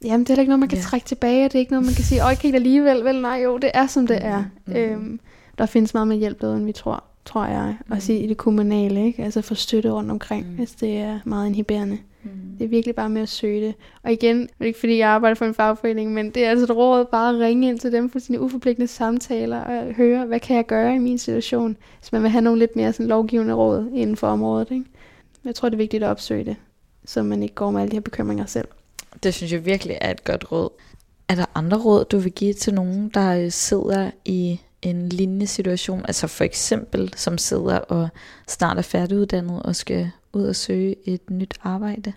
Jamen, 0.04 0.20
det 0.26 0.30
er 0.36 0.39
ikke 0.39 0.50
noget, 0.50 0.60
man 0.60 0.70
kan 0.70 0.78
Ja. 0.78 0.84
trække 0.84 1.06
tilbage, 1.08 1.45
og 1.45 1.52
det 1.52 1.56
er 1.58 1.60
ikke 1.60 1.72
noget, 1.72 1.86
man 1.86 1.93
kan 1.95 2.04
sige, 2.04 2.24
åh, 2.26 2.32
ikke 2.32 2.43
helt 2.43 2.56
alligevel, 2.56 3.04
vel, 3.06 3.22
nej, 3.22 3.41
jo, 3.43 3.58
det 3.58 3.72
er, 3.74 3.88
som 3.88 4.08
det 4.08 4.26
er. 4.26 4.43
Mhm. 4.66 4.76
Øhm, 4.76 5.20
der 5.58 5.66
findes 5.66 5.93
meget 5.93 6.08
med 6.08 6.18
hjælp 6.18 6.41
derude, 6.41 6.58
end 6.58 6.66
vi 6.66 6.72
tror, 6.72 7.04
tror 7.26 7.45
jeg. 7.45 7.78
Også 7.89 8.14
i, 8.14 8.18
i 8.18 8.28
det 8.28 8.38
kommunale, 8.38 9.06
ikke? 9.06 9.24
Altså 9.24 9.41
få 9.41 9.56
støtte 9.56 9.89
rundt 9.91 10.12
omkring, 10.12 10.48
Mm. 10.50 10.56
hvis 10.56 10.72
det 10.72 10.98
er 10.98 11.20
meget 11.26 11.48
inhiberende. 11.48 11.98
Mm. 12.34 12.57
Det 12.57 12.65
er 12.65 12.69
virkelig 12.69 12.95
bare 12.95 13.09
med 13.09 13.21
at 13.21 13.30
søge 13.30 13.67
det. 13.67 13.75
Og 14.03 14.11
igen, 14.11 14.41
det 14.41 14.49
er 14.59 14.65
ikke 14.65 14.80
fordi, 14.80 14.97
jeg 14.97 15.09
arbejder 15.09 15.36
for 15.36 15.45
en 15.45 15.53
fagforening, 15.53 16.13
men 16.13 16.32
det 16.32 16.45
er 16.45 16.49
altså 16.49 16.63
et 16.63 16.78
råd 16.78 17.05
bare 17.05 17.36
at 17.36 17.39
ringe 17.39 17.69
ind 17.69 17.80
til 17.80 17.91
dem 17.91 18.09
for 18.09 18.19
sine 18.19 18.39
uforpligtende 18.39 18.88
samtaler 18.88 19.59
og 19.61 19.93
høre, 19.93 20.25
hvad 20.25 20.39
kan 20.39 20.55
jeg 20.55 20.65
gøre 20.65 20.95
i 20.95 20.99
min 20.99 21.17
situation, 21.17 21.78
hvis 21.99 22.11
man 22.11 22.21
vil 22.21 22.30
have 22.30 22.41
nogle 22.41 22.59
lidt 22.59 22.75
mere 22.75 22.93
sådan 22.93 23.07
lovgivende 23.07 23.53
råd 23.53 23.91
inden 23.93 24.15
for 24.15 24.28
området. 24.28 24.71
Ikke? 24.71 24.86
Jeg 25.45 25.55
tror, 25.55 25.69
det 25.69 25.75
er 25.75 25.78
vigtigt 25.78 26.03
at 26.03 26.09
opsøge 26.09 26.45
det, 26.45 26.55
så 27.05 27.23
man 27.23 27.43
ikke 27.43 27.55
går 27.55 27.71
med 27.71 27.82
alle 27.82 27.91
de 27.91 27.95
her 27.95 28.01
bekymringer 28.01 28.45
selv. 28.45 28.67
Det 29.23 29.34
synes 29.34 29.53
jeg 29.53 29.65
virkelig 29.65 29.97
er 30.01 30.11
et 30.11 30.23
godt 30.23 30.51
råd. 30.51 30.69
Er 31.30 31.36
der 31.36 31.45
andre 31.55 31.78
råd, 31.78 32.05
du 32.05 32.17
vil 32.17 32.32
give 32.32 32.53
til 32.53 32.73
nogen, 32.73 33.09
der 33.13 33.43
øh, 33.43 33.51
sidder 33.51 34.11
i 34.25 34.59
en 34.82 35.09
lignende 35.09 35.47
situation? 35.47 36.05
Altså 36.07 36.28
for 36.28 36.43
eksempel, 36.43 37.13
som 37.15 37.38
sidder 37.38 37.78
og 37.78 38.09
snart 38.47 38.78
er 38.78 38.82
færdiguddannet 38.82 39.63
og 39.63 39.75
skal 39.75 40.11
ud 40.38 40.43
og 40.43 40.55
søge 40.55 40.95
et 41.05 41.29
nyt 41.29 41.53
arbejde? 41.63 42.13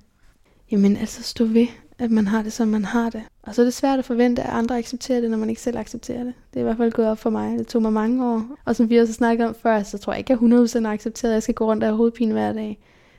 jamen 0.70 0.96
altså 0.96 1.22
stå 1.22 1.44
ved, 1.44 1.66
at 1.98 2.10
man 2.10 2.26
har 2.26 2.42
det, 2.42 2.52
som 2.52 2.68
man 2.68 2.84
har 2.84 3.10
det. 3.10 3.22
Og 3.42 3.54
så 3.54 3.62
er 3.62 3.64
det 3.64 3.74
svært 3.74 3.98
at 3.98 4.04
forvente, 4.04 4.42
at 4.42 4.50
andre 4.50 4.78
accepterer 4.78 5.20
det, 5.20 5.30
når 5.30 5.38
man 5.38 5.48
ikke 5.48 5.60
selv 5.60 5.78
accepterer 5.78 6.24
det. 6.24 6.34
Det 6.50 6.56
er 6.56 6.60
i 6.60 6.64
hvert 6.64 6.76
fald 6.76 6.92
gået 6.92 7.08
op 7.08 7.18
for 7.18 7.30
mig. 7.30 7.58
Det 7.58 7.66
tog 7.66 7.82
mig 7.82 7.92
mange 7.92 8.26
år. 8.26 8.42
Og 8.64 8.76
som 8.76 8.90
vi 8.90 8.96
også 8.96 9.12
snakket 9.12 9.46
om 9.46 9.54
før, 9.62 9.82
så 9.82 9.98
tror 9.98 10.12
jeg 10.12 10.18
ikke, 10.18 10.32
at 10.32 10.40
jeg 10.42 10.82
100% 10.82 10.86
har 10.86 10.92
accepteret, 10.92 11.32
at 11.32 11.34
jeg 11.34 11.42
skal 11.42 11.54
gå 11.54 11.66
rundt 11.66 11.84
af 11.84 11.96
hovedpine 11.96 12.32
hver 12.32 12.52
dag. 12.52 12.78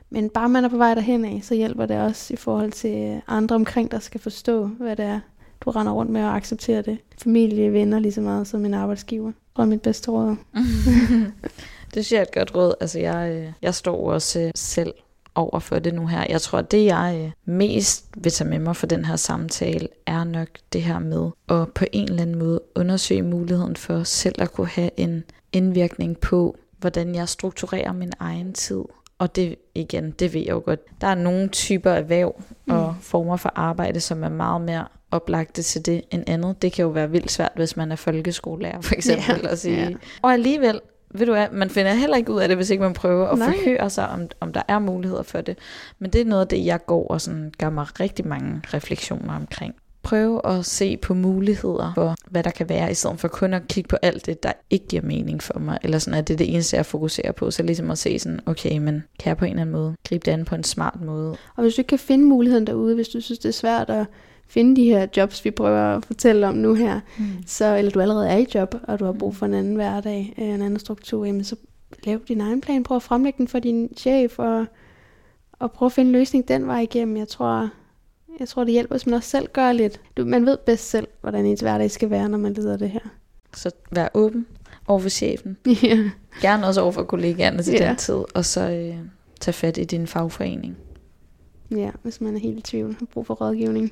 Men 0.09 0.29
bare 0.29 0.49
man 0.49 0.63
er 0.63 0.69
på 0.69 0.77
vej 0.77 0.93
derhen 0.93 1.25
af, 1.25 1.39
så 1.43 1.55
hjælper 1.55 1.85
det 1.85 1.97
også 1.97 2.33
i 2.33 2.37
forhold 2.37 2.71
til 2.71 3.21
andre 3.27 3.55
omkring, 3.55 3.91
der 3.91 3.99
skal 3.99 4.21
forstå, 4.21 4.67
hvad 4.67 4.95
det 4.95 5.05
er, 5.05 5.19
du 5.61 5.69
render 5.69 5.91
rundt 5.91 6.11
med 6.11 6.23
og 6.23 6.35
acceptere 6.35 6.81
det. 6.81 6.97
Familie, 7.23 7.73
venner 7.73 7.99
lige 7.99 8.11
så 8.11 8.21
meget 8.21 8.47
som 8.47 8.65
en 8.65 8.73
arbejdsgiver. 8.73 9.31
Og 9.53 9.67
mit 9.67 9.81
bedste 9.81 10.11
råd. 10.11 10.35
det 11.93 12.05
synes 12.05 12.11
jeg 12.11 12.17
er 12.17 12.21
et 12.21 12.33
godt 12.33 12.55
råd. 12.55 12.73
Altså 12.81 12.99
jeg, 12.99 13.31
øh, 13.31 13.51
jeg 13.61 13.75
står 13.75 14.11
også 14.11 14.39
øh, 14.39 14.51
selv 14.55 14.93
over 15.35 15.59
for 15.59 15.79
det 15.79 15.93
nu 15.93 16.07
her. 16.07 16.25
Jeg 16.29 16.41
tror, 16.41 16.59
at 16.59 16.71
det 16.71 16.85
jeg 16.85 17.21
øh, 17.23 17.55
mest 17.55 18.05
vil 18.17 18.31
tage 18.31 18.49
med 18.49 18.59
mig 18.59 18.75
for 18.75 18.87
den 18.87 19.05
her 19.05 19.15
samtale, 19.15 19.87
er 20.05 20.23
nok 20.23 20.47
det 20.73 20.81
her 20.81 20.99
med 20.99 21.29
at 21.49 21.73
på 21.73 21.85
en 21.91 22.09
eller 22.09 22.21
anden 22.21 22.39
måde 22.39 22.61
undersøge 22.75 23.21
muligheden 23.21 23.75
for 23.75 24.03
selv 24.03 24.41
at 24.41 24.51
kunne 24.51 24.67
have 24.67 24.89
en 24.97 25.23
indvirkning 25.51 26.17
på, 26.17 26.57
hvordan 26.79 27.15
jeg 27.15 27.29
strukturerer 27.29 27.93
min 27.93 28.11
egen 28.19 28.53
tid. 28.53 28.81
Og 29.19 29.35
det 29.35 29.55
igen, 29.75 30.11
det 30.11 30.33
ved 30.33 30.41
jeg 30.41 30.49
jo 30.49 30.61
godt. 30.65 31.01
Der 31.01 31.07
er 31.07 31.15
nogle 31.15 31.47
typer 31.47 31.91
erhverv 31.91 32.41
og 32.67 32.93
mm. 32.95 33.01
former 33.01 33.37
for 33.37 33.51
arbejde, 33.55 33.99
som 33.99 34.23
er 34.23 34.29
meget 34.29 34.61
mere 34.61 34.87
oplagte 35.11 35.63
til 35.63 35.85
det 35.85 36.01
end 36.11 36.23
andet. 36.27 36.61
Det 36.61 36.71
kan 36.71 36.83
jo 36.83 36.89
være 36.89 37.11
vildt 37.11 37.31
svært, 37.31 37.51
hvis 37.55 37.77
man 37.77 37.91
er 37.91 37.95
folkeskolelærer 37.95 38.81
for 38.81 38.95
eksempel, 38.97 39.35
yeah. 39.43 39.51
at 39.51 39.59
sige. 39.59 39.77
Yeah. 39.77 39.95
Og 40.21 40.33
alligevel, 40.33 40.81
ved 41.14 41.26
du 41.26 41.32
hvad, 41.32 41.47
man 41.51 41.70
finder 41.70 41.93
heller 41.93 42.18
ikke 42.18 42.32
ud 42.32 42.39
af 42.39 42.47
det, 42.47 42.57
hvis 42.57 42.70
ikke 42.70 42.84
man 42.84 42.93
prøver 42.93 43.28
at 43.28 43.38
Nej. 43.38 43.53
forhøre 43.53 43.89
sig, 43.89 44.09
om, 44.09 44.28
om 44.39 44.53
der 44.53 44.62
er 44.68 44.80
muligheder 44.80 45.24
for 45.24 45.41
det. 45.41 45.57
Men 45.99 46.12
det 46.12 46.22
er 46.22 46.26
noget 46.26 46.41
af 46.41 46.47
det, 46.47 46.66
jeg 46.66 46.86
går 46.86 47.07
og 47.07 47.22
sådan 47.22 47.53
gør 47.57 47.70
mig 47.70 47.99
rigtig 47.99 48.28
mange 48.28 48.62
refleksioner 48.74 49.36
omkring. 49.36 49.76
Prøve 50.03 50.45
at 50.45 50.66
se 50.66 50.97
på 50.97 51.14
muligheder 51.14 51.91
for, 51.95 52.16
hvad 52.30 52.43
der 52.43 52.49
kan 52.49 52.70
være, 52.70 52.91
i 52.91 52.93
stedet 52.93 53.20
for 53.20 53.28
kun 53.28 53.53
at 53.53 53.68
kigge 53.68 53.88
på 53.88 53.97
alt 54.01 54.26
det, 54.26 54.43
der 54.43 54.51
ikke 54.70 54.88
giver 54.88 55.01
mening 55.01 55.43
for 55.43 55.59
mig. 55.59 55.78
Eller 55.84 55.99
sådan, 55.99 56.20
at 56.20 56.28
det 56.28 56.34
er 56.34 56.38
det 56.38 56.53
eneste, 56.53 56.78
jeg 56.78 56.86
fokuserer 56.86 57.32
på. 57.32 57.51
Så 57.51 57.64
ligesom 57.64 57.91
at 57.91 57.97
se 57.97 58.20
sådan, 58.20 58.39
okay, 58.45 58.78
men 58.78 59.03
kan 59.20 59.30
jeg 59.30 59.38
på 59.38 59.45
en 59.45 59.51
eller 59.51 59.62
anden 59.62 59.76
måde 59.76 59.95
gribe 60.09 60.26
det 60.26 60.32
an 60.32 60.45
på 60.45 60.55
en 60.55 60.64
smart 60.64 61.01
måde. 61.01 61.36
Og 61.55 61.62
hvis 61.64 61.74
du 61.74 61.82
ikke 61.82 61.89
kan 61.89 61.99
finde 61.99 62.26
muligheden 62.26 62.68
derude, 62.68 62.95
hvis 62.95 63.07
du 63.07 63.22
synes, 63.22 63.39
det 63.39 63.49
er 63.49 63.53
svært 63.53 63.89
at 63.89 64.05
finde 64.51 64.75
de 64.75 64.85
her 64.85 65.07
jobs, 65.17 65.45
vi 65.45 65.51
prøver 65.51 65.97
at 65.97 66.05
fortælle 66.05 66.47
om 66.47 66.55
nu 66.55 66.73
her, 66.73 66.99
mm. 67.17 67.25
så, 67.45 67.75
eller 67.75 67.91
du 67.91 67.99
allerede 67.99 68.29
er 68.29 68.37
i 68.37 68.45
job, 68.55 68.75
og 68.83 68.99
du 68.99 69.05
har 69.05 69.11
brug 69.11 69.35
for 69.35 69.45
en 69.45 69.53
anden 69.53 69.75
hverdag, 69.75 70.33
øh, 70.37 70.45
en 70.45 70.61
anden 70.61 70.79
struktur, 70.79 71.25
jamen 71.25 71.43
så 71.43 71.55
lav 72.03 72.19
din 72.27 72.41
egen 72.41 72.61
plan, 72.61 72.83
prøv 72.83 72.95
at 72.95 73.03
fremlægge 73.03 73.37
den 73.37 73.47
for 73.47 73.59
din 73.59 73.89
chef, 73.97 74.39
og, 74.39 74.65
og 75.51 75.71
prøv 75.71 75.85
at 75.85 75.91
finde 75.91 76.09
en 76.09 76.11
løsning 76.11 76.47
den 76.47 76.67
vej 76.67 76.79
igennem. 76.79 77.17
Jeg 77.17 77.27
tror, 77.27 77.69
jeg 78.39 78.47
tror 78.47 78.63
det 78.63 78.73
hjælper, 78.73 78.95
hvis 78.95 79.05
man 79.05 79.13
også 79.13 79.29
selv 79.29 79.47
gør 79.53 79.71
lidt. 79.71 80.01
Du, 80.17 80.25
man 80.25 80.45
ved 80.45 80.57
bedst 80.65 80.89
selv, 80.89 81.07
hvordan 81.21 81.45
ens 81.45 81.61
hverdag 81.61 81.91
skal 81.91 82.09
være, 82.09 82.29
når 82.29 82.37
man 82.37 82.53
leder 82.53 82.77
det 82.77 82.89
her. 82.89 82.99
Så 83.53 83.71
vær 83.91 84.07
åben 84.13 84.45
over 84.87 84.99
for 84.99 85.09
chefen. 85.09 85.57
Ja. 85.83 85.97
Gerne 86.41 86.67
også 86.67 86.81
over 86.81 86.91
for 86.91 87.03
kollegaerne 87.03 87.63
til 87.63 87.73
ja. 87.73 87.87
den 87.87 87.95
tid, 87.95 88.23
og 88.35 88.45
så 88.45 88.69
øh, 88.69 88.95
tage 89.39 89.53
fat 89.53 89.77
i 89.77 89.83
din 89.83 90.07
fagforening. 90.07 90.77
Ja, 91.71 91.91
hvis 92.03 92.21
man 92.21 92.35
er 92.35 92.39
helt 92.39 92.57
i 92.57 92.61
tvivl 92.61 92.97
og 93.01 93.07
brug 93.07 93.25
for 93.25 93.33
rådgivning. 93.33 93.91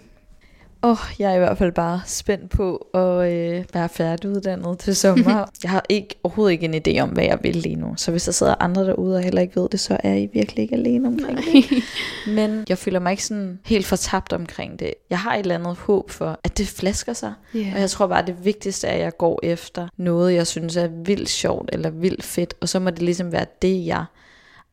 Åh, 0.84 0.92
oh, 0.92 0.98
jeg 1.20 1.32
er 1.32 1.36
i 1.36 1.40
hvert 1.40 1.58
fald 1.58 1.72
bare 1.72 2.02
spændt 2.06 2.50
på 2.50 2.76
at 2.94 3.32
øh, 3.32 3.66
være 3.74 3.90
færdiguddannet 3.90 4.80
til 4.80 4.96
sommer. 4.96 5.46
jeg 5.64 5.72
har 5.72 5.86
ikke 5.90 6.20
overhovedet 6.24 6.52
ikke 6.52 6.66
en 6.66 6.76
idé 6.88 7.02
om, 7.02 7.10
hvad 7.10 7.24
jeg 7.24 7.40
vil 7.42 7.56
lige 7.56 7.76
nu. 7.76 7.94
Så 7.98 8.12
hvis 8.12 8.24
der 8.24 8.32
sidder 8.32 8.56
andre 8.60 8.86
derude 8.86 9.16
og 9.16 9.22
heller 9.22 9.42
ikke 9.42 9.56
ved 9.62 9.70
det, 9.70 9.80
så 9.80 9.98
er 10.04 10.14
I 10.14 10.30
virkelig 10.34 10.62
ikke 10.62 10.76
alene 10.76 11.08
omkring 11.08 11.38
det. 11.38 11.84
Men 12.36 12.66
jeg 12.70 12.78
føler 12.78 13.00
mig 13.00 13.12
ikke 13.12 13.26
sådan 13.26 13.60
helt 13.66 13.86
fortabt 13.86 14.34
omkring 14.34 14.80
det. 14.80 14.94
Jeg 15.10 15.20
har 15.20 15.34
et 15.34 15.40
eller 15.40 15.56
andet 15.56 15.78
håb 15.78 16.10
for, 16.10 16.40
at 16.44 16.58
det 16.58 16.68
flasker 16.68 17.14
sig. 17.14 17.34
Yeah. 17.56 17.74
Og 17.74 17.80
jeg 17.80 17.90
tror 17.90 18.08
bare, 18.08 18.22
at 18.22 18.28
det 18.28 18.46
vigtigste 18.46 18.88
er, 18.88 18.94
at 18.94 19.00
jeg 19.00 19.18
går 19.18 19.40
efter 19.44 19.88
noget, 19.98 20.34
jeg 20.34 20.48
synes 20.48 20.76
er 20.76 20.88
vildt 20.88 21.30
sjovt 21.30 21.70
eller 21.74 21.90
vildt 21.90 22.24
fedt. 22.24 22.54
Og 22.62 22.70
så 22.70 22.80
må 22.80 22.90
det 22.90 23.02
ligesom 23.02 23.32
være 23.32 23.46
det, 23.62 23.86
jeg 23.86 24.06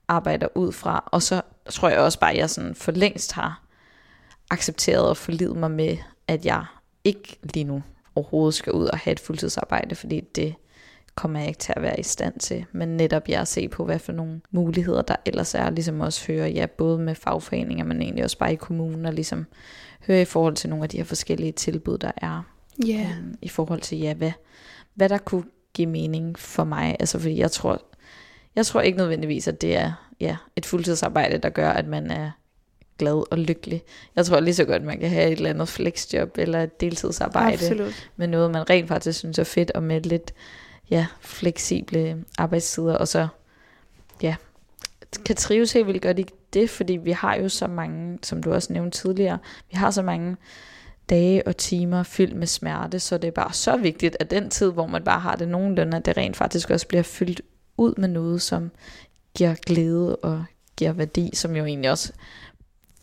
arbejder 0.09 0.47
ud 0.55 0.73
fra. 0.73 1.09
Og 1.13 1.23
så 1.23 1.41
tror 1.71 1.89
jeg 1.89 1.99
også 1.99 2.19
bare, 2.19 2.33
at 2.33 2.39
jeg 2.39 2.51
sådan 2.51 2.75
for 2.75 2.93
længst 2.93 3.33
har 3.33 3.66
accepteret 4.51 5.09
og 5.09 5.17
forlidet 5.17 5.57
mig 5.57 5.71
med, 5.71 5.97
at 6.29 6.47
jeg 6.47 6.65
ikke 7.05 7.39
lige 7.55 7.65
nu 7.65 7.83
overhovedet 8.15 8.55
skal 8.55 8.73
ud 8.73 8.87
og 8.87 8.99
have 8.99 9.13
et 9.13 9.21
fuldtidsarbejde, 9.21 9.95
fordi 9.95 10.21
det 10.21 10.55
kommer 11.15 11.39
jeg 11.39 11.49
ikke 11.49 11.59
til 11.59 11.73
at 11.77 11.83
være 11.83 12.01
i 12.01 12.03
stand 12.03 12.39
til. 12.39 12.65
Men 12.73 12.89
netop 12.89 13.29
jeg 13.29 13.41
at 13.41 13.49
se 13.49 13.69
på, 13.69 13.85
hvad 13.85 13.99
for 13.99 14.13
nogle 14.13 14.41
muligheder 14.51 15.03
der 15.03 15.17
ellers 15.27 15.55
er, 15.55 15.71
ligesom 15.71 16.01
også 16.01 16.27
høre, 16.27 16.49
ja, 16.49 16.67
både 16.67 16.99
med 16.99 17.15
fagforeninger, 17.15 17.85
men 17.85 18.03
egentlig 18.03 18.25
også 18.25 18.39
bare 18.39 18.53
i 18.53 18.57
kommunen, 18.57 19.07
og 19.07 19.13
ligesom 19.13 19.47
høre 20.07 20.23
i 20.23 20.25
forhold 20.25 20.55
til 20.57 20.71
nogle 20.71 20.83
af 20.83 20.89
de 20.89 20.97
her 20.97 21.05
forskellige 21.05 21.53
tilbud, 21.53 21.99
der 21.99 22.11
er. 22.17 22.43
Yeah. 22.89 23.19
Um, 23.19 23.35
I 23.43 23.49
forhold 23.49 23.81
til, 23.81 23.99
ja, 23.99 24.15
hvad, 24.15 24.33
hvad 24.95 25.09
der 25.09 25.19
kunne 25.19 25.45
give 25.75 25.89
mening 25.89 26.39
for 26.39 26.65
mig. 26.65 26.97
Altså 27.01 27.19
fordi 27.19 27.39
jeg 27.39 27.51
tror, 27.51 27.83
jeg 28.57 28.67
tror 28.67 28.81
ikke 28.81 28.99
nødvendigvis, 28.99 29.49
at 29.49 29.61
det 29.61 29.77
er 29.77 29.93
ja, 30.21 30.37
et 30.57 30.67
fuldtidsarbejde, 30.67 31.39
der 31.39 31.49
gør, 31.49 31.71
at 31.71 31.87
man 31.87 32.11
er 32.11 32.31
glad 32.99 33.33
og 33.33 33.39
lykkelig. 33.39 33.83
Jeg 34.17 34.27
tror 34.27 34.41
lige 34.41 34.55
så 34.55 34.65
godt, 34.65 34.83
man 34.83 34.99
kan 34.99 35.11
have 35.11 35.27
et 35.27 35.33
eller 35.33 35.51
andet 35.51 35.69
flexjob 35.69 36.39
eller 36.39 36.63
et 36.63 36.81
deltidsarbejde 36.81 37.53
Absolut. 37.53 38.11
med 38.17 38.27
noget, 38.27 38.51
man 38.51 38.71
rent 38.71 38.89
faktisk 38.89 39.19
synes 39.19 39.39
er 39.39 39.45
fedt, 39.45 39.71
og 39.71 39.83
med 39.83 40.01
lidt 40.01 40.35
ja, 40.91 41.07
fleksible 41.21 42.25
arbejdstider, 42.39 42.95
og 42.95 43.09
så 43.09 43.29
ja, 44.23 44.37
kan 45.25 45.37
trives 45.37 45.73
helt 45.73 45.87
vildt 45.87 46.03
godt 46.03 46.19
i 46.19 46.27
det, 46.53 46.71
fordi 46.71 46.97
vi 46.97 47.11
har 47.11 47.37
jo 47.37 47.49
så 47.49 47.67
mange, 47.67 48.19
som 48.23 48.43
du 48.43 48.53
også 48.53 48.73
nævnte 48.73 48.99
tidligere, 48.99 49.39
vi 49.71 49.77
har 49.77 49.91
så 49.91 50.03
mange 50.03 50.37
dage 51.11 51.47
og 51.47 51.57
timer 51.57 52.03
fyldt 52.03 52.37
med 52.37 52.47
smerte, 52.47 53.01
så 53.01 53.19
det 53.19 53.29
er 53.29 53.33
bare 53.33 53.53
så 53.53 53.77
vigtigt, 53.77 54.17
at 54.21 54.31
den 54.31 54.51
tid, 54.51 54.73
hvor 54.73 54.87
man 54.87 55.05
bare 55.05 55.21
har 55.21 55.37
det 55.37 55.49
nogenlunde, 55.49 55.97
at 55.97 56.07
det 56.07 56.17
rent 56.17 56.37
faktisk 56.37 56.71
også 56.71 56.89
bliver 56.89 57.03
fyldt 57.03 57.41
ud 57.77 57.95
med 57.99 58.09
noget, 58.09 58.43
som 58.43 58.71
giver 59.35 59.55
glæde 59.55 60.17
og 60.17 60.45
giver 60.77 60.93
værdi, 60.93 61.31
som 61.35 61.57
jo 61.57 61.65
egentlig 61.65 61.91
også 61.91 62.13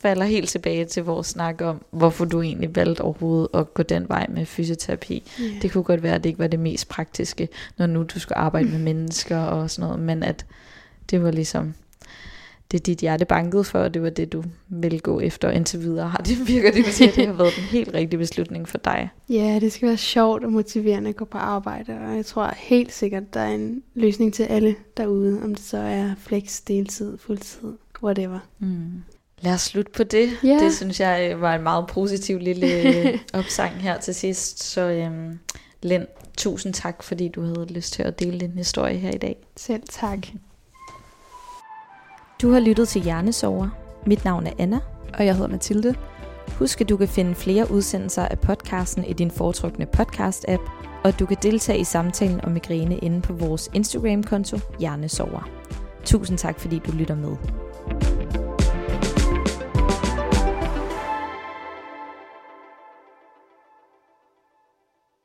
falder 0.04 0.26
helt 0.26 0.50
tilbage 0.50 0.86
til 0.86 1.04
vores 1.04 1.28
snak 1.28 1.62
om, 1.62 1.82
hvorfor 1.92 2.26
du 2.26 2.42
egentlig 2.42 2.76
valgte 2.76 3.02
overhovedet 3.02 3.48
at 3.54 3.74
gå 3.74 3.84
den 3.84 4.10
vej 4.10 4.28
med 4.30 4.46
fysioterapi. 4.46 5.32
Yeah. 5.42 5.62
Det 5.62 5.72
kunne 5.72 5.84
godt 5.84 6.04
være, 6.04 6.16
at 6.16 6.24
det 6.24 6.30
ikke 6.30 6.40
var 6.40 6.48
det 6.48 6.60
mest 6.60 6.90
praktiske, 6.90 7.50
når 7.78 7.86
nu 7.86 8.04
du 8.04 8.20
skulle 8.20 8.38
arbejde 8.38 8.70
med 8.70 8.80
mennesker 8.80 9.38
og 9.38 9.70
sådan 9.70 9.90
noget, 9.90 10.06
men 10.06 10.24
at 10.24 10.46
det 11.10 11.24
var 11.24 11.32
ligesom 11.32 11.74
det 12.72 12.86
dit 12.86 13.00
hjerte 13.00 13.26
bankede 13.26 13.64
for, 13.64 13.80
og 13.80 13.94
det 13.94 14.04
var 14.04 14.10
det, 14.10 14.34
du 14.34 14.44
ville 14.70 15.00
gå 15.00 15.20
efter, 15.20 15.48
og 15.48 15.56
indtil 15.56 15.80
videre 15.80 16.10
har 16.10 16.18
det 16.18 16.48
virker 16.48 16.72
det 16.72 16.86
til, 16.86 17.08
at 17.08 17.16
det 17.16 17.28
har 17.28 17.34
været 17.34 17.54
den 17.56 17.64
helt 17.64 17.94
rigtige 17.94 18.18
beslutning 18.18 18.68
for 18.68 18.78
dig. 18.78 19.10
Ja, 19.30 19.58
det 19.62 19.72
skal 19.72 19.88
være 19.88 19.98
sjovt 19.98 20.44
og 20.44 20.52
motiverende 20.52 21.10
at 21.10 21.16
gå 21.16 21.26
på 21.26 21.38
arbejde, 21.38 21.94
og 22.08 22.16
jeg 22.16 22.26
tror 22.26 22.54
helt 22.58 22.94
sikkert, 22.94 23.34
der 23.34 23.40
er 23.40 23.54
en 23.54 23.84
løsning 23.94 24.34
til 24.34 24.44
alle 24.44 24.76
derude, 24.98 25.44
om 25.44 25.56
det 25.56 25.64
så 25.64 25.78
er 25.78 26.12
flex, 26.18 26.62
deltid, 26.68 27.18
fuldtid, 27.18 27.74
whatever. 28.04 28.40
Mm. 28.60 29.04
Lad 29.44 29.54
os 29.54 29.62
slutte 29.62 29.92
på 29.92 30.04
det. 30.04 30.30
Yeah. 30.46 30.60
Det 30.60 30.74
synes 30.74 31.00
jeg 31.00 31.32
øh, 31.32 31.42
var 31.42 31.56
en 31.56 31.64
meget 31.64 31.88
positiv 31.88 32.40
lille 32.40 32.68
øh, 32.68 33.20
opsang 33.40 33.74
her 33.82 34.00
til 34.00 34.16
sidst. 34.16 34.64
Så 34.64 34.82
øhm, 34.82 35.40
Lind, 35.84 36.08
tusind 36.38 36.74
tak, 36.74 37.04
fordi 37.04 37.28
du 37.28 37.42
havde 37.42 37.66
lyst 37.66 37.94
til 37.94 38.04
at 38.04 38.20
dele 38.20 38.40
din 38.40 38.52
historie 38.52 38.98
her 38.98 39.12
i 39.12 39.18
dag. 39.18 39.36
Selv 39.58 39.84
tak. 39.90 40.20
Du 42.42 42.52
har 42.52 42.60
lyttet 42.60 42.88
til 42.88 43.02
Hjernesover. 43.02 43.70
Mit 44.06 44.26
navn 44.26 44.48
er 44.48 44.52
Anna. 44.60 44.80
Og 45.14 45.26
jeg 45.26 45.36
hedder 45.36 45.50
Mathilde. 45.50 45.96
Husk, 46.48 46.82
at 46.82 46.90
du 46.90 46.98
kan 46.98 47.08
finde 47.08 47.36
flere 47.36 47.72
udsendelser 47.72 48.26
af 48.26 48.40
podcasten 48.40 49.06
i 49.06 49.14
din 49.14 49.32
foretrukne 49.32 49.88
podcast-app, 49.98 50.72
og 51.04 51.08
at 51.08 51.20
du 51.20 51.26
kan 51.26 51.38
deltage 51.42 51.80
i 51.80 51.84
samtalen 51.84 52.42
om 52.42 52.52
migræne 52.52 52.98
inde 52.98 53.22
på 53.22 53.34
vores 53.34 53.70
Instagram-konto 53.74 54.58
Hjernesover. 54.80 55.50
Tusind 56.06 56.38
tak, 56.38 56.60
fordi 56.60 56.80
du 56.80 56.92
lytter 56.92 57.16
med. 57.16 58.43